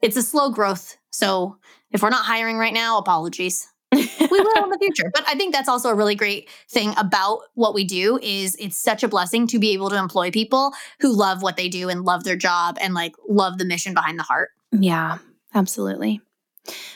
it's 0.00 0.16
a 0.16 0.22
slow 0.22 0.50
growth. 0.50 0.96
So 1.10 1.58
if 1.90 2.02
we're 2.02 2.10
not 2.10 2.24
hiring 2.24 2.58
right 2.58 2.72
now, 2.72 2.98
apologies. 2.98 3.68
We 3.92 4.40
will 4.40 4.64
in 4.64 4.70
the 4.70 4.78
future. 4.80 5.10
But 5.14 5.24
I 5.28 5.34
think 5.34 5.54
that's 5.54 5.68
also 5.68 5.90
a 5.90 5.94
really 5.94 6.14
great 6.14 6.48
thing 6.68 6.94
about 6.96 7.40
what 7.54 7.74
we 7.74 7.84
do 7.84 8.18
is 8.22 8.56
it's 8.56 8.76
such 8.76 9.02
a 9.02 9.08
blessing 9.08 9.46
to 9.48 9.58
be 9.58 9.72
able 9.72 9.90
to 9.90 9.96
employ 9.96 10.30
people 10.30 10.72
who 11.00 11.14
love 11.14 11.42
what 11.42 11.56
they 11.56 11.68
do 11.68 11.88
and 11.88 12.04
love 12.04 12.24
their 12.24 12.36
job 12.36 12.78
and 12.80 12.94
like 12.94 13.14
love 13.28 13.58
the 13.58 13.64
mission 13.64 13.94
behind 13.94 14.18
the 14.18 14.22
heart. 14.22 14.50
Yeah, 14.72 15.18
absolutely. 15.54 16.20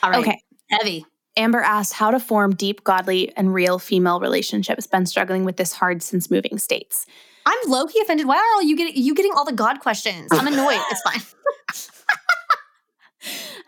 All 0.01 0.11
right. 0.11 0.19
Okay. 0.19 0.41
Evie. 0.81 1.05
Amber 1.35 1.59
asked 1.59 1.93
how 1.93 2.09
to 2.09 2.19
form 2.19 2.55
deep, 2.55 2.83
godly, 2.83 3.31
and 3.37 3.53
real 3.53 3.77
female 3.77 4.19
relationships. 4.19 4.87
Been 4.87 5.05
struggling 5.05 5.45
with 5.45 5.57
this 5.57 5.71
hard 5.71 6.01
since 6.01 6.31
moving 6.31 6.57
states. 6.57 7.05
I'm 7.45 7.57
low 7.69 7.85
key 7.85 8.01
offended. 8.01 8.27
Why 8.27 8.37
are 8.37 8.55
all 8.55 8.63
you 8.63 8.75
getting 8.75 9.01
you 9.01 9.13
getting 9.13 9.31
all 9.33 9.45
the 9.45 9.53
God 9.53 9.79
questions? 9.79 10.29
I'm 10.31 10.47
annoyed. 10.47 10.81
it's 10.89 11.01
fine. 11.01 11.21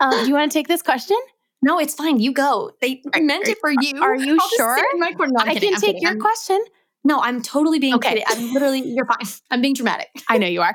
um, 0.00 0.24
do 0.24 0.28
you 0.28 0.34
want 0.34 0.50
to 0.50 0.58
take 0.58 0.68
this 0.68 0.82
question? 0.82 1.16
No, 1.62 1.78
it's 1.78 1.94
fine. 1.94 2.18
You 2.20 2.32
go. 2.32 2.72
They 2.80 3.02
are, 3.14 3.20
meant 3.20 3.48
it 3.48 3.58
for 3.60 3.70
you. 3.70 4.02
Are 4.02 4.14
you 4.14 4.38
I'll 4.40 4.48
sure? 4.50 4.78
I 4.78 5.12
can 5.12 5.36
I'm 5.36 5.56
take 5.56 5.80
kidding. 5.80 6.02
your 6.02 6.12
I'm, 6.12 6.20
question. 6.20 6.62
No, 7.04 7.20
I'm 7.20 7.42
totally 7.42 7.78
being 7.78 7.94
okay. 7.94 8.10
Kidding. 8.10 8.24
I'm 8.28 8.52
literally, 8.52 8.80
you're 8.86 9.06
fine. 9.06 9.26
I'm 9.50 9.60
being 9.60 9.74
dramatic. 9.74 10.08
I 10.28 10.38
know 10.38 10.46
you 10.46 10.62
are. 10.62 10.74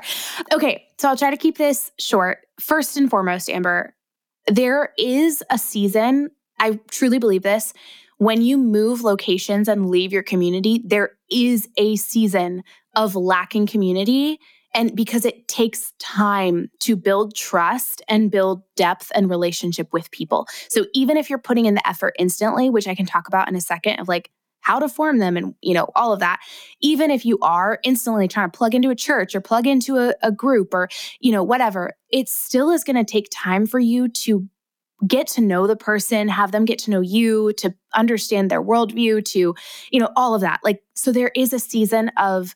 Okay, 0.52 0.86
so 0.98 1.08
I'll 1.08 1.16
try 1.16 1.30
to 1.30 1.36
keep 1.36 1.58
this 1.58 1.90
short. 1.98 2.38
First 2.60 2.96
and 2.96 3.10
foremost, 3.10 3.50
Amber, 3.50 3.94
there 4.46 4.92
is 4.98 5.42
a 5.50 5.58
season, 5.58 6.30
I 6.58 6.80
truly 6.90 7.18
believe 7.18 7.42
this. 7.42 7.72
When 8.18 8.40
you 8.40 8.56
move 8.56 9.02
locations 9.02 9.68
and 9.68 9.90
leave 9.90 10.12
your 10.12 10.22
community, 10.22 10.82
there 10.84 11.10
is 11.30 11.68
a 11.76 11.96
season 11.96 12.62
of 12.94 13.14
lacking 13.14 13.66
community. 13.66 14.40
And 14.76 14.94
because 14.94 15.24
it 15.24 15.48
takes 15.48 15.92
time 15.98 16.70
to 16.80 16.94
build 16.94 17.34
trust 17.34 18.02
and 18.08 18.30
build 18.30 18.62
depth 18.76 19.10
and 19.14 19.28
relationship 19.28 19.92
with 19.92 20.10
people. 20.12 20.46
So 20.68 20.84
even 20.94 21.16
if 21.16 21.28
you're 21.28 21.38
putting 21.38 21.66
in 21.66 21.74
the 21.74 21.88
effort 21.88 22.14
instantly, 22.18 22.70
which 22.70 22.86
I 22.86 22.94
can 22.94 23.06
talk 23.06 23.26
about 23.26 23.48
in 23.48 23.56
a 23.56 23.60
second 23.60 23.98
of 23.98 24.06
like 24.06 24.30
how 24.60 24.78
to 24.78 24.88
form 24.88 25.18
them 25.18 25.36
and 25.36 25.54
you 25.62 25.74
know 25.74 25.88
all 25.94 26.12
of 26.12 26.18
that 26.18 26.40
even 26.80 27.08
if 27.08 27.24
you 27.24 27.38
are 27.40 27.78
instantly 27.84 28.26
trying 28.26 28.50
to 28.50 28.58
plug 28.58 28.74
into 28.74 28.90
a 28.90 28.96
church 28.96 29.32
or 29.32 29.40
plug 29.40 29.64
into 29.64 29.96
a, 29.96 30.12
a 30.24 30.32
group 30.32 30.74
or 30.74 30.88
you 31.20 31.30
know 31.30 31.44
whatever 31.44 31.94
it 32.10 32.28
still 32.28 32.70
is 32.70 32.82
going 32.82 32.96
to 32.96 33.04
take 33.04 33.28
time 33.30 33.64
for 33.64 33.78
you 33.78 34.08
to 34.08 34.48
get 35.06 35.26
to 35.26 35.40
know 35.40 35.66
the 35.66 35.76
person, 35.76 36.28
have 36.28 36.52
them 36.52 36.64
get 36.64 36.78
to 36.80 36.90
know 36.90 37.00
you, 37.00 37.52
to 37.54 37.74
understand 37.94 38.50
their 38.50 38.62
worldview, 38.62 39.24
to, 39.24 39.54
you 39.90 40.00
know, 40.00 40.10
all 40.16 40.34
of 40.34 40.40
that. 40.40 40.60
Like, 40.64 40.82
so 40.94 41.12
there 41.12 41.32
is 41.34 41.52
a 41.52 41.58
season 41.58 42.10
of 42.16 42.54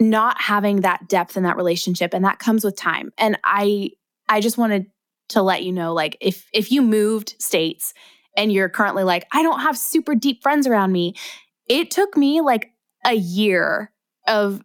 not 0.00 0.40
having 0.40 0.82
that 0.82 1.08
depth 1.08 1.36
in 1.36 1.42
that 1.42 1.56
relationship 1.56 2.14
and 2.14 2.24
that 2.24 2.38
comes 2.38 2.64
with 2.64 2.76
time 2.76 3.12
and 3.18 3.38
i 3.44 3.90
i 4.28 4.40
just 4.40 4.58
wanted 4.58 4.86
to 5.28 5.42
let 5.42 5.62
you 5.62 5.72
know 5.72 5.92
like 5.92 6.16
if 6.20 6.48
if 6.52 6.70
you 6.70 6.82
moved 6.82 7.34
states 7.38 7.94
and 8.36 8.52
you're 8.52 8.68
currently 8.68 9.02
like 9.02 9.26
i 9.32 9.42
don't 9.42 9.60
have 9.60 9.76
super 9.76 10.14
deep 10.14 10.42
friends 10.42 10.66
around 10.66 10.92
me 10.92 11.14
it 11.68 11.90
took 11.90 12.16
me 12.16 12.40
like 12.40 12.70
a 13.04 13.14
year 13.14 13.92
of 14.26 14.62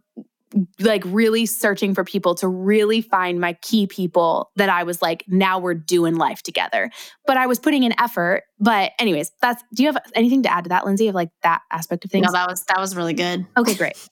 like 0.79 1.03
really 1.05 1.45
searching 1.45 1.93
for 1.93 2.03
people 2.03 2.35
to 2.35 2.47
really 2.47 3.01
find 3.01 3.39
my 3.39 3.53
key 3.61 3.87
people 3.87 4.51
that 4.55 4.69
I 4.69 4.83
was 4.83 5.01
like, 5.01 5.23
now 5.27 5.59
we're 5.59 5.73
doing 5.73 6.15
life 6.15 6.41
together. 6.43 6.91
But 7.25 7.37
I 7.37 7.47
was 7.47 7.59
putting 7.59 7.83
in 7.83 7.99
effort. 7.99 8.43
But 8.59 8.91
anyways, 8.99 9.31
that's 9.41 9.63
do 9.73 9.83
you 9.83 9.91
have 9.91 10.01
anything 10.15 10.43
to 10.43 10.51
add 10.51 10.65
to 10.65 10.69
that, 10.69 10.85
Lindsey, 10.85 11.07
of 11.07 11.15
like 11.15 11.29
that 11.41 11.61
aspect 11.71 12.05
of 12.05 12.11
things? 12.11 12.25
No, 12.25 12.31
that 12.31 12.47
was 12.47 12.63
that 12.65 12.79
was 12.79 12.95
really 12.95 13.13
good. 13.13 13.45
Okay, 13.57 13.75
great. 13.75 14.09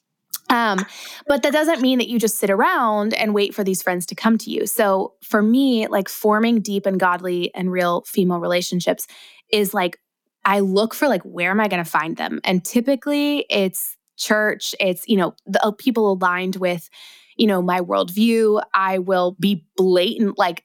Um, 0.52 0.84
but 1.26 1.42
that 1.42 1.52
doesn't 1.52 1.80
mean 1.80 1.98
that 1.98 2.08
you 2.08 2.18
just 2.18 2.38
sit 2.38 2.50
around 2.50 3.14
and 3.14 3.34
wait 3.34 3.54
for 3.54 3.64
these 3.64 3.82
friends 3.82 4.04
to 4.06 4.14
come 4.14 4.36
to 4.38 4.50
you. 4.50 4.66
So 4.66 5.14
for 5.22 5.42
me, 5.42 5.88
like 5.88 6.10
forming 6.10 6.60
deep 6.60 6.84
and 6.84 7.00
godly 7.00 7.52
and 7.54 7.72
real 7.72 8.02
female 8.02 8.38
relationships 8.38 9.06
is 9.50 9.72
like, 9.72 9.98
I 10.44 10.60
look 10.60 10.92
for 10.92 11.08
like, 11.08 11.22
where 11.22 11.50
am 11.50 11.60
I 11.60 11.68
going 11.68 11.82
to 11.82 11.90
find 11.90 12.18
them? 12.18 12.40
And 12.44 12.62
typically 12.64 13.46
it's 13.48 13.96
church, 14.18 14.74
it's, 14.78 15.08
you 15.08 15.16
know, 15.16 15.34
the 15.46 15.64
uh, 15.64 15.70
people 15.72 16.12
aligned 16.12 16.56
with, 16.56 16.90
you 17.36 17.46
know, 17.46 17.62
my 17.62 17.80
worldview. 17.80 18.62
I 18.74 18.98
will 18.98 19.36
be 19.40 19.64
blatant, 19.76 20.38
like, 20.38 20.64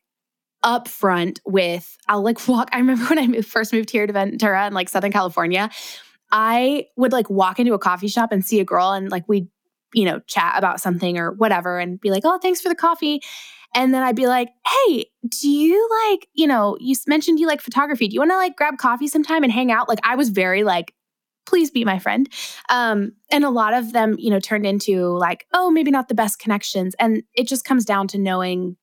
upfront 0.65 1.39
with, 1.45 1.97
I'll 2.09 2.23
like 2.23 2.45
walk. 2.47 2.69
I 2.73 2.79
remember 2.79 3.05
when 3.15 3.19
I 3.19 3.41
first 3.41 3.71
moved 3.71 3.89
here 3.89 4.05
to 4.05 4.11
Ventura 4.11 4.67
in 4.67 4.73
like 4.73 4.89
Southern 4.89 5.13
California. 5.13 5.69
I 6.29 6.87
would 6.97 7.13
like 7.13 7.29
walk 7.29 7.59
into 7.59 7.73
a 7.73 7.79
coffee 7.79 8.09
shop 8.09 8.33
and 8.33 8.45
see 8.45 8.59
a 8.59 8.65
girl 8.65 8.91
and 8.91 9.09
like 9.09 9.23
we'd 9.29 9.47
you 9.93 10.05
know, 10.05 10.19
chat 10.27 10.53
about 10.57 10.81
something 10.81 11.17
or 11.17 11.31
whatever 11.33 11.79
and 11.79 11.99
be 11.99 12.11
like, 12.11 12.23
oh, 12.25 12.37
thanks 12.39 12.61
for 12.61 12.69
the 12.69 12.75
coffee. 12.75 13.21
And 13.75 13.93
then 13.93 14.03
I'd 14.03 14.15
be 14.15 14.27
like, 14.27 14.49
hey, 14.65 15.05
do 15.29 15.49
you 15.49 15.89
like, 16.09 16.27
you 16.33 16.47
know, 16.47 16.77
you 16.79 16.95
mentioned 17.05 17.39
you 17.39 17.47
like 17.47 17.61
photography. 17.61 18.07
Do 18.07 18.13
you 18.13 18.21
want 18.21 18.31
to 18.31 18.37
like 18.37 18.55
grab 18.55 18.77
coffee 18.77 19.07
sometime 19.07 19.43
and 19.43 19.51
hang 19.51 19.71
out? 19.71 19.89
Like, 19.89 19.99
I 20.03 20.15
was 20.15 20.29
very 20.29 20.63
like, 20.63 20.93
please 21.45 21.71
be 21.71 21.85
my 21.85 21.99
friend. 21.99 22.29
Um, 22.69 23.13
and 23.31 23.43
a 23.43 23.49
lot 23.49 23.73
of 23.73 23.93
them, 23.93 24.15
you 24.17 24.29
know, 24.29 24.39
turned 24.39 24.65
into 24.65 25.17
like, 25.17 25.47
oh, 25.53 25.69
maybe 25.69 25.91
not 25.91 26.07
the 26.07 26.15
best 26.15 26.39
connections. 26.39 26.95
And 26.99 27.23
it 27.33 27.47
just 27.47 27.65
comes 27.65 27.85
down 27.85 28.07
to 28.09 28.17
knowing 28.17 28.77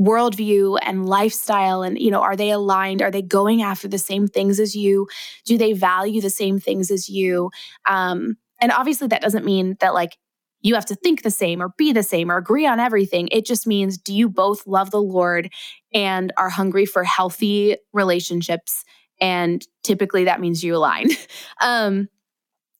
worldview 0.00 0.78
and 0.82 1.06
lifestyle 1.06 1.82
and 1.82 1.98
you 1.98 2.10
know 2.10 2.20
are 2.20 2.36
they 2.36 2.50
aligned 2.50 3.00
are 3.00 3.10
they 3.10 3.22
going 3.22 3.62
after 3.62 3.88
the 3.88 3.96
same 3.96 4.28
things 4.28 4.60
as 4.60 4.76
you 4.76 5.08
do 5.46 5.56
they 5.56 5.72
value 5.72 6.20
the 6.20 6.28
same 6.28 6.60
things 6.60 6.90
as 6.90 7.08
you 7.08 7.50
um 7.88 8.36
and 8.66 8.72
obviously, 8.72 9.06
that 9.06 9.22
doesn't 9.22 9.44
mean 9.44 9.76
that 9.78 9.94
like 9.94 10.18
you 10.60 10.74
have 10.74 10.86
to 10.86 10.96
think 10.96 11.22
the 11.22 11.30
same 11.30 11.62
or 11.62 11.68
be 11.78 11.92
the 11.92 12.02
same 12.02 12.32
or 12.32 12.36
agree 12.36 12.66
on 12.66 12.80
everything. 12.80 13.28
It 13.30 13.46
just 13.46 13.64
means 13.64 13.96
do 13.96 14.12
you 14.12 14.28
both 14.28 14.66
love 14.66 14.90
the 14.90 15.00
Lord 15.00 15.52
and 15.94 16.32
are 16.36 16.48
hungry 16.48 16.84
for 16.84 17.04
healthy 17.04 17.76
relationships? 17.92 18.82
And 19.20 19.64
typically 19.84 20.24
that 20.24 20.40
means 20.40 20.64
you 20.64 20.74
align. 20.74 21.10
um, 21.60 22.08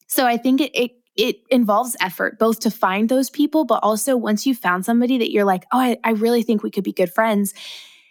so 0.09 0.26
I 0.26 0.39
think 0.39 0.61
it, 0.61 0.72
it 0.74 0.91
it 1.14 1.37
involves 1.49 1.95
effort 2.01 2.41
both 2.41 2.59
to 2.61 2.70
find 2.72 3.09
those 3.09 3.30
people, 3.30 3.64
but 3.64 3.78
also 3.84 4.16
once 4.16 4.45
you 4.45 4.57
found 4.57 4.84
somebody 4.84 5.18
that 5.18 5.30
you're 5.30 5.45
like, 5.45 5.66
oh, 5.72 5.78
I, 5.78 5.99
I 6.03 6.11
really 6.11 6.43
think 6.43 6.64
we 6.64 6.72
could 6.72 6.82
be 6.82 6.93
good 6.93 7.12
friends, 7.12 7.55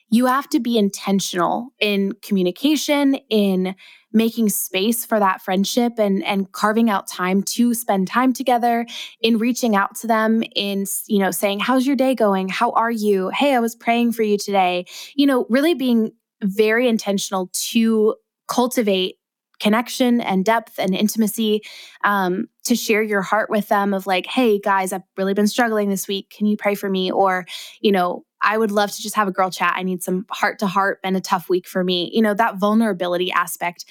you 0.09 0.27
have 0.27 0.47
to 0.49 0.59
be 0.59 0.77
intentional 0.77 1.69
in 1.79 2.13
communication, 2.21 3.15
in 3.29 3.75
making 4.15 4.47
space 4.47 5.05
for 5.05 5.19
that 5.19 5.41
friendship 5.41 5.93
and 5.99 6.23
and 6.23 6.51
carving 6.53 6.89
out 6.89 7.05
time 7.07 7.43
to 7.43 7.73
spend 7.73 8.07
time 8.07 8.31
together 8.31 8.85
in 9.19 9.37
reaching 9.37 9.75
out 9.75 9.93
to 9.93 10.07
them 10.07 10.41
in 10.55 10.85
you 11.07 11.19
know 11.19 11.31
saying 11.31 11.59
how's 11.59 11.85
your 11.85 11.97
day 11.97 12.15
going? 12.15 12.47
How 12.47 12.71
are 12.71 12.91
you? 12.91 13.29
Hey 13.29 13.53
i 13.53 13.59
was 13.59 13.75
praying 13.75 14.13
for 14.13 14.23
you 14.23 14.37
today. 14.37 14.85
You 15.15 15.27
know 15.27 15.45
really 15.49 15.73
being 15.73 16.11
very 16.41 16.87
intentional 16.87 17.49
to 17.53 18.15
cultivate 18.47 19.17
connection 19.59 20.19
and 20.21 20.43
depth 20.43 20.77
and 20.77 20.93
intimacy 20.93 21.61
um, 22.03 22.45
to 22.65 22.75
share 22.75 23.01
your 23.01 23.21
heart 23.21 23.49
with 23.49 23.69
them 23.69 23.93
of 23.93 24.05
like 24.05 24.25
hey 24.25 24.59
guys 24.59 24.91
i've 24.91 25.01
really 25.17 25.33
been 25.33 25.47
struggling 25.47 25.89
this 25.89 26.07
week. 26.07 26.29
Can 26.29 26.45
you 26.45 26.55
pray 26.55 26.75
for 26.75 26.89
me? 26.89 27.11
Or 27.11 27.45
you 27.81 27.91
know 27.91 28.23
i 28.45 28.57
would 28.57 28.71
love 28.71 28.91
to 28.91 29.01
just 29.01 29.15
have 29.15 29.27
a 29.27 29.31
girl 29.31 29.49
chat. 29.49 29.73
I 29.75 29.83
need 29.83 30.01
some 30.01 30.25
heart 30.29 30.59
to 30.59 30.67
heart 30.67 31.01
been 31.01 31.15
a 31.15 31.21
tough 31.21 31.49
week 31.49 31.67
for 31.67 31.83
me. 31.83 32.09
You 32.13 32.21
know 32.21 32.33
that 32.33 32.57
vulnerability 32.57 33.31
aspect. 33.31 33.85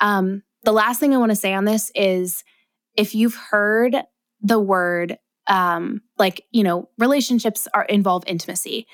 Um, 0.00 0.42
the 0.64 0.72
last 0.72 0.98
thing 0.98 1.14
i 1.14 1.18
want 1.18 1.30
to 1.30 1.36
say 1.36 1.52
on 1.54 1.64
this 1.64 1.92
is 1.94 2.42
if 2.96 3.14
you've 3.14 3.36
heard 3.36 3.96
the 4.40 4.58
word 4.58 5.18
um, 5.46 6.00
like 6.18 6.44
you 6.50 6.64
know 6.64 6.88
relationships 6.98 7.68
are 7.74 7.84
involve 7.84 8.24
intimacy. 8.26 8.86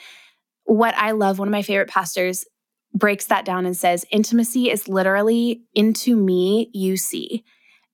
What 0.65 0.95
i 0.97 1.13
love 1.13 1.39
one 1.39 1.49
of 1.49 1.53
my 1.53 1.63
favorite 1.63 1.89
pastors 1.89 2.45
breaks 2.93 3.27
that 3.27 3.45
down 3.45 3.67
and 3.67 3.77
says 3.77 4.05
intimacy 4.11 4.71
is 4.71 4.89
literally 4.89 5.63
into 5.75 6.17
me 6.17 6.71
you 6.73 6.97
see 6.97 7.45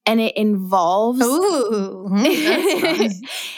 and 0.07 0.21
it 0.21 0.37
involves 0.37 1.23
Ooh, 1.23 2.07
hmm, 2.09 2.23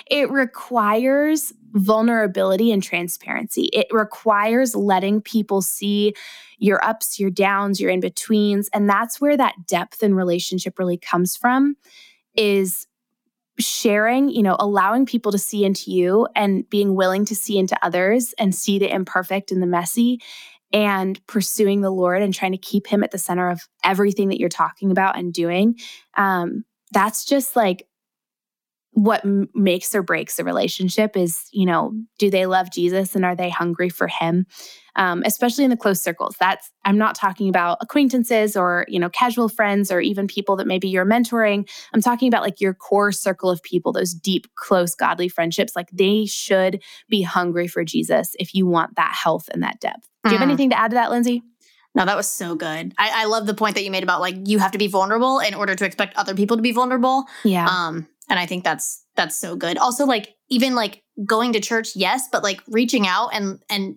it 0.07 0.31
requires 0.31 1.53
vulnerability 1.73 2.71
and 2.71 2.83
transparency. 2.83 3.69
It 3.73 3.87
requires 3.91 4.75
letting 4.75 5.21
people 5.21 5.63
see 5.63 6.15
your 6.59 6.83
ups 6.85 7.19
your 7.19 7.31
downs 7.31 7.81
your 7.81 7.91
in-betweens 7.91 8.71
and 8.73 8.89
that's 8.89 9.21
where 9.21 9.37
that 9.37 9.55
depth 9.67 10.05
in 10.05 10.15
relationship 10.15 10.79
really 10.79 10.97
comes 10.97 11.37
from 11.37 11.77
is 12.37 12.87
sharing, 13.59 14.29
you 14.29 14.43
know, 14.43 14.57
allowing 14.59 15.07
people 15.07 15.31
to 15.33 15.39
see 15.39 15.65
into 15.65 15.91
you 15.91 16.27
and 16.35 16.69
being 16.71 16.95
willing 16.95 17.25
to 17.25 17.35
see 17.37 17.59
into 17.59 17.77
others 17.85 18.35
and 18.39 18.55
see 18.55 18.79
the 18.79 18.93
imperfect 18.93 19.53
and 19.53 19.63
the 19.63 19.67
messy 19.67 20.21
and 20.75 21.25
pursuing 21.29 21.81
the 21.81 21.91
Lord 21.91 22.21
and 22.21 22.35
trying 22.35 22.51
to 22.51 22.59
keep 22.59 22.89
him 22.89 23.05
at 23.05 23.13
the 23.13 23.19
center 23.19 23.49
of 23.49 23.63
everything 23.85 24.29
that 24.29 24.41
you're 24.41 24.49
talking 24.49 24.91
about 24.91 25.17
and 25.17 25.33
doing. 25.33 25.79
Um, 26.17 26.65
that's 26.91 27.25
just 27.25 27.55
like 27.55 27.87
what 28.91 29.25
m- 29.25 29.49
makes 29.55 29.95
or 29.95 30.03
breaks 30.03 30.39
a 30.41 30.45
relationship 30.45 31.17
is, 31.17 31.45
you 31.53 31.65
know, 31.65 31.93
do 32.19 32.29
they 32.29 32.47
love 32.47 32.73
Jesus 32.73 33.15
and 33.15 33.25
are 33.25 33.37
they 33.37 33.51
hungry 33.51 33.89
for 33.89 34.09
him? 34.09 34.47
Um, 34.97 35.23
especially 35.27 35.65
in 35.65 35.71
the 35.71 35.77
close 35.77 36.01
circles. 36.01 36.37
That's 36.39 36.71
I'm 36.85 36.97
not 36.97 37.15
talking 37.15 37.49
about 37.49 37.79
acquaintances 37.81 38.57
or 38.57 38.87
you 38.89 38.99
know 38.99 39.09
casual 39.09 39.49
friends 39.49 39.91
or 39.91 40.01
even 40.01 40.27
people 40.27 40.57
that 40.57 40.67
maybe 40.67 40.89
you're 40.89 41.07
mentoring. 41.07 41.69
I'm 41.93 42.03
talking 42.03 42.29
about 42.29 42.43
like 42.43 42.61
your 42.61 42.75
core 42.75 43.13
circle 43.13 43.51
of 43.51 43.63
people, 43.63 43.93
those 43.93 44.15
deep, 44.15 44.47
close, 44.55 44.95
godly 44.95 45.29
friendships. 45.29 45.75
Like 45.75 45.91
they 45.93 46.27
should 46.27 46.83
be 47.09 47.23
hungry 47.23 47.67
for 47.67 47.85
Jesus 47.85 48.37
if 48.39 48.55
you 48.55 48.67
want 48.67 48.97
that 48.97 49.15
health 49.21 49.49
and 49.53 49.63
that 49.63 49.81
depth. 49.81 50.09
Do 50.25 50.31
you 50.31 50.39
have 50.39 50.47
mm. 50.47 50.51
anything 50.51 50.71
to 50.71 50.79
add 50.79 50.93
to 50.93 50.95
that, 50.95 51.11
Lindsey? 51.11 51.43
No, 51.95 52.05
that 52.05 52.17
was 52.17 52.29
so 52.29 52.57
good. 52.57 52.93
I, 52.99 53.23
I 53.23 53.25
love 53.27 53.47
the 53.47 53.55
point 53.55 53.77
that 53.77 53.85
you 53.85 53.91
made 53.91 54.03
about 54.03 54.21
like 54.21 54.37
you 54.47 54.59
have 54.59 54.73
to 54.73 54.79
be 54.79 54.89
vulnerable 54.89 55.39
in 55.39 55.55
order 55.55 55.75
to 55.75 55.85
expect 55.85 56.17
other 56.17 56.35
people 56.35 56.57
to 56.57 56.63
be 56.63 56.73
vulnerable. 56.73 57.25
Yeah. 57.45 57.67
Um, 57.67 58.09
and 58.29 58.39
I 58.39 58.47
think 58.47 58.65
that's 58.65 59.05
that's 59.17 59.37
so 59.37 59.55
good. 59.55 59.79
Also, 59.79 60.05
like 60.05 60.35
even 60.49 60.75
like 60.75 61.03
going 61.25 61.53
to 61.53 61.61
church, 61.61 61.95
yes, 61.95 62.29
but 62.33 62.43
like 62.43 62.61
reaching 62.69 63.07
out 63.07 63.29
and 63.33 63.63
and 63.71 63.97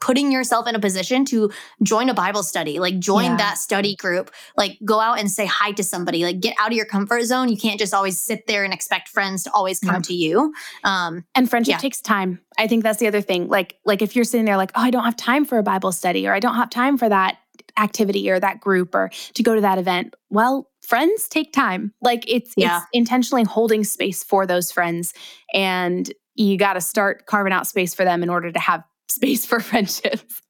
putting 0.00 0.32
yourself 0.32 0.66
in 0.66 0.74
a 0.74 0.80
position 0.80 1.24
to 1.26 1.50
join 1.82 2.08
a 2.08 2.14
Bible 2.14 2.42
study, 2.42 2.78
like 2.78 2.98
join 2.98 3.24
yeah. 3.24 3.36
that 3.36 3.58
study 3.58 3.96
group, 3.96 4.30
like 4.56 4.78
go 4.84 5.00
out 5.00 5.18
and 5.18 5.30
say 5.30 5.46
hi 5.46 5.72
to 5.72 5.84
somebody, 5.84 6.24
like 6.24 6.40
get 6.40 6.54
out 6.58 6.68
of 6.68 6.76
your 6.76 6.86
comfort 6.86 7.22
zone. 7.24 7.48
You 7.48 7.56
can't 7.56 7.78
just 7.78 7.94
always 7.94 8.20
sit 8.20 8.46
there 8.46 8.64
and 8.64 8.72
expect 8.72 9.08
friends 9.08 9.44
to 9.44 9.52
always 9.52 9.78
come 9.78 10.02
to 10.02 10.14
you. 10.14 10.52
Um, 10.84 11.24
and 11.34 11.48
friendship 11.48 11.72
yeah. 11.72 11.78
takes 11.78 12.00
time. 12.00 12.40
I 12.58 12.66
think 12.66 12.82
that's 12.82 12.98
the 12.98 13.06
other 13.06 13.20
thing. 13.20 13.48
Like, 13.48 13.76
like 13.84 14.02
if 14.02 14.16
you're 14.16 14.24
sitting 14.24 14.46
there 14.46 14.56
like, 14.56 14.72
oh, 14.74 14.82
I 14.82 14.90
don't 14.90 15.04
have 15.04 15.16
time 15.16 15.44
for 15.44 15.58
a 15.58 15.62
Bible 15.62 15.92
study 15.92 16.26
or 16.26 16.34
I 16.34 16.40
don't 16.40 16.56
have 16.56 16.70
time 16.70 16.98
for 16.98 17.08
that 17.08 17.38
activity 17.76 18.30
or 18.30 18.40
that 18.40 18.60
group 18.60 18.94
or 18.94 19.10
to 19.34 19.42
go 19.42 19.54
to 19.54 19.60
that 19.60 19.78
event. 19.78 20.14
Well, 20.30 20.68
friends 20.82 21.28
take 21.28 21.52
time. 21.52 21.92
Like 22.00 22.24
it's 22.26 22.54
yeah. 22.56 22.78
it's 22.78 22.86
intentionally 22.92 23.44
holding 23.44 23.84
space 23.84 24.24
for 24.24 24.46
those 24.46 24.72
friends 24.72 25.14
and 25.52 26.10
you 26.34 26.56
got 26.56 26.74
to 26.74 26.80
start 26.80 27.26
carving 27.26 27.52
out 27.52 27.66
space 27.66 27.94
for 27.94 28.04
them 28.04 28.22
in 28.22 28.30
order 28.30 28.50
to 28.50 28.58
have 28.58 28.84
space 29.08 29.44
for 29.46 29.60
friendships. 29.70 30.42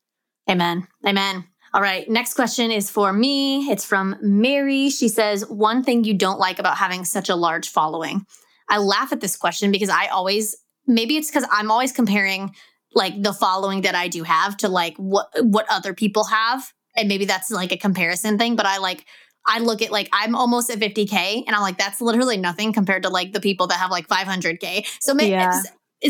Amen. 0.48 0.86
Amen. 1.06 1.44
All 1.74 1.82
right. 1.82 2.09
Next 2.09 2.34
question 2.34 2.70
is 2.70 2.90
for 2.90 3.12
me. 3.12 3.70
It's 3.70 3.84
from 3.84 4.16
Mary. 4.22 4.88
She 4.88 5.09
says, 5.09 5.46
One 5.46 5.84
thing 5.84 6.04
you 6.04 6.14
don't 6.14 6.38
like 6.38 6.59
about 6.59 6.78
having 6.78 7.04
such 7.04 7.28
a 7.28 7.34
large 7.34 7.68
following. 7.68 8.24
I 8.70 8.78
laugh 8.78 9.12
at 9.12 9.20
this 9.20 9.36
question 9.36 9.70
because 9.70 9.90
I 9.90 10.06
always, 10.06 10.56
maybe 10.86 11.16
it's 11.16 11.30
because 11.30 11.46
I'm 11.50 11.70
always 11.70 11.92
comparing 11.92 12.54
like 12.94 13.22
the 13.22 13.34
following 13.34 13.82
that 13.82 13.94
I 13.94 14.09
do 14.09 14.22
have 14.22 14.56
to 14.59 14.68
like 14.68 14.96
what 14.96 15.28
what 15.40 15.66
other 15.70 15.92
people 15.92 16.24
have. 16.24 16.72
And 16.96 17.09
maybe 17.09 17.26
that's 17.26 17.50
like 17.50 17.70
a 17.70 17.76
comparison 17.76 18.38
thing, 18.38 18.56
but 18.56 18.66
I 18.66 18.78
like 18.78 19.04
I 19.46 19.61
look 19.61 19.82
at 19.82 19.90
like 19.90 20.09
I'm 20.12 20.34
almost 20.34 20.70
at 20.70 20.78
50k 20.78 21.44
and 21.46 21.54
I'm 21.54 21.62
like 21.62 21.78
that's 21.78 22.00
literally 22.00 22.38
nothing 22.38 22.72
compared 22.72 23.02
to 23.02 23.11
like 23.11 23.32
the 23.32 23.40
people 23.40 23.66
that 23.68 23.78
have 23.78 23.90
like 23.90 24.09
500k. 24.09 24.86
So 25.00 25.12
maybe 25.14 25.30
yeah 25.30 25.61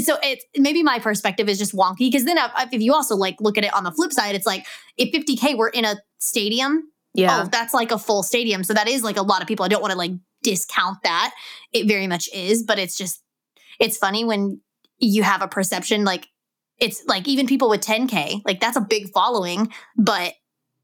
so 0.00 0.18
it's 0.22 0.44
maybe 0.56 0.82
my 0.82 0.98
perspective 0.98 1.48
is 1.48 1.58
just 1.58 1.74
wonky 1.74 2.10
because 2.10 2.24
then 2.24 2.36
if, 2.36 2.72
if, 2.72 2.82
you 2.82 2.92
also 2.92 3.16
like 3.16 3.40
look 3.40 3.56
at 3.56 3.64
it 3.64 3.72
on 3.72 3.84
the 3.84 3.92
flip 3.92 4.12
side, 4.12 4.34
it's 4.34 4.46
like 4.46 4.66
if 4.96 5.12
50k 5.12 5.56
were 5.56 5.68
in 5.68 5.84
a 5.84 5.96
stadium, 6.18 6.90
yeah, 7.14 7.44
oh, 7.44 7.48
that's 7.50 7.72
like 7.72 7.90
a 7.90 7.98
full 7.98 8.22
stadium. 8.22 8.64
So 8.64 8.74
that 8.74 8.88
is 8.88 9.02
like 9.02 9.16
a 9.16 9.22
lot 9.22 9.40
of 9.40 9.48
people. 9.48 9.64
I 9.64 9.68
don't 9.68 9.80
want 9.80 9.92
to 9.92 9.98
like 9.98 10.12
discount 10.42 10.98
that. 11.04 11.34
It 11.72 11.88
very 11.88 12.06
much 12.06 12.28
is, 12.34 12.62
but 12.62 12.78
it's 12.78 12.96
just 12.96 13.22
it's 13.80 13.96
funny 13.96 14.24
when 14.24 14.60
you 14.98 15.22
have 15.22 15.42
a 15.42 15.48
perception 15.48 16.04
like 16.04 16.26
it's 16.78 17.04
like 17.06 17.26
even 17.26 17.46
people 17.46 17.68
with 17.68 17.80
10k, 17.80 18.42
like 18.44 18.60
that's 18.60 18.76
a 18.76 18.80
big 18.80 19.10
following, 19.10 19.72
but 19.96 20.34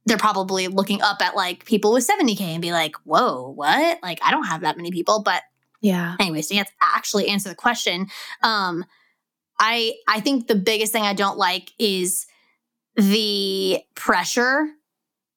they're 0.06 0.16
probably 0.18 0.68
looking 0.68 1.00
up 1.02 1.22
at 1.22 1.36
like 1.36 1.64
people 1.64 1.92
with 1.92 2.06
70k 2.06 2.40
and 2.40 2.62
be 2.62 2.72
like, 2.72 2.96
"Whoa, 3.04 3.50
what? 3.50 4.02
Like 4.02 4.18
I 4.22 4.30
don't 4.30 4.44
have 4.44 4.62
that 4.62 4.76
many 4.76 4.90
people." 4.90 5.22
But 5.22 5.42
yeah. 5.84 6.16
Anyway, 6.18 6.40
so 6.40 6.54
you 6.54 6.64
to 6.64 6.70
actually 6.80 7.28
answer 7.28 7.50
the 7.50 7.54
question. 7.54 8.06
Um, 8.42 8.86
I 9.60 9.92
I 10.08 10.20
think 10.20 10.46
the 10.46 10.54
biggest 10.54 10.92
thing 10.92 11.02
I 11.02 11.12
don't 11.12 11.36
like 11.36 11.72
is 11.78 12.24
the 12.96 13.80
pressure 13.94 14.66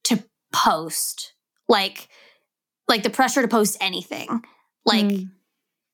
to 0.06 0.24
post. 0.54 1.34
Like 1.68 2.08
like 2.88 3.04
the 3.04 3.10
pressure 3.10 3.42
to 3.42 3.48
post 3.50 3.76
anything. 3.82 4.42
Like 4.86 5.08
mm. 5.08 5.30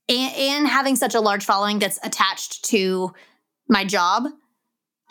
and, 0.08 0.36
and 0.36 0.68
having 0.68 0.98
such 0.98 1.16
a 1.16 1.20
large 1.20 1.44
following 1.44 1.80
that's 1.80 1.98
attached 2.04 2.64
to 2.66 3.12
my 3.68 3.84
job 3.84 4.28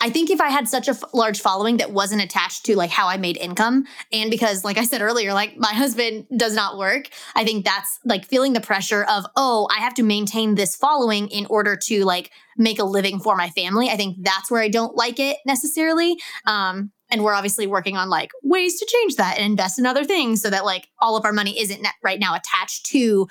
I 0.03 0.09
think 0.09 0.29
if 0.29 0.41
I 0.41 0.49
had 0.49 0.67
such 0.67 0.89
a 0.89 0.91
f- 0.91 1.13
large 1.13 1.39
following 1.39 1.77
that 1.77 1.91
wasn't 1.91 2.21
attached 2.21 2.65
to 2.65 2.75
like 2.75 2.89
how 2.89 3.07
I 3.07 3.15
made 3.15 3.37
income, 3.37 3.85
and 4.11 4.29
because, 4.29 4.65
like 4.65 4.77
I 4.77 4.83
said 4.83 5.01
earlier, 5.01 5.33
like 5.33 5.55
my 5.55 5.73
husband 5.73 6.25
does 6.35 6.53
not 6.53 6.77
work, 6.77 7.07
I 7.35 7.45
think 7.45 7.63
that's 7.63 7.99
like 8.03 8.25
feeling 8.25 8.51
the 8.51 8.59
pressure 8.59 9.05
of, 9.05 9.25
oh, 9.37 9.65
I 9.71 9.79
have 9.79 9.93
to 9.93 10.03
maintain 10.03 10.55
this 10.55 10.75
following 10.75 11.29
in 11.29 11.45
order 11.45 11.77
to 11.83 12.03
like 12.03 12.31
make 12.57 12.79
a 12.79 12.83
living 12.83 13.17
for 13.21 13.37
my 13.37 13.49
family. 13.51 13.89
I 13.89 13.95
think 13.95 14.17
that's 14.19 14.51
where 14.51 14.61
I 14.61 14.67
don't 14.67 14.93
like 14.93 15.21
it 15.21 15.37
necessarily. 15.45 16.17
Um, 16.45 16.91
and 17.09 17.23
we're 17.23 17.33
obviously 17.33 17.65
working 17.65 17.95
on 17.95 18.09
like 18.09 18.31
ways 18.43 18.77
to 18.79 18.85
change 18.85 19.15
that 19.15 19.37
and 19.37 19.45
invest 19.45 19.79
in 19.79 19.85
other 19.85 20.03
things 20.03 20.41
so 20.41 20.49
that 20.49 20.65
like 20.65 20.89
all 20.99 21.15
of 21.15 21.23
our 21.23 21.31
money 21.31 21.57
isn't 21.61 21.87
right 22.03 22.19
now 22.19 22.35
attached 22.35 22.87
to 22.87 23.29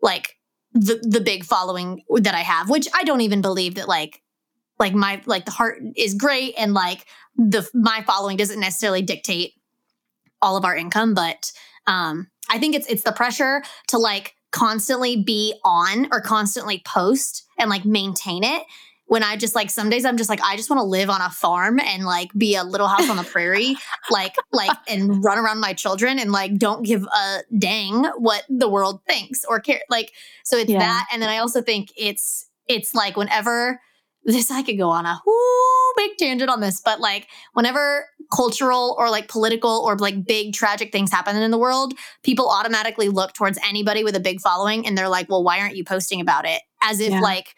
like 0.00 0.36
the 0.72 0.98
the 1.02 1.20
big 1.20 1.44
following 1.44 2.02
that 2.08 2.34
I 2.34 2.40
have, 2.40 2.70
which 2.70 2.88
I 2.94 3.04
don't 3.04 3.20
even 3.20 3.42
believe 3.42 3.74
that 3.74 3.88
like 3.88 4.22
like 4.78 4.94
my 4.94 5.20
like 5.26 5.44
the 5.44 5.50
heart 5.50 5.82
is 5.96 6.14
great 6.14 6.54
and 6.58 6.74
like 6.74 7.06
the 7.36 7.68
my 7.74 8.02
following 8.06 8.36
doesn't 8.36 8.60
necessarily 8.60 9.02
dictate 9.02 9.54
all 10.40 10.56
of 10.56 10.64
our 10.64 10.76
income 10.76 11.14
but 11.14 11.52
um 11.86 12.28
i 12.48 12.58
think 12.58 12.74
it's 12.74 12.86
it's 12.86 13.02
the 13.02 13.12
pressure 13.12 13.62
to 13.88 13.98
like 13.98 14.34
constantly 14.50 15.22
be 15.22 15.54
on 15.64 16.08
or 16.12 16.20
constantly 16.20 16.82
post 16.86 17.44
and 17.58 17.68
like 17.68 17.84
maintain 17.84 18.42
it 18.44 18.62
when 19.08 19.22
I 19.22 19.36
just 19.36 19.54
like 19.54 19.70
some 19.70 19.90
days 19.90 20.04
I'm 20.04 20.16
just 20.16 20.30
like 20.30 20.40
I 20.42 20.56
just 20.56 20.70
want 20.70 20.80
to 20.80 20.84
live 20.84 21.10
on 21.10 21.20
a 21.20 21.30
farm 21.30 21.80
and 21.80 22.04
like 22.04 22.30
be 22.34 22.54
a 22.54 22.62
little 22.62 22.86
house 22.86 23.10
on 23.10 23.16
the 23.16 23.24
prairie 23.24 23.74
like 24.10 24.34
like 24.52 24.70
and 24.86 25.24
run 25.24 25.38
around 25.38 25.60
my 25.60 25.72
children 25.72 26.18
and 26.18 26.30
like 26.30 26.56
don't 26.56 26.84
give 26.84 27.04
a 27.04 27.42
dang 27.58 28.04
what 28.18 28.44
the 28.48 28.68
world 28.68 29.00
thinks 29.08 29.44
or 29.44 29.60
care 29.60 29.80
like 29.90 30.12
so 30.44 30.56
it's 30.56 30.70
yeah. 30.70 30.78
that 30.78 31.08
and 31.12 31.20
then 31.20 31.28
I 31.28 31.38
also 31.38 31.60
think 31.60 31.90
it's 31.96 32.46
it's 32.68 32.94
like 32.94 33.16
whenever 33.16 33.80
this 34.32 34.50
I 34.50 34.62
could 34.62 34.78
go 34.78 34.90
on 34.90 35.06
a 35.06 35.20
whoo 35.26 35.92
big 35.96 36.16
tangent 36.18 36.50
on 36.50 36.60
this, 36.60 36.80
but 36.80 37.00
like 37.00 37.26
whenever 37.54 38.06
cultural 38.34 38.94
or 38.98 39.10
like 39.10 39.28
political 39.28 39.70
or 39.70 39.96
like 39.96 40.24
big 40.24 40.52
tragic 40.52 40.92
things 40.92 41.10
happen 41.10 41.36
in 41.36 41.50
the 41.50 41.58
world, 41.58 41.94
people 42.22 42.48
automatically 42.48 43.08
look 43.08 43.32
towards 43.32 43.58
anybody 43.66 44.04
with 44.04 44.14
a 44.14 44.20
big 44.20 44.40
following 44.40 44.86
and 44.86 44.96
they're 44.96 45.08
like, 45.08 45.28
well, 45.28 45.42
why 45.42 45.60
aren't 45.60 45.76
you 45.76 45.84
posting 45.84 46.20
about 46.20 46.46
it? 46.46 46.60
As 46.82 47.00
if 47.00 47.10
yeah. 47.10 47.20
like 47.20 47.54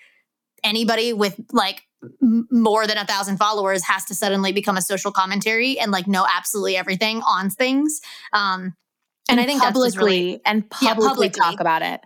anybody 0.63 1.13
with 1.13 1.41
like 1.53 1.83
m- 2.23 2.47
more 2.51 2.87
than 2.87 2.99
a 2.99 3.05
thousand 3.05 3.37
followers 3.37 3.85
has 3.85 4.05
to 4.05 4.15
suddenly 4.15 4.53
become 4.53 4.77
a 4.77 4.83
social 4.83 5.11
commentary 5.11 5.79
and 5.79 5.91
like 5.91 6.07
know 6.07 6.27
absolutely 6.33 6.77
everything 6.77 7.21
on 7.23 7.51
things. 7.51 8.01
Um, 8.33 8.75
and, 9.29 9.39
and 9.39 9.41
I 9.41 9.45
think 9.45 9.61
publicly 9.61 9.99
really, 9.99 10.41
and 10.47 10.69
publicly, 10.71 10.87
yeah, 10.87 10.95
publicly 10.95 11.31
talk 11.31 11.61
about 11.61 11.83
it 11.83 12.01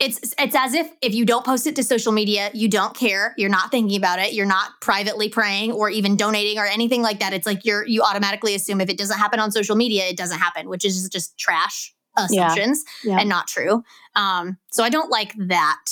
it's 0.00 0.34
it's 0.38 0.54
as 0.54 0.74
if 0.74 0.90
if 1.02 1.14
you 1.14 1.24
don't 1.24 1.44
post 1.44 1.66
it 1.66 1.74
to 1.76 1.82
social 1.82 2.12
media 2.12 2.50
you 2.54 2.68
don't 2.68 2.94
care 2.94 3.34
you're 3.36 3.50
not 3.50 3.70
thinking 3.70 3.96
about 3.96 4.18
it 4.20 4.32
you're 4.32 4.46
not 4.46 4.70
privately 4.80 5.28
praying 5.28 5.72
or 5.72 5.90
even 5.90 6.16
donating 6.16 6.56
or 6.58 6.66
anything 6.66 7.02
like 7.02 7.18
that 7.20 7.32
it's 7.32 7.46
like 7.46 7.64
you're 7.64 7.84
you 7.86 8.02
automatically 8.02 8.54
assume 8.54 8.80
if 8.80 8.88
it 8.88 8.96
doesn't 8.96 9.18
happen 9.18 9.40
on 9.40 9.50
social 9.50 9.74
media 9.74 10.04
it 10.06 10.16
doesn't 10.16 10.38
happen 10.38 10.68
which 10.68 10.84
is 10.84 11.08
just 11.08 11.36
trash 11.38 11.92
assumptions 12.16 12.84
Yeah. 13.04 13.12
Yeah. 13.14 13.20
and 13.20 13.28
not 13.28 13.46
true. 13.48 13.82
Um, 14.16 14.58
so 14.72 14.82
I 14.84 14.88
don't 14.88 15.08
like 15.10 15.34
that 15.38 15.84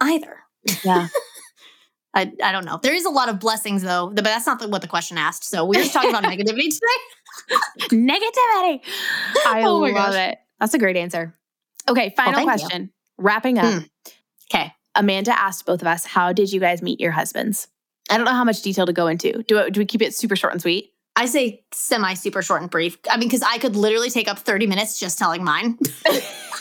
either. 0.00 0.38
Yeah. 0.84 1.08
I, 2.14 2.32
I 2.42 2.50
don't 2.52 2.64
know. 2.64 2.78
There 2.82 2.94
is 2.94 3.04
a 3.04 3.10
lot 3.10 3.28
of 3.28 3.38
blessings 3.40 3.82
though, 3.82 4.10
but 4.14 4.24
that's 4.24 4.46
not 4.46 4.58
the, 4.60 4.68
what 4.68 4.82
the 4.82 4.88
question 4.88 5.18
asked. 5.18 5.44
So 5.44 5.64
we're 5.64 5.82
just 5.82 5.92
talking 5.92 6.10
about 6.10 6.22
negativity 6.32 6.68
today. 6.70 7.56
Negativity. 7.90 8.80
I 9.46 9.62
Oh 9.64 9.78
love 9.78 9.94
gosh. 9.94 10.14
it. 10.14 10.38
That's 10.58 10.74
a 10.74 10.78
great 10.78 10.96
answer. 10.96 11.34
Okay, 11.88 12.12
final 12.16 12.42
question. 12.44 12.82
you. 12.82 12.88
Wrapping 13.20 13.58
up. 13.58 13.72
Hmm. 13.72 14.12
Okay. 14.52 14.74
Amanda 14.94 15.38
asked 15.38 15.66
both 15.66 15.82
of 15.82 15.86
us, 15.86 16.04
how 16.04 16.32
did 16.32 16.52
you 16.52 16.58
guys 16.58 16.82
meet 16.82 17.00
your 17.00 17.12
husbands? 17.12 17.68
I 18.10 18.16
don't 18.16 18.26
know 18.26 18.32
how 18.32 18.44
much 18.44 18.62
detail 18.62 18.86
to 18.86 18.92
go 18.92 19.06
into. 19.06 19.44
Do, 19.44 19.70
do 19.70 19.80
we 19.80 19.86
keep 19.86 20.02
it 20.02 20.14
super 20.14 20.34
short 20.34 20.52
and 20.52 20.60
sweet? 20.60 20.92
I 21.14 21.26
say 21.26 21.64
semi 21.72 22.14
super 22.14 22.42
short 22.42 22.62
and 22.62 22.70
brief. 22.70 22.98
I 23.08 23.16
mean, 23.16 23.28
because 23.28 23.42
I 23.42 23.58
could 23.58 23.76
literally 23.76 24.10
take 24.10 24.26
up 24.26 24.38
30 24.38 24.66
minutes 24.66 24.98
just 24.98 25.18
telling 25.18 25.44
mine. 25.44 25.78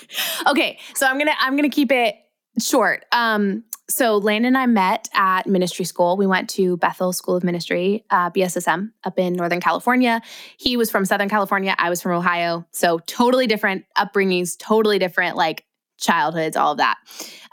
okay, 0.47 0.80
so 0.95 1.05
I'm 1.05 1.18
gonna 1.18 1.36
I'm 1.39 1.55
gonna 1.55 1.70
keep 1.70 1.91
it 1.91 2.16
short. 2.60 3.05
Um, 3.12 3.64
so 3.89 4.18
Landon 4.18 4.55
and 4.55 4.57
I 4.57 4.66
met 4.68 5.10
at 5.14 5.47
ministry 5.47 5.86
school. 5.86 6.16
We 6.16 6.28
went 6.28 6.49
to 6.51 6.78
Bethel 6.78 7.12
School 7.12 7.36
of 7.36 7.43
Ministry, 7.43 8.05
uh, 8.12 8.30
BSSM, 8.30 8.91
up 9.03 9.18
in 9.18 9.34
Northern 9.34 9.60
California. 9.60 10.22
He 10.57 10.78
was 10.78 10.91
from 10.91 11.05
Southern 11.05 11.30
California. 11.30 11.76
I 11.78 11.89
was 11.89 12.01
from 12.01 12.12
Ohio. 12.12 12.68
So 12.72 12.99
totally 12.99 13.47
different 13.47 13.86
upbringings, 13.97 14.57
totally 14.60 14.99
different 14.99 15.38
like 15.38 15.66
childhoods, 16.00 16.58
all 16.58 16.72
of 16.72 16.78
that. 16.78 16.97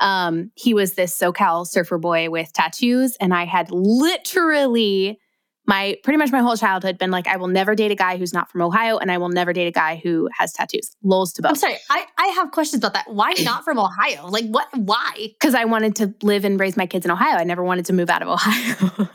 Um, 0.00 0.50
he 0.54 0.74
was 0.74 0.94
this 0.94 1.18
SoCal 1.18 1.66
surfer 1.66 1.98
boy 1.98 2.30
with 2.30 2.52
tattoos, 2.52 3.16
and 3.16 3.34
I 3.34 3.44
had 3.44 3.70
literally 3.70 5.20
my 5.66 5.96
pretty 6.02 6.16
much 6.16 6.32
my 6.32 6.40
whole 6.40 6.56
childhood 6.56 6.98
been 6.98 7.10
like, 7.10 7.26
I 7.26 7.36
will 7.36 7.48
never 7.48 7.74
date 7.74 7.90
a 7.90 7.94
guy 7.94 8.16
who's 8.16 8.32
not 8.32 8.50
from 8.50 8.62
Ohio, 8.62 8.98
and 8.98 9.10
I 9.10 9.18
will 9.18 9.28
never 9.28 9.52
date 9.52 9.66
a 9.66 9.72
guy 9.72 10.00
who 10.02 10.28
has 10.38 10.52
tattoos. 10.52 10.96
Lols 11.02 11.32
to 11.34 11.42
both. 11.42 11.50
I'm 11.50 11.56
sorry. 11.56 11.76
I, 11.90 12.06
I 12.18 12.26
have 12.28 12.50
questions 12.50 12.82
about 12.82 12.94
that. 12.94 13.12
Why 13.12 13.34
not 13.42 13.64
from 13.64 13.78
Ohio? 13.78 14.28
Like, 14.28 14.46
what? 14.46 14.68
Why? 14.74 15.28
because 15.38 15.54
I 15.54 15.64
wanted 15.64 15.96
to 15.96 16.14
live 16.22 16.44
and 16.44 16.58
raise 16.58 16.76
my 16.76 16.86
kids 16.86 17.04
in 17.04 17.10
Ohio. 17.10 17.36
I 17.36 17.44
never 17.44 17.62
wanted 17.62 17.86
to 17.86 17.92
move 17.92 18.10
out 18.10 18.22
of 18.22 18.28
Ohio. 18.28 19.08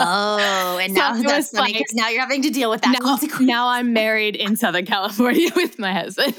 Oh, 0.00 0.78
and 0.80 0.94
now 0.94 1.14
it 1.14 1.26
that's 1.26 1.50
funny 1.50 1.72
funny. 1.72 1.72
because 1.78 1.94
now 1.94 2.08
you're 2.08 2.20
having 2.20 2.42
to 2.42 2.50
deal 2.50 2.70
with 2.70 2.82
that. 2.82 2.98
now, 3.00 3.18
now 3.40 3.68
I'm 3.68 3.92
married 3.92 4.36
in 4.36 4.56
Southern 4.56 4.86
California 4.86 5.50
with 5.56 5.78
my 5.78 5.92
husband. 5.92 6.34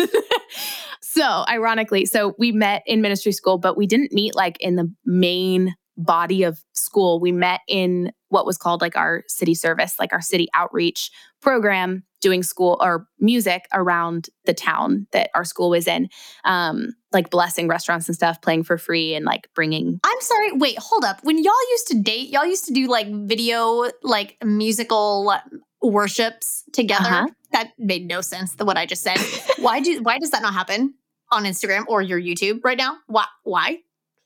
so, 1.01 1.43
ironically, 1.47 2.05
so 2.05 2.35
we 2.37 2.51
met 2.51 2.83
in 2.85 3.01
ministry 3.01 3.31
school, 3.31 3.57
but 3.57 3.77
we 3.77 3.87
didn't 3.87 4.11
meet 4.13 4.35
like 4.35 4.57
in 4.59 4.75
the 4.75 4.93
main 5.05 5.75
body 5.99 6.43
of 6.43 6.63
school. 6.73 7.19
We 7.19 7.31
met 7.31 7.59
in 7.67 8.11
what 8.29 8.45
was 8.45 8.57
called 8.57 8.81
like 8.81 8.95
our 8.95 9.23
city 9.27 9.53
service, 9.53 9.95
like 9.99 10.13
our 10.13 10.21
city 10.21 10.47
outreach 10.53 11.11
program, 11.41 12.03
doing 12.21 12.41
school 12.41 12.77
or 12.81 13.07
music 13.19 13.65
around 13.73 14.29
the 14.45 14.53
town 14.53 15.07
that 15.11 15.29
our 15.35 15.43
school 15.43 15.69
was 15.69 15.87
in, 15.87 16.07
um, 16.45 16.93
like 17.11 17.29
blessing 17.29 17.67
restaurants 17.67 18.07
and 18.07 18.15
stuff, 18.15 18.41
playing 18.41 18.63
for 18.63 18.77
free 18.77 19.13
and 19.13 19.25
like 19.25 19.49
bringing 19.53 19.99
I'm 20.03 20.21
sorry. 20.21 20.53
Wait, 20.53 20.77
hold 20.79 21.03
up. 21.03 21.23
When 21.23 21.37
y'all 21.43 21.53
used 21.71 21.87
to 21.89 22.01
date, 22.01 22.29
y'all 22.29 22.45
used 22.45 22.65
to 22.65 22.73
do 22.73 22.87
like 22.87 23.07
video, 23.11 23.89
like 24.01 24.37
musical 24.43 25.33
worships 25.81 26.63
together. 26.71 27.09
Uh-huh. 27.09 27.27
That 27.51 27.71
made 27.77 28.07
no 28.07 28.21
sense. 28.21 28.53
The 28.53 28.63
what 28.63 28.77
I 28.77 28.85
just 28.85 29.01
said. 29.01 29.17
why 29.59 29.79
do? 29.79 30.01
Why 30.01 30.17
does 30.19 30.29
that 30.31 30.41
not 30.41 30.53
happen 30.53 30.93
on 31.31 31.43
Instagram 31.43 31.85
or 31.87 32.01
your 32.01 32.19
YouTube 32.19 32.59
right 32.63 32.77
now? 32.77 32.97
Why? 33.07 33.25
Why? 33.43 33.79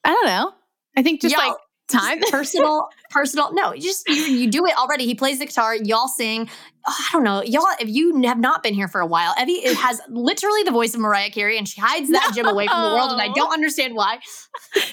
I 0.03 0.11
don't 0.11 0.25
know. 0.25 0.53
I 0.95 1.03
think 1.03 1.21
just 1.21 1.35
Y'all- 1.35 1.49
like 1.49 1.57
time. 1.89 2.19
personal, 2.31 2.87
personal. 3.09 3.53
No, 3.53 3.73
you 3.73 3.81
just 3.81 4.07
you, 4.07 4.15
you 4.15 4.49
do 4.49 4.65
it 4.65 4.75
already. 4.77 5.05
He 5.05 5.15
plays 5.15 5.39
the 5.39 5.45
guitar. 5.45 5.75
Y'all 5.75 6.07
sing. 6.07 6.49
Oh, 6.87 6.93
I 6.97 7.09
don't 7.13 7.23
know, 7.23 7.41
y'all. 7.43 7.65
If 7.79 7.87
you 7.89 8.21
have 8.23 8.39
not 8.39 8.61
been 8.63 8.73
here 8.73 8.87
for 8.87 8.99
a 9.01 9.05
while, 9.07 9.33
Evie 9.39 9.53
it 9.53 9.75
has 9.77 10.01
literally 10.09 10.63
the 10.63 10.71
voice 10.71 10.93
of 10.93 10.99
Mariah 11.01 11.29
Carey, 11.29 11.57
and 11.57 11.67
she 11.67 11.79
hides 11.79 12.09
that 12.09 12.31
gem 12.35 12.45
away 12.47 12.67
from 12.67 12.81
the 12.81 12.89
world, 12.95 13.11
and 13.11 13.21
I 13.21 13.29
don't 13.33 13.53
understand 13.53 13.95
why. 13.95 14.19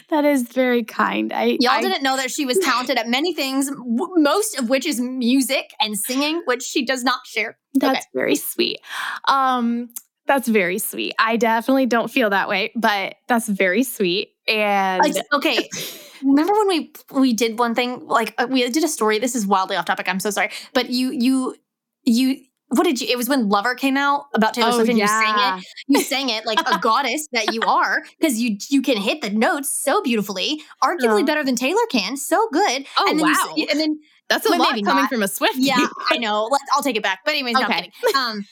that 0.09 0.25
is 0.25 0.43
very 0.45 0.85
kind. 0.85 1.33
I 1.33 1.57
Y'all 1.61 1.73
I, 1.73 1.81
didn't 1.81 2.03
know 2.03 2.17
that 2.17 2.31
she 2.31 2.45
was 2.47 2.59
talented 2.59 2.97
at 2.99 3.09
many 3.09 3.35
things, 3.35 3.69
w- 3.69 4.15
most 4.17 4.59
of 4.59 4.69
which 4.69 4.87
is 4.87 5.01
music 5.01 5.73
and 5.81 5.99
singing, 5.99 6.43
which 6.45 6.63
she 6.63 6.85
does 6.85 7.03
not 7.03 7.27
share. 7.27 7.57
That's 7.75 7.99
Okay. 7.99 8.07
very 8.15 8.37
sweet. 8.37 8.79
Um, 9.27 9.89
that's 10.27 10.47
very 10.49 10.79
sweet. 10.79 11.15
I 11.19 11.37
definitely 11.37 11.87
don't 11.87 12.09
feel 12.11 12.31
that 12.31 12.49
way, 12.49 12.73
but 12.77 13.17
that's 13.27 13.49
very 13.49 13.83
sweet. 13.83 14.29
And 14.51 15.03
Like, 15.03 15.15
okay. 15.33 15.69
Remember 16.23 16.53
when 16.53 16.69
we 16.69 16.93
we 17.13 17.33
did 17.33 17.59
one 17.59 17.75
thing 17.75 18.07
like 18.07 18.35
uh, 18.37 18.47
we 18.51 18.69
did 18.71 18.85
a 18.85 18.89
story. 18.89 19.19
This 19.19 19.35
is 19.35 19.47
wildly 19.47 19.77
off 19.77 19.87
topic. 19.87 20.07
I'm 20.07 20.21
so 20.21 20.29
sorry, 20.29 20.51
but 20.75 20.91
you 20.91 21.13
you 21.13 21.55
you 22.05 22.37
what 22.69 22.85
did 22.85 23.01
you? 23.01 23.09
It 23.09 23.17
was 23.17 23.27
when 23.27 23.49
Lover 23.49 23.75
came 23.75 23.97
out 23.97 24.27
about 24.35 24.53
Taylor 24.53 24.69
oh 24.73 24.75
Swift, 24.75 24.91
and 24.91 24.99
yeah, 24.99 25.07
you 25.07 25.27
sang 25.27 25.59
it. 25.59 25.65
You 25.89 26.01
sang 26.03 26.29
it 26.29 26.45
like 26.45 26.61
a 26.61 26.79
goddess 26.83 27.27
that 27.33 27.55
you 27.55 27.63
are, 27.63 28.03
because 28.21 28.39
you 28.39 28.59
you 28.69 28.83
can 28.83 28.99
hit 28.99 29.23
the 29.23 29.31
notes 29.31 29.73
so 29.73 30.03
beautifully, 30.03 30.61
arguably 30.85 31.23
Oh. 31.23 31.25
better 31.25 31.43
than 31.43 31.57
Taylor 31.57 31.81
can. 31.91 32.19
So 32.19 32.47
good. 32.53 32.85
Oh, 32.99 33.07
and 33.09 33.19
then 33.19 33.27
you 33.27 33.33
wow. 33.33 33.55
s- 33.57 33.67
and 33.71 33.81
then 33.81 33.99
that's 34.29 34.45
a 34.47 34.51
Well, 34.51 34.59
lot 34.59 34.69
coming 34.73 34.85
not. 34.85 35.09
from 35.09 35.23
a 35.23 35.29
Swift. 35.29 35.57
yeah, 35.57 35.87
I 36.11 36.19
know. 36.19 36.49
Let's, 36.53 36.65
I'll 36.75 36.83
take 36.83 36.97
it 36.97 37.03
back. 37.03 37.21
But 37.25 37.33
anyways, 37.33 37.55
no, 37.55 37.61
I'm 37.63 37.71
Okay. 37.71 37.91
kidding. 38.03 38.17
Um, 38.17 38.45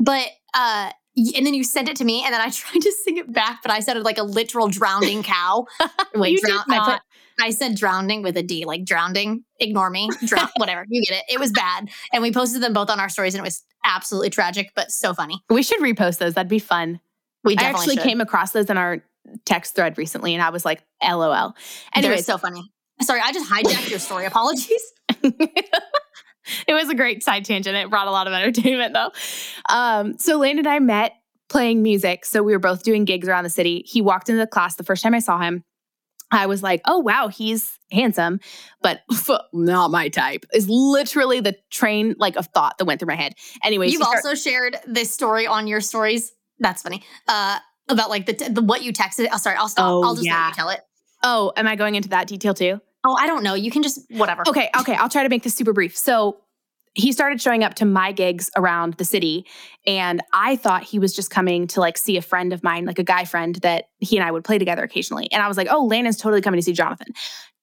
but 0.00 0.26
uh, 0.54 0.90
and 1.16 1.46
then 1.46 1.54
you 1.54 1.64
sent 1.64 1.88
it 1.88 1.96
to 1.96 2.04
me, 2.04 2.24
and 2.24 2.32
then 2.32 2.40
I 2.40 2.50
tried 2.50 2.80
to 2.80 2.92
sing 3.04 3.18
it 3.18 3.32
back, 3.32 3.60
but 3.62 3.70
I 3.70 3.80
sounded 3.80 4.04
like 4.04 4.18
a 4.18 4.22
literal 4.22 4.68
drowning 4.68 5.22
cow. 5.22 5.66
Wait, 6.14 6.40
drown- 6.40 6.64
I 6.70 6.92
put. 6.92 7.02
I 7.40 7.50
said 7.50 7.74
drowning 7.76 8.22
with 8.22 8.36
a 8.36 8.42
D, 8.42 8.64
like 8.66 8.84
drowning. 8.84 9.44
Ignore 9.58 9.90
me. 9.90 10.10
Drown, 10.26 10.48
whatever. 10.58 10.84
You 10.88 11.02
get 11.02 11.16
it. 11.18 11.24
It 11.32 11.40
was 11.40 11.50
bad. 11.50 11.88
And 12.12 12.22
we 12.22 12.30
posted 12.32 12.62
them 12.62 12.72
both 12.74 12.90
on 12.90 13.00
our 13.00 13.08
stories 13.08 13.34
and 13.34 13.40
it 13.40 13.44
was 13.44 13.64
absolutely 13.84 14.28
tragic, 14.30 14.70
but 14.76 14.90
so 14.90 15.14
funny. 15.14 15.40
we 15.48 15.62
should 15.62 15.80
repost 15.80 16.18
those. 16.18 16.34
That'd 16.34 16.50
be 16.50 16.58
fun. 16.58 17.00
We 17.42 17.56
I 17.56 17.64
actually 17.64 17.96
should. 17.96 18.04
came 18.04 18.20
across 18.20 18.52
those 18.52 18.68
in 18.70 18.76
our 18.76 19.02
text 19.46 19.74
thread 19.74 19.96
recently, 19.98 20.34
and 20.34 20.42
I 20.42 20.50
was 20.50 20.64
like, 20.64 20.84
"LOL." 21.02 21.56
Anyways, 21.94 22.26
so 22.26 22.38
funny. 22.38 22.70
Sorry, 23.00 23.20
I 23.24 23.32
just 23.32 23.50
hijacked 23.50 23.90
your 23.90 23.98
story. 23.98 24.26
Apologies. 24.26 24.82
it 26.66 26.74
was 26.74 26.88
a 26.88 26.94
great 26.94 27.22
side 27.22 27.44
tangent. 27.44 27.76
It 27.76 27.90
brought 27.90 28.08
a 28.08 28.10
lot 28.10 28.26
of 28.26 28.32
entertainment 28.32 28.94
though. 28.94 29.10
Um, 29.68 30.18
so 30.18 30.38
Lane 30.38 30.58
and 30.58 30.66
I 30.66 30.78
met 30.78 31.12
playing 31.48 31.82
music. 31.82 32.24
So 32.24 32.42
we 32.42 32.52
were 32.52 32.58
both 32.58 32.82
doing 32.82 33.04
gigs 33.04 33.28
around 33.28 33.44
the 33.44 33.50
city. 33.50 33.84
He 33.86 34.00
walked 34.00 34.28
into 34.28 34.40
the 34.40 34.46
class 34.46 34.76
the 34.76 34.84
first 34.84 35.02
time 35.02 35.14
I 35.14 35.18
saw 35.18 35.38
him. 35.38 35.64
I 36.30 36.46
was 36.46 36.62
like, 36.62 36.80
oh 36.86 36.98
wow, 36.98 37.28
he's 37.28 37.78
handsome, 37.90 38.40
but 38.80 39.02
not 39.52 39.90
my 39.90 40.08
type. 40.08 40.46
Is 40.54 40.66
literally 40.68 41.40
the 41.40 41.56
train 41.70 42.14
like 42.18 42.36
of 42.36 42.46
thought 42.46 42.78
that 42.78 42.86
went 42.86 43.00
through 43.00 43.08
my 43.08 43.16
head. 43.16 43.34
Anyways, 43.62 43.92
You've 43.92 44.02
also 44.02 44.34
shared 44.34 44.78
this 44.86 45.12
story 45.12 45.46
on 45.46 45.66
your 45.66 45.82
stories. 45.82 46.32
That's 46.58 46.82
funny. 46.82 47.04
Uh, 47.28 47.58
about 47.88 48.08
like 48.08 48.26
the, 48.26 48.48
the 48.48 48.62
what 48.62 48.82
you 48.82 48.92
texted. 48.92 49.28
Oh, 49.30 49.36
sorry, 49.36 49.56
I'll 49.56 49.68
stop. 49.68 49.90
Oh, 49.90 50.02
I'll 50.02 50.14
just 50.14 50.26
yeah. 50.26 50.44
let 50.44 50.48
you 50.48 50.54
tell 50.54 50.68
it. 50.70 50.80
oh, 51.22 51.52
am 51.56 51.66
I 51.66 51.76
going 51.76 51.96
into 51.96 52.08
that 52.10 52.28
detail 52.28 52.54
too? 52.54 52.80
Oh, 53.04 53.14
I 53.14 53.26
don't 53.26 53.42
know. 53.42 53.54
You 53.54 53.70
can 53.70 53.82
just 53.82 54.00
whatever. 54.10 54.42
Okay, 54.48 54.70
okay, 54.78 54.94
I'll 54.94 55.08
try 55.08 55.22
to 55.22 55.28
make 55.28 55.42
this 55.42 55.54
super 55.54 55.72
brief. 55.72 55.96
So 55.96 56.38
he 56.94 57.10
started 57.12 57.40
showing 57.40 57.64
up 57.64 57.74
to 57.74 57.84
my 57.84 58.12
gigs 58.12 58.50
around 58.56 58.94
the 58.94 59.04
city, 59.04 59.46
and 59.86 60.20
I 60.32 60.56
thought 60.56 60.82
he 60.82 60.98
was 60.98 61.14
just 61.14 61.30
coming 61.30 61.66
to 61.68 61.80
like 61.80 61.96
see 61.98 62.16
a 62.16 62.22
friend 62.22 62.52
of 62.52 62.62
mine, 62.62 62.84
like 62.84 62.98
a 62.98 63.04
guy 63.04 63.24
friend 63.24 63.56
that 63.56 63.86
he 63.98 64.16
and 64.16 64.24
I 64.24 64.30
would 64.30 64.44
play 64.44 64.58
together 64.58 64.82
occasionally. 64.82 65.28
And 65.32 65.42
I 65.42 65.48
was 65.48 65.56
like, 65.56 65.68
oh, 65.70 65.84
Landon's 65.84 66.18
totally 66.18 66.42
coming 66.42 66.58
to 66.58 66.62
see 66.62 66.72
Jonathan. 66.72 67.08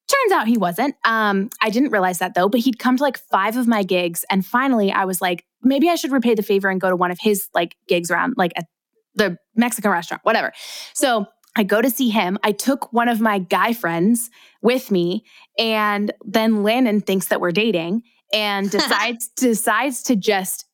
Turns 0.08 0.32
out 0.32 0.48
he 0.48 0.58
wasn't. 0.58 0.96
Um, 1.04 1.50
I 1.62 1.70
didn't 1.70 1.90
realize 1.90 2.18
that 2.18 2.34
though, 2.34 2.48
but 2.48 2.60
he'd 2.60 2.80
come 2.80 2.96
to 2.96 3.02
like 3.02 3.18
five 3.30 3.56
of 3.56 3.68
my 3.68 3.84
gigs. 3.84 4.24
And 4.28 4.44
finally, 4.44 4.90
I 4.90 5.04
was 5.04 5.20
like, 5.20 5.44
maybe 5.62 5.88
I 5.88 5.94
should 5.94 6.10
repay 6.10 6.34
the 6.34 6.42
favor 6.42 6.68
and 6.68 6.80
go 6.80 6.90
to 6.90 6.96
one 6.96 7.12
of 7.12 7.18
his 7.20 7.46
like 7.54 7.76
gigs 7.86 8.10
around 8.10 8.34
like 8.36 8.52
at 8.56 8.66
the 9.14 9.38
Mexican 9.54 9.92
restaurant, 9.92 10.24
whatever. 10.24 10.52
So 10.94 11.26
I 11.56 11.64
go 11.64 11.82
to 11.82 11.90
see 11.90 12.10
him. 12.10 12.38
I 12.42 12.52
took 12.52 12.92
one 12.92 13.08
of 13.08 13.20
my 13.20 13.38
guy 13.38 13.72
friends 13.72 14.30
with 14.62 14.90
me, 14.90 15.24
and 15.58 16.12
then 16.24 16.62
Landon 16.62 17.00
thinks 17.00 17.26
that 17.26 17.40
we're 17.40 17.52
dating 17.52 18.02
and 18.32 18.70
decides 18.70 19.28
decides 19.36 20.02
to 20.04 20.16
just 20.16 20.66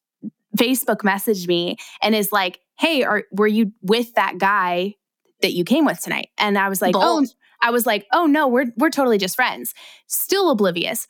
Facebook 0.57 1.05
message 1.05 1.47
me 1.47 1.77
and 2.03 2.14
is 2.14 2.33
like, 2.33 2.61
"Hey, 2.79 3.03
are 3.03 3.24
were 3.33 3.47
you 3.47 3.72
with 3.83 4.14
that 4.14 4.39
guy 4.39 4.95
that 5.43 5.53
you 5.53 5.64
came 5.64 5.85
with 5.85 6.01
tonight?" 6.01 6.29
And 6.39 6.59
I 6.59 6.68
was 6.68 6.83
like, 6.83 6.95
"Oh, 6.97 7.27
I 7.61 7.70
was 7.70 7.87
like, 7.87 8.07
"Oh 8.12 8.27
no, 8.27 8.47
we're 8.47 8.66
we're 8.77 8.91
totally 8.91 9.18
just 9.18 9.37
friends." 9.37 9.74
Still 10.07 10.51
oblivious. 10.51 11.07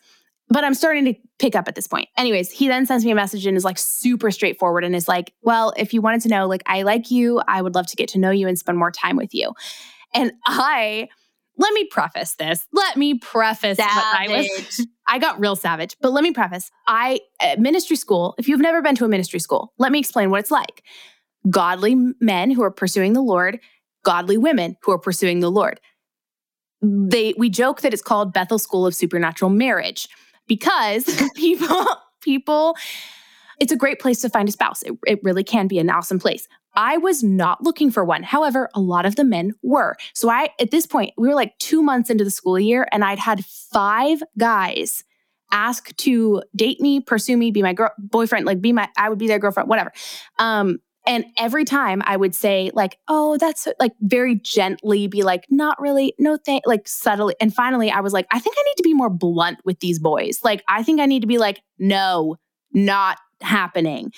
But 0.49 0.63
I'm 0.63 0.75
starting 0.75 1.05
to 1.07 1.15
pick 1.39 1.57
up 1.57 1.67
at 1.67 1.75
this 1.75 1.89
point. 1.89 2.09
Anyways, 2.17 2.51
he 2.51 2.69
then 2.69 2.87
sends 2.87 3.05
me 3.05 3.11
a 3.11 3.17
message 3.17 3.47
and 3.47 3.57
is 3.57 3.65
like 3.65 3.79
super 3.79 4.31
straightforward 4.31 4.85
and 4.85 4.95
is 4.95 5.09
like, 5.09 5.33
Well, 5.43 5.73
if 5.77 5.93
you 5.93 6.01
wanted 6.01 6.21
to 6.23 6.29
know, 6.29 6.47
like, 6.47 6.63
I 6.67 6.83
like 6.83 7.11
you, 7.11 7.43
I 7.49 7.63
would 7.63 7.75
love 7.75 7.87
to 7.89 7.97
get 7.97 8.09
to 8.11 8.19
know 8.19 8.31
you 8.31 8.47
and 8.47 8.59
spend 8.59 8.79
more 8.79 8.93
time 8.93 9.17
with 9.17 9.35
you. 9.35 9.53
And 10.15 10.33
I, 10.47 11.09
let 11.59 11.73
me 11.73 11.85
preface 11.85 12.35
this. 12.35 12.67
Let 12.73 12.97
me 12.97 13.19
preface 13.19 13.79
what 13.79 13.89
I 13.89 14.29
was. 14.29 14.51
Savage. 14.51 14.89
I 15.09 15.19
got 15.19 15.41
real 15.41 15.57
savage, 15.57 15.97
but 16.01 16.13
let 16.13 16.23
me 16.23 16.33
preface. 16.33 16.71
I, 16.87 17.21
at 17.41 17.59
ministry 17.59 17.97
school, 17.97 18.35
if 18.39 18.49
you've 18.49 18.61
never 18.61 18.83
been 18.83 18.97
to 18.97 19.05
a 19.05 19.09
ministry 19.09 19.41
school, 19.41 19.73
let 19.79 19.93
me 19.93 19.99
explain 19.99 20.31
what 20.31 20.41
it's 20.41 20.51
like. 20.51 20.83
Godly 21.49 21.97
men 22.21 22.51
who 22.51 22.63
are 22.63 22.73
pursuing 22.73 23.13
the 23.13 23.21
Lord, 23.21 23.61
godly 24.05 24.37
women 24.37 24.77
who 24.83 24.93
are 24.93 24.99
pursuing 24.99 25.41
the 25.41 25.51
Lord. 25.51 25.81
They, 26.83 27.35
we 27.39 27.51
joke 27.51 27.81
that 27.83 27.93
it's 27.93 28.03
called 28.03 28.33
Bethel 28.33 28.59
School 28.59 28.87
of 28.87 28.95
Supernatural 28.95 29.51
Marriage 29.51 30.09
because 30.47 31.05
people, 31.35 31.87
people 32.21 32.77
it's 33.59 33.73
a 33.73 33.77
great 33.77 34.01
place 34.01 34.21
to 34.21 34.29
find 34.29 34.49
a 34.49 34.53
spouse. 34.53 34.83
It, 34.83 34.93
it 35.07 35.21
really 35.23 35.45
can 35.45 35.67
be 35.67 35.79
an 35.79 35.91
awesome 35.91 36.19
place. 36.19 36.47
I 36.75 36.99
was 36.99 37.23
not 37.23 37.63
looking 37.63 37.91
for 37.91 38.05
one. 38.05 38.23
However, 38.23 38.69
a 38.75 38.81
lot 38.81 39.07
of 39.07 39.17
the 39.17 39.25
men 39.25 39.53
were. 39.63 39.97
So 40.13 40.29
I, 40.29 40.51
at 40.61 40.71
this 40.71 40.87
point, 40.87 41.15
we 41.17 41.29
were 41.29 41.35
like 41.35 41.59
two 41.59 41.83
months 41.83 42.11
into 42.11 42.23
the 42.23 42.31
school 42.31 42.61
year 42.61 42.87
and 42.93 43.03
I'd 43.03 43.19
had 43.19 43.45
five 43.45 44.23
guys 44.37 45.03
ask 45.53 45.95
to 45.97 46.43
date 46.55 46.81
me, 46.81 47.01
pursue 47.01 47.37
me, 47.37 47.51
be 47.51 47.63
my 47.63 47.73
girl, 47.73 47.93
boyfriend, 47.99 48.45
like 48.45 48.61
be 48.61 48.73
my, 48.73 48.89
I 48.99 49.09
would 49.09 49.19
be 49.19 49.29
their 49.29 49.39
girlfriend, 49.39 49.69
whatever. 49.69 49.93
Um, 50.39 50.79
and 51.07 51.25
every 51.39 51.65
time 51.65 52.03
I 52.05 52.17
would 52.17 52.35
say, 52.35 52.71
like, 52.75 52.99
oh, 53.09 53.37
that's 53.39 53.69
like 53.79 53.93
very 54.01 54.35
gently 54.35 55.07
be 55.07 55.23
like, 55.23 55.45
not 55.49 55.81
really, 55.81 56.15
no 56.19 56.37
thank, 56.37 56.67
like 56.67 56.89
subtly. 56.89 57.37
And 57.41 57.55
finally, 57.55 57.91
I 57.91 58.01
was 58.01 58.13
like, 58.13 58.27
I 58.33 58.41
think 58.41 58.57
I 58.59 58.63
need 58.63 58.77
to 58.79 58.83
be 58.83 58.95
more 58.95 59.11
blunt 59.11 59.59
with 59.65 59.79
these 59.81 59.99
boys. 59.99 60.41
Like, 60.43 60.65
I 60.69 60.83
think 60.83 61.01
I 61.01 61.07
need 61.07 61.21
to 61.21 61.29
be 61.29 61.39
like, 61.39 61.61
no, 61.79 62.37
not 62.73 63.19
happening. 63.41 64.11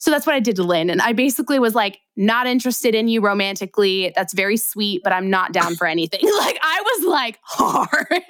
So 0.00 0.12
that's 0.12 0.26
what 0.26 0.36
I 0.36 0.40
did 0.40 0.54
to 0.56 0.62
Lynn. 0.62 0.90
And 0.90 1.02
I 1.02 1.12
basically 1.12 1.58
was 1.58 1.74
like, 1.74 1.98
not 2.16 2.46
interested 2.46 2.94
in 2.94 3.08
you 3.08 3.20
romantically. 3.20 4.12
That's 4.14 4.32
very 4.32 4.56
sweet, 4.56 5.02
but 5.02 5.12
I'm 5.12 5.28
not 5.28 5.52
down 5.52 5.74
for 5.74 5.86
anything. 5.86 6.20
like 6.38 6.58
I 6.62 6.80
was 6.80 7.06
like 7.06 7.38
hard. 7.42 8.22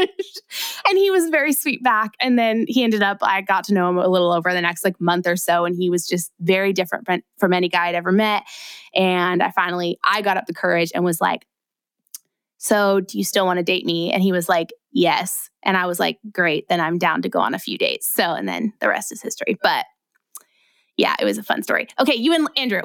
and 0.89 0.99
he 0.99 1.11
was 1.11 1.29
very 1.29 1.53
sweet 1.53 1.83
back. 1.83 2.13
And 2.21 2.39
then 2.39 2.65
he 2.69 2.83
ended 2.83 3.03
up, 3.03 3.19
I 3.21 3.43
got 3.43 3.65
to 3.65 3.75
know 3.75 3.89
him 3.89 3.99
a 3.99 4.09
little 4.09 4.33
over 4.33 4.53
the 4.53 4.63
next 4.63 4.83
like 4.83 4.99
month 4.99 5.27
or 5.27 5.37
so. 5.37 5.67
And 5.67 5.77
he 5.77 5.91
was 5.91 6.07
just 6.07 6.33
very 6.41 6.73
different 6.73 7.05
from, 7.05 7.23
from 7.39 7.53
any 7.53 7.69
guy 7.69 7.89
I'd 7.89 7.95
ever 7.95 8.13
met. 8.13 8.45
And 8.95 9.43
I 9.43 9.51
finally, 9.51 9.99
I 10.05 10.23
got 10.23 10.39
up 10.39 10.47
the 10.47 10.55
courage 10.55 10.91
and 10.95 11.05
was 11.05 11.21
like, 11.21 11.47
so 12.57 13.01
do 13.01 13.19
you 13.19 13.25
still 13.25 13.47
want 13.47 13.59
to 13.59 13.63
date 13.63 13.85
me? 13.85 14.13
And 14.13 14.23
he 14.23 14.33
was 14.33 14.49
like, 14.49 14.71
yes. 14.91 15.49
And 15.63 15.77
I 15.77 15.87
was 15.87 16.01
like, 16.01 16.19
great, 16.33 16.69
then 16.69 16.81
I'm 16.81 16.99
down 16.99 17.23
to 17.23 17.29
go 17.29 17.41
on 17.41 17.55
a 17.55 17.59
few 17.59 17.79
dates. 17.79 18.09
So, 18.09 18.35
and 18.35 18.49
then 18.49 18.73
the 18.81 18.89
rest 18.89 19.13
is 19.13 19.23
history. 19.23 19.57
But 19.63 19.85
yeah, 20.99 21.17
it 21.19 21.25
was 21.25 21.39
a 21.39 21.43
fun 21.43 21.63
story. 21.63 21.89
Okay, 21.99 22.17
you 22.17 22.35
and 22.35 22.49
Andrew. 22.57 22.83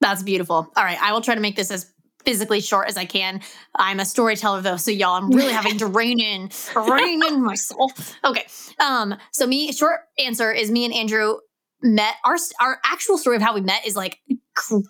That's 0.00 0.22
beautiful. 0.22 0.72
All 0.76 0.84
right, 0.84 1.00
I 1.00 1.12
will 1.12 1.20
try 1.20 1.36
to 1.36 1.40
make 1.40 1.54
this 1.54 1.70
as 1.70 1.92
physically 2.24 2.60
short 2.60 2.88
as 2.88 2.96
I 2.96 3.04
can. 3.04 3.40
I'm 3.76 4.00
a 4.00 4.04
storyteller 4.04 4.60
though, 4.62 4.76
so 4.76 4.90
y'all, 4.90 5.14
I'm 5.14 5.30
really 5.30 5.52
having 5.52 5.78
to 5.78 5.86
rein 5.86 6.20
in, 6.20 6.50
rein 6.74 7.24
in 7.24 7.42
myself. 7.42 8.16
Okay. 8.24 8.46
Um, 8.80 9.14
so 9.32 9.46
me, 9.46 9.72
short 9.72 10.00
answer 10.18 10.50
is 10.50 10.70
me 10.70 10.84
and 10.84 10.92
Andrew 10.94 11.36
met 11.82 12.14
our 12.24 12.36
our 12.60 12.80
actual 12.84 13.18
story 13.18 13.36
of 13.36 13.42
how 13.42 13.54
we 13.54 13.60
met 13.60 13.86
is 13.86 13.94
like 13.94 14.18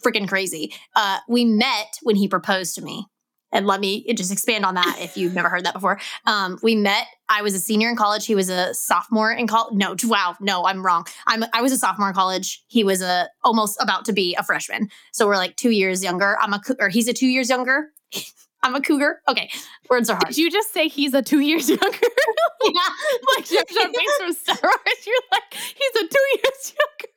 freaking 0.07 0.29
crazy. 0.29 0.73
Uh, 0.95 1.19
we 1.29 1.45
met 1.45 1.99
when 2.03 2.17
he 2.17 2.29
proposed 2.29 2.77
to 2.77 2.83
me 2.83 3.07
and 3.55 3.67
let 3.67 3.81
me 3.81 4.13
just 4.13 4.33
expand 4.33 4.67
on 4.67 4.75
that 4.75 4.99
if 5.01 5.17
you've 5.17 5.33
never 5.33 5.49
heard 5.49 5.65
that 5.65 5.73
before. 5.73 5.99
Um, 6.27 6.59
we 6.63 6.75
met. 6.75 7.07
I 7.29 7.41
was 7.41 7.55
a 7.55 7.61
senior 7.61 7.89
in 7.89 7.97
college. 7.97 8.27
He 8.27 8.35
was 8.35 8.51
a 8.51 8.75
sophomore 8.75 9.33
in 9.33 9.47
college. 9.47 9.75
No, 9.75 9.95
wow, 10.05 10.37
no, 10.41 10.67
I'm 10.67 10.85
wrong. 10.85 11.07
I'm 11.27 11.45
I 11.55 11.63
was 11.63 11.73
a 11.73 11.79
sophomore 11.79 12.09
in 12.09 12.15
college. 12.15 12.63
He 12.67 12.85
was 12.85 13.01
a 13.01 13.31
almost 13.43 13.79
about 13.81 14.05
to 14.07 14.13
be 14.13 14.35
a 14.35 14.43
freshman. 14.43 14.91
So 15.13 15.27
we're 15.27 15.37
like 15.37 15.57
two 15.57 15.71
years 15.71 16.03
younger. 16.03 16.37
I'm 16.41 16.53
a 16.53 16.61
or 16.81 16.89
he's 16.91 17.09
a 17.09 17.15
two 17.15 17.29
years 17.29 17.49
younger. 17.49 17.93
I'm 18.63 18.75
a 18.75 18.81
cougar. 18.81 19.21
Okay, 19.29 19.51
words 19.91 20.09
are 20.09 20.15
hard. 20.15 20.29
Did 20.29 20.39
you 20.39 20.51
just 20.51 20.73
say 20.73 20.89
he's 20.89 21.13
a 21.13 21.21
two 21.23 21.41
years 21.41 21.69
younger? 21.69 21.85
yeah, 22.65 22.71
like 23.37 23.45
Jeff 23.45 23.69
Jeff 23.69 23.91
from 24.19 24.33
Star 24.33 24.57
Wars. 24.63 25.07
You're 25.07 25.17
like 25.33 25.53
he's 25.53 26.03
a 26.03 26.09
two 26.09 26.27
years 26.43 26.75
younger 26.75 27.14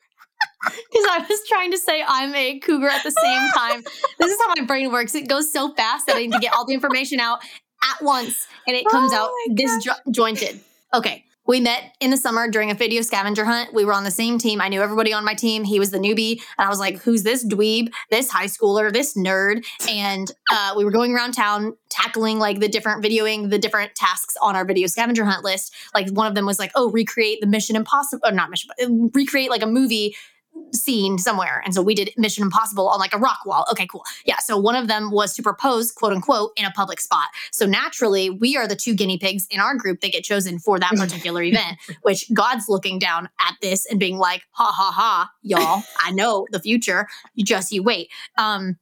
because 0.62 1.06
I 1.10 1.24
was 1.28 1.40
trying 1.48 1.70
to 1.72 1.78
say 1.78 2.02
I'm 2.06 2.34
a 2.34 2.58
cougar 2.60 2.88
at 2.88 3.02
the 3.02 3.10
same 3.10 3.48
time. 3.56 3.82
this 4.18 4.30
is 4.30 4.38
how 4.40 4.54
my 4.56 4.66
brain 4.66 4.92
works. 4.92 5.14
It 5.14 5.28
goes 5.28 5.52
so 5.52 5.72
fast 5.74 6.06
that 6.06 6.16
I 6.16 6.20
need 6.20 6.32
to 6.32 6.38
get 6.38 6.52
all 6.52 6.66
the 6.66 6.74
information 6.74 7.20
out 7.20 7.40
at 7.84 8.02
once, 8.02 8.46
and 8.66 8.76
it 8.76 8.84
comes 8.86 9.12
oh 9.14 9.32
out 9.48 9.56
disjointed. 9.56 10.60
Okay. 10.94 11.24
We 11.46 11.60
met 11.60 11.96
in 12.00 12.10
the 12.10 12.18
summer 12.18 12.46
during 12.50 12.70
a 12.70 12.74
video 12.74 13.00
scavenger 13.00 13.46
hunt. 13.46 13.72
We 13.72 13.86
were 13.86 13.94
on 13.94 14.04
the 14.04 14.10
same 14.10 14.36
team. 14.36 14.60
I 14.60 14.68
knew 14.68 14.82
everybody 14.82 15.14
on 15.14 15.24
my 15.24 15.32
team. 15.32 15.64
He 15.64 15.78
was 15.78 15.90
the 15.90 15.98
newbie. 15.98 16.42
And 16.58 16.66
I 16.66 16.68
was 16.68 16.78
like, 16.78 16.98
who's 16.98 17.22
this 17.22 17.42
dweeb, 17.42 17.88
this 18.10 18.30
high 18.30 18.48
schooler, 18.48 18.92
this 18.92 19.16
nerd? 19.16 19.64
And 19.88 20.30
uh, 20.52 20.74
we 20.76 20.84
were 20.84 20.90
going 20.90 21.14
around 21.14 21.32
town 21.32 21.74
tackling 21.88 22.38
like 22.38 22.60
the 22.60 22.68
different 22.68 23.02
videoing, 23.02 23.48
the 23.48 23.58
different 23.58 23.94
tasks 23.94 24.36
on 24.42 24.56
our 24.56 24.66
video 24.66 24.88
scavenger 24.88 25.24
hunt 25.24 25.42
list. 25.42 25.74
Like 25.94 26.10
one 26.10 26.26
of 26.26 26.34
them 26.34 26.44
was 26.44 26.58
like, 26.58 26.70
oh, 26.74 26.90
recreate 26.90 27.40
the 27.40 27.46
Mission 27.46 27.76
Impossible, 27.76 28.28
or 28.28 28.32
not 28.32 28.50
Mission, 28.50 29.10
recreate 29.14 29.48
like 29.48 29.62
a 29.62 29.66
movie 29.66 30.14
scene 30.72 31.18
somewhere. 31.18 31.62
And 31.64 31.74
so 31.74 31.82
we 31.82 31.94
did 31.94 32.10
Mission 32.16 32.42
Impossible 32.42 32.88
on 32.88 32.98
like 32.98 33.14
a 33.14 33.18
rock 33.18 33.40
wall. 33.46 33.66
Okay, 33.70 33.86
cool. 33.86 34.04
Yeah. 34.24 34.38
So 34.38 34.56
one 34.56 34.74
of 34.74 34.88
them 34.88 35.10
was 35.10 35.34
to 35.34 35.42
propose, 35.42 35.92
quote 35.92 36.12
unquote, 36.12 36.52
in 36.56 36.64
a 36.64 36.70
public 36.70 37.00
spot. 37.00 37.28
So 37.52 37.66
naturally, 37.66 38.30
we 38.30 38.56
are 38.56 38.66
the 38.66 38.76
two 38.76 38.94
guinea 38.94 39.18
pigs 39.18 39.46
in 39.50 39.60
our 39.60 39.74
group 39.74 40.00
that 40.00 40.12
get 40.12 40.24
chosen 40.24 40.58
for 40.58 40.78
that 40.78 40.92
particular 40.96 41.42
event, 41.42 41.78
which 42.02 42.24
God's 42.32 42.68
looking 42.68 42.98
down 42.98 43.28
at 43.40 43.54
this 43.60 43.86
and 43.86 43.98
being 43.98 44.18
like, 44.18 44.42
ha 44.50 44.72
ha 44.74 44.92
ha, 44.94 45.30
y'all, 45.42 45.82
I 45.98 46.12
know 46.12 46.46
the 46.50 46.60
future. 46.60 47.08
You 47.34 47.44
just 47.44 47.72
you 47.72 47.82
wait. 47.82 48.10
Um, 48.36 48.78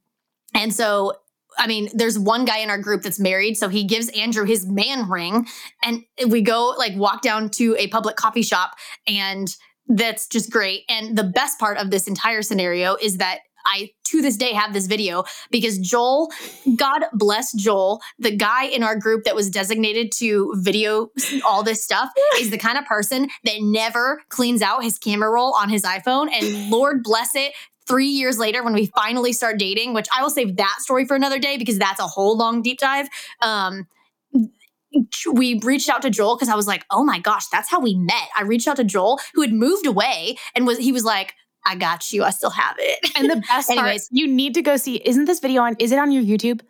and 0.53 0.73
so 0.73 1.13
I 1.59 1.67
mean, 1.67 1.89
there's 1.93 2.19
one 2.19 2.45
guy 2.45 2.59
in 2.59 2.69
our 2.69 2.77
group 2.77 3.01
that's 3.01 3.19
married, 3.19 3.57
so 3.57 3.67
he 3.67 3.83
gives 3.83 4.09
Andrew 4.09 4.45
his 4.45 4.65
man 4.67 5.09
ring, 5.09 5.47
and 5.83 6.03
we 6.27 6.41
go 6.41 6.75
like 6.77 6.95
walk 6.95 7.21
down 7.21 7.49
to 7.51 7.75
a 7.79 7.87
public 7.87 8.15
coffee 8.15 8.43
shop, 8.43 8.75
and 9.07 9.55
that's 9.87 10.27
just 10.27 10.51
great. 10.51 10.83
And 10.89 11.17
the 11.17 11.23
best 11.23 11.59
part 11.59 11.77
of 11.77 11.91
this 11.91 12.07
entire 12.07 12.41
scenario 12.41 12.95
is 12.95 13.17
that 13.17 13.39
I 13.67 13.91
to 14.05 14.21
this 14.21 14.37
day 14.37 14.53
have 14.53 14.73
this 14.73 14.87
video 14.87 15.25
because 15.51 15.77
Joel, 15.77 16.31
God 16.77 17.03
bless 17.13 17.53
Joel, 17.53 18.01
the 18.17 18.35
guy 18.35 18.65
in 18.65 18.81
our 18.81 18.95
group 18.95 19.25
that 19.25 19.35
was 19.35 19.49
designated 19.49 20.11
to 20.13 20.53
video 20.57 21.09
all 21.45 21.63
this 21.63 21.83
stuff 21.83 22.09
is 22.39 22.49
the 22.49 22.57
kind 22.57 22.77
of 22.77 22.85
person 22.85 23.27
that 23.43 23.57
never 23.59 24.21
cleans 24.29 24.61
out 24.61 24.83
his 24.83 24.97
camera 24.97 25.29
roll 25.29 25.53
on 25.53 25.69
his 25.69 25.83
iPhone. 25.83 26.29
And 26.31 26.69
Lord 26.71 27.03
bless 27.03 27.35
it, 27.35 27.53
three 27.87 28.07
years 28.07 28.37
later 28.37 28.63
when 28.63 28.73
we 28.73 28.87
finally 28.87 29.31
start 29.31 29.57
dating 29.57 29.93
which 29.93 30.07
i 30.13 30.21
will 30.21 30.29
save 30.29 30.57
that 30.57 30.75
story 30.79 31.05
for 31.05 31.15
another 31.15 31.39
day 31.39 31.57
because 31.57 31.79
that's 31.79 32.01
a 32.01 32.05
whole 32.05 32.35
long 32.35 32.61
deep 32.61 32.77
dive 32.79 33.07
um, 33.41 33.87
we 35.33 35.59
reached 35.63 35.89
out 35.89 36.01
to 36.03 36.09
Joel 36.09 36.35
because 36.35 36.49
I 36.49 36.55
was 36.55 36.67
like, 36.67 36.85
oh 36.91 37.03
my 37.03 37.19
gosh, 37.19 37.47
that's 37.47 37.69
how 37.69 37.79
we 37.79 37.95
met. 37.95 38.29
I 38.35 38.43
reached 38.43 38.67
out 38.67 38.77
to 38.77 38.83
Joel, 38.83 39.19
who 39.33 39.41
had 39.41 39.53
moved 39.53 39.85
away, 39.85 40.37
and 40.55 40.65
was 40.65 40.77
he 40.77 40.91
was 40.91 41.03
like, 41.03 41.33
I 41.65 41.75
got 41.75 42.11
you. 42.11 42.23
I 42.23 42.29
still 42.29 42.49
have 42.49 42.75
it. 42.79 43.11
And 43.15 43.29
the 43.29 43.35
best 43.47 43.69
Anyways, 43.69 44.03
part, 44.03 44.09
you 44.11 44.27
need 44.27 44.53
to 44.53 44.61
go 44.61 44.77
see. 44.77 45.01
Isn't 45.03 45.25
this 45.25 45.39
video 45.39 45.61
on? 45.61 45.75
Is 45.79 45.91
it 45.91 45.99
on 45.99 46.11
your 46.11 46.23
YouTube? 46.23 46.61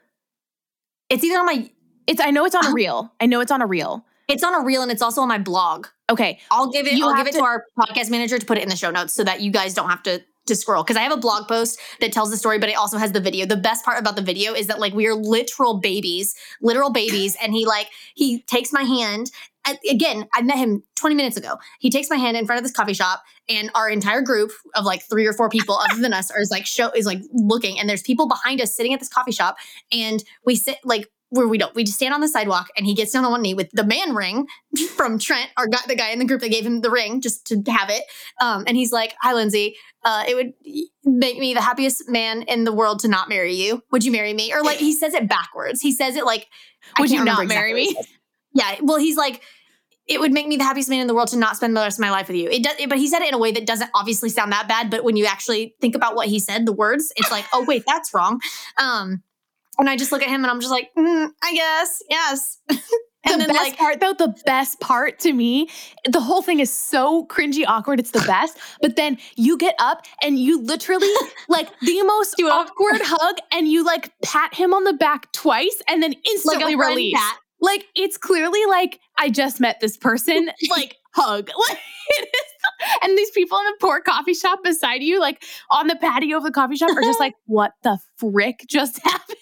It's 1.10 1.24
either 1.24 1.40
on 1.40 1.46
my. 1.46 1.70
It's. 2.08 2.20
I 2.20 2.32
know 2.32 2.46
it's 2.46 2.56
on 2.56 2.66
a 2.66 2.72
reel. 2.74 3.14
I 3.22 3.28
know 3.28 3.40
it's 3.40 3.52
on 3.52 3.62
a 3.62 3.68
reel. 3.68 4.06
It's 4.28 4.44
on 4.44 4.54
a 4.54 4.66
reel, 4.66 4.82
and 4.82 4.92
it's 4.92 5.02
also 5.02 5.22
on 5.22 5.28
my 5.28 5.38
blog. 5.38 5.88
Okay, 6.10 6.40
I'll 6.52 6.70
give 6.72 6.88
it. 6.88 6.94
You 6.94 7.08
I'll 7.08 7.16
give 7.16 7.28
it 7.28 7.34
to, 7.34 7.40
to 7.40 7.44
our 7.44 7.66
podcast 7.78 8.10
manager 8.10 8.40
to 8.40 8.46
put 8.46 8.58
it 8.58 8.64
in 8.64 8.70
the 8.70 8.76
show 8.76 8.92
notes 8.92 9.14
so 9.14 9.24
that 9.24 9.42
you 9.42 9.52
guys 9.52 9.74
don't 9.74 9.90
have 9.90 10.04
to 10.04 10.22
to 10.48 10.56
scroll 10.56 10.84
because 10.84 10.98
I 10.98 11.02
have 11.02 11.12
a 11.12 11.18
blog 11.18 11.48
post 11.48 11.80
that 12.00 12.12
tells 12.12 12.32
the 12.32 12.38
story, 12.38 12.60
but 12.60 12.70
it 12.70 12.78
also 12.78 12.98
has 12.98 13.12
the 13.12 13.20
video. 13.20 13.46
The 13.46 13.58
best 13.58 13.86
part 13.86 14.00
about 14.00 14.16
the 14.16 14.22
video 14.22 14.54
is 14.54 14.68
that 14.68 14.80
like 14.80 14.94
we 14.94 15.08
are 15.08 15.16
literal 15.16 15.80
babies, 15.80 16.36
literal 16.62 16.92
babies, 16.92 17.36
and 17.42 17.54
he 17.54 17.66
like 17.66 17.90
he 18.16 18.42
takes 18.44 18.74
my 18.74 18.84
hand. 18.84 19.32
Again, 19.90 20.30
I 20.34 20.42
met 20.44 20.58
him 20.58 20.82
20 20.96 21.14
minutes 21.14 21.36
ago. 21.36 21.58
He 21.80 21.90
takes 21.90 22.10
my 22.10 22.16
hand 22.16 22.38
in 22.38 22.46
front 22.46 22.58
of 22.58 22.64
this 22.64 22.72
coffee 22.72 22.94
shop, 22.94 23.22
and 23.50 23.70
our 23.76 23.90
entire 23.90 24.22
group 24.22 24.52
of 24.76 24.86
like 24.86 25.04
three 25.04 25.26
or 25.26 25.34
four 25.34 25.50
people, 25.50 25.78
other 25.78 26.02
than 26.02 26.14
us, 26.14 26.32
are 26.32 26.40
is 26.40 26.52
like 26.52 26.66
show 26.66 26.90
is 26.92 27.06
like 27.06 27.20
looking, 27.34 27.78
and 27.78 27.90
there's 27.90 28.02
people 28.02 28.30
behind 28.30 28.62
us 28.62 28.74
sitting 28.74 28.94
at 28.94 29.00
this 29.00 29.10
coffee 29.10 29.34
shop, 29.34 29.58
and 29.92 30.24
we 30.46 30.56
sit 30.56 30.78
like 30.86 31.10
where 31.30 31.48
we 31.48 31.58
don't. 31.58 31.76
We 31.76 31.84
just 31.84 31.98
stand 31.98 32.14
on 32.14 32.22
the 32.22 32.28
sidewalk 32.28 32.68
and 32.78 32.86
he 32.86 32.94
gets 32.94 33.12
down 33.12 33.26
on 33.26 33.32
one 33.32 33.42
knee 33.42 33.54
with 33.54 33.70
the 33.72 33.84
man 33.84 34.16
ring 34.16 34.48
from 34.96 35.20
Trent, 35.20 35.50
our 35.58 35.68
guy, 35.68 35.80
the 35.88 35.96
guy 35.96 36.12
in 36.12 36.20
the 36.20 36.26
group 36.26 36.42
that 36.42 36.52
gave 36.52 36.66
him 36.66 36.82
the 36.82 36.90
ring 36.90 37.22
just 37.22 37.46
to 37.48 37.62
have 37.68 37.90
it. 37.90 38.04
Um, 38.42 38.64
and 38.68 38.78
he's 38.78 38.92
like, 38.92 39.14
"Hi, 39.22 39.34
Lindsey. 39.34 39.76
Uh, 40.04 40.24
it 40.28 40.36
would 40.36 40.54
make 41.04 41.38
me 41.38 41.54
the 41.54 41.62
happiest 41.62 42.08
man 42.08 42.44
in 42.44 42.64
the 42.64 42.72
world 42.72 43.00
to 43.00 43.08
not 43.08 43.28
marry 43.28 43.56
you. 43.56 43.84
Would 43.92 44.06
you 44.06 44.12
marry 44.12 44.34
me?" 44.34 44.54
Or 44.54 44.64
like 44.64 44.78
he 44.78 44.94
says 44.94 45.14
it 45.14 45.28
backwards. 45.28 45.82
He 45.82 45.92
says 45.92 46.16
it 46.16 46.26
like, 46.26 46.48
"Would 47.00 47.12
you 47.12 47.24
not 47.24 47.48
marry 47.48 47.74
me?" 47.74 47.96
Yeah. 48.54 48.76
Well, 48.82 48.98
he's 48.98 49.18
like. 49.18 49.42
It 50.10 50.22
would 50.22 50.32
make 50.32 50.48
me 50.48 50.56
the 50.56 50.64
happiest 50.64 50.90
man 50.90 51.02
in 51.02 51.08
the 51.08 51.14
world 51.14 51.28
to 51.32 51.38
not 51.38 51.58
spend 51.58 51.76
the 51.76 51.82
rest 51.82 52.00
of 52.00 52.02
my 52.02 52.12
life 52.12 52.30
with 52.30 52.38
you. 52.38 52.50
It 52.50 52.64
does, 52.64 52.78
but 52.88 52.98
he 52.98 53.08
said 53.10 53.22
it 53.22 53.28
in 53.28 53.34
a 53.34 53.38
way 53.38 53.52
that 53.52 53.66
doesn't 53.66 53.90
obviously 53.94 54.30
sound 54.30 54.54
that 54.54 54.66
bad. 54.66 54.90
But 54.90 55.04
when 55.04 55.18
you 55.18 55.26
actually 55.26 55.76
think 55.82 55.96
about 55.96 56.16
what 56.16 56.30
he 56.30 56.40
said, 56.40 56.66
the 56.66 56.72
words, 56.72 57.12
it's 57.18 57.30
like, 57.30 57.44
oh 57.52 57.66
wait, 57.68 57.84
that's 57.86 58.14
wrong. 58.14 58.40
Um, 58.78 59.22
and 59.78 59.90
I 59.90 59.96
just 59.96 60.12
look 60.12 60.22
at 60.22 60.30
him 60.30 60.44
and 60.44 60.52
I'm 60.52 60.60
just 60.60 60.72
like, 60.72 60.90
mm, 60.98 61.30
I 61.44 61.54
guess, 61.54 62.04
yes. 62.10 62.58
and 62.70 62.80
the 63.42 63.46
then, 63.46 63.48
best 63.48 63.60
like, 63.60 63.78
part, 63.78 64.00
though, 64.00 64.14
the 64.14 64.36
best 64.46 64.80
part 64.80 65.20
to 65.20 65.34
me, 65.34 65.70
the 66.06 66.20
whole 66.20 66.42
thing 66.42 66.60
is 66.60 66.74
so 66.74 67.26
cringy, 67.28 67.64
awkward. 67.68 68.00
It's 68.00 68.12
the 68.12 68.20
best. 68.28 68.58
But 68.82 68.96
then 68.96 69.18
you 69.36 69.58
get 69.58 69.76
up 69.80 70.06
and 70.22 70.40
you 70.40 70.62
literally, 70.62 71.10
like, 71.48 71.70
the 71.82 72.02
most 72.06 72.42
awkward 72.42 73.02
hug, 73.04 73.38
and 73.52 73.68
you 73.68 73.84
like 73.84 74.12
pat 74.24 74.54
him 74.54 74.74
on 74.74 74.84
the 74.84 74.94
back 74.94 75.32
twice, 75.32 75.82
and 75.88 76.02
then 76.02 76.14
instantly 76.26 76.76
like 76.76 76.88
release. 76.90 77.18
Pat. 77.18 77.38
Like, 77.60 77.86
it's 77.96 78.18
clearly 78.18 78.64
like 78.68 79.00
I 79.18 79.30
just 79.30 79.60
met 79.60 79.80
this 79.80 79.98
person. 79.98 80.52
like, 80.70 80.96
hug. 81.14 81.50
Like, 81.70 81.80
it 82.10 82.30
is 82.34 82.48
and 83.04 83.18
these 83.18 83.32
people 83.32 83.58
in 83.60 83.66
the 83.66 83.78
poor 83.80 84.02
coffee 84.02 84.34
shop 84.34 84.64
beside 84.64 85.02
you, 85.02 85.20
like 85.20 85.44
on 85.72 85.88
the 85.88 85.96
patio 85.96 86.38
of 86.38 86.44
the 86.44 86.52
coffee 86.52 86.76
shop, 86.76 86.96
are 86.96 87.02
just 87.02 87.20
like, 87.20 87.34
what 87.46 87.72
the 87.84 87.98
frick 88.18 88.66
just 88.68 89.00
happened? 89.04 89.38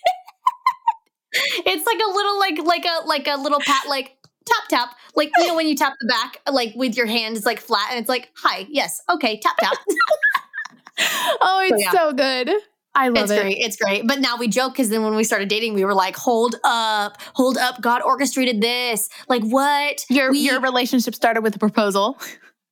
It's 1.66 1.86
like 1.86 2.00
a 2.00 2.12
little 2.12 2.40
like 2.40 2.60
like 2.64 2.86
a 2.86 3.08
like 3.08 3.28
a 3.28 3.38
little 3.42 3.60
pat 3.60 3.88
like 3.88 4.18
tap 4.46 4.68
tap. 4.70 4.96
Like 5.16 5.32
you 5.38 5.48
know 5.48 5.56
when 5.56 5.68
you 5.68 5.76
tap 5.76 5.94
the 6.00 6.08
back, 6.08 6.42
like 6.52 6.74
with 6.76 6.98
your 6.98 7.06
hand 7.06 7.38
is 7.38 7.46
like 7.46 7.60
flat, 7.60 7.88
and 7.92 8.00
it's 8.00 8.10
like 8.10 8.32
hi, 8.36 8.68
yes, 8.70 9.02
okay, 9.10 9.40
tap 9.40 9.58
tap. 9.58 9.74
oh, 11.42 11.62
it's 11.64 11.72
so, 11.72 11.78
yeah. 11.78 11.92
so 11.92 12.14
good. 12.14 12.52
I 12.96 13.10
love 13.10 13.24
it's 13.24 13.32
it. 13.32 13.42
great. 13.42 13.58
It's 13.58 13.76
great. 13.76 14.08
But 14.08 14.20
now 14.20 14.38
we 14.38 14.48
joke 14.48 14.74
because 14.74 14.90
then 14.90 15.04
when 15.04 15.16
we 15.16 15.26
started 15.26 15.50
dating, 15.50 15.74
we 15.74 15.84
were 15.84 15.94
like, 15.94 16.16
hold 16.16 16.56
up, 16.64 17.18
hold 17.34 17.58
up. 17.58 17.82
God 17.82 18.02
orchestrated 18.02 18.62
this. 18.62 19.10
Like 19.28 19.44
what? 19.44 20.06
Your 20.10 20.32
we, 20.32 20.40
your 20.40 20.62
relationship 20.62 21.14
started 21.14 21.42
with 21.42 21.56
a 21.58 21.60
proposal. 21.60 22.18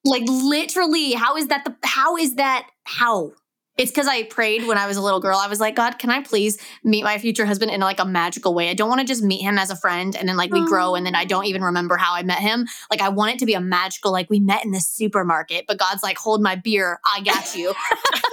Like 0.05 0.23
literally, 0.25 1.13
how 1.13 1.35
is 1.35 1.47
that 1.47 1.65
the 1.65 1.75
how 1.83 2.15
is 2.15 2.35
that 2.35 2.67
how? 2.85 3.33
It's 3.75 3.91
because 3.91 4.07
I 4.07 4.23
prayed 4.23 4.67
when 4.67 4.77
I 4.77 4.85
was 4.85 4.97
a 4.97 5.01
little 5.01 5.19
girl. 5.19 5.37
I 5.37 5.47
was 5.47 5.59
like, 5.59 5.75
God, 5.75 5.97
can 5.97 6.11
I 6.11 6.21
please 6.21 6.59
meet 6.83 7.03
my 7.03 7.17
future 7.17 7.45
husband 7.45 7.71
in 7.71 7.81
like 7.81 7.99
a 7.99 8.05
magical 8.05 8.53
way? 8.53 8.69
I 8.69 8.75
don't 8.75 8.87
want 8.87 9.01
to 9.01 9.07
just 9.07 9.23
meet 9.23 9.41
him 9.41 9.57
as 9.57 9.71
a 9.71 9.75
friend 9.75 10.15
and 10.15 10.29
then 10.29 10.37
like 10.37 10.51
we 10.51 10.63
grow 10.65 10.93
and 10.93 11.05
then 11.05 11.15
I 11.15 11.25
don't 11.25 11.45
even 11.45 11.63
remember 11.63 11.97
how 11.97 12.13
I 12.13 12.21
met 12.21 12.39
him. 12.39 12.67
Like 12.91 13.01
I 13.01 13.09
want 13.09 13.33
it 13.33 13.39
to 13.39 13.45
be 13.47 13.55
a 13.55 13.61
magical, 13.61 14.11
like 14.11 14.29
we 14.29 14.39
met 14.39 14.63
in 14.63 14.71
the 14.71 14.79
supermarket, 14.79 15.65
but 15.67 15.79
God's 15.79 16.03
like, 16.03 16.17
hold 16.17 16.41
my 16.41 16.55
beer, 16.55 16.99
I 17.03 17.21
got 17.21 17.55
you. 17.55 17.73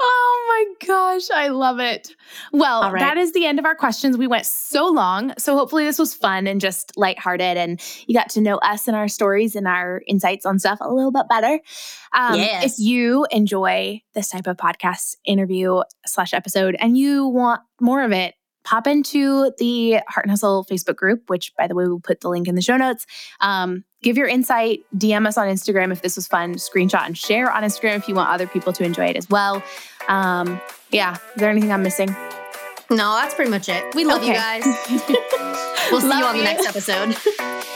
oh 0.00 0.44
my 0.48 0.86
gosh, 0.86 1.30
I 1.30 1.48
love 1.48 1.80
it. 1.80 2.14
Well, 2.52 2.92
right. 2.92 3.00
that 3.00 3.16
is 3.16 3.32
the 3.32 3.46
end 3.46 3.58
of 3.58 3.64
our 3.64 3.74
questions. 3.74 4.16
We 4.16 4.26
went 4.26 4.46
so 4.46 4.86
long. 4.86 5.32
So 5.38 5.56
hopefully 5.56 5.84
this 5.84 5.98
was 5.98 6.14
fun 6.14 6.46
and 6.46 6.60
just 6.60 6.96
lighthearted 6.96 7.56
and 7.56 7.80
you 8.06 8.14
got 8.14 8.30
to 8.30 8.40
know 8.40 8.56
us 8.58 8.88
and 8.88 8.96
our 8.96 9.08
stories 9.08 9.56
and 9.56 9.66
our 9.66 10.02
insights 10.06 10.46
on 10.46 10.58
stuff 10.58 10.78
a 10.80 10.92
little 10.92 11.12
bit 11.12 11.28
better. 11.28 11.60
Um, 12.12 12.36
yes. 12.36 12.64
If 12.64 12.84
you 12.84 13.26
enjoy 13.30 14.02
this 14.14 14.28
type 14.28 14.46
of 14.46 14.56
podcast 14.56 15.16
interview 15.24 15.82
slash 16.06 16.34
episode 16.34 16.76
and 16.78 16.96
you 16.96 17.26
want 17.26 17.62
more 17.80 18.02
of 18.02 18.12
it, 18.12 18.34
pop 18.64 18.86
into 18.86 19.52
the 19.58 20.00
Heart 20.08 20.26
and 20.26 20.30
Hustle 20.30 20.66
Facebook 20.70 20.96
group, 20.96 21.28
which, 21.28 21.54
by 21.56 21.66
the 21.66 21.74
way, 21.74 21.86
we'll 21.86 22.00
put 22.00 22.20
the 22.20 22.28
link 22.28 22.46
in 22.48 22.54
the 22.54 22.62
show 22.62 22.76
notes. 22.76 23.06
Um, 23.40 23.84
give 24.02 24.16
your 24.16 24.28
insight, 24.28 24.84
DM 24.96 25.26
us 25.26 25.36
on 25.36 25.48
Instagram 25.48 25.92
if 25.92 26.02
this 26.02 26.16
was 26.16 26.26
fun, 26.26 26.54
screenshot 26.54 27.06
and 27.06 27.16
share 27.16 27.50
on 27.50 27.62
Instagram 27.62 27.96
if 27.96 28.08
you 28.08 28.14
want 28.14 28.30
other 28.30 28.46
people 28.46 28.72
to 28.72 28.84
enjoy 28.84 29.06
it 29.06 29.16
as 29.16 29.28
well. 29.28 29.62
Um, 30.08 30.60
yeah, 30.90 31.14
is 31.14 31.20
there 31.36 31.50
anything 31.50 31.72
I'm 31.72 31.82
missing? 31.82 32.14
No, 32.90 33.14
that's 33.14 33.34
pretty 33.34 33.50
much 33.50 33.68
it. 33.68 33.94
We 33.94 34.04
love 34.04 34.22
okay. 34.22 34.28
you 34.28 34.34
guys. 34.34 34.64
we'll 35.92 36.00
see 36.00 36.08
love 36.08 36.18
you 36.18 36.24
on 36.24 36.36
the 36.38 36.44
next 36.44 36.66
episode. 36.66 37.16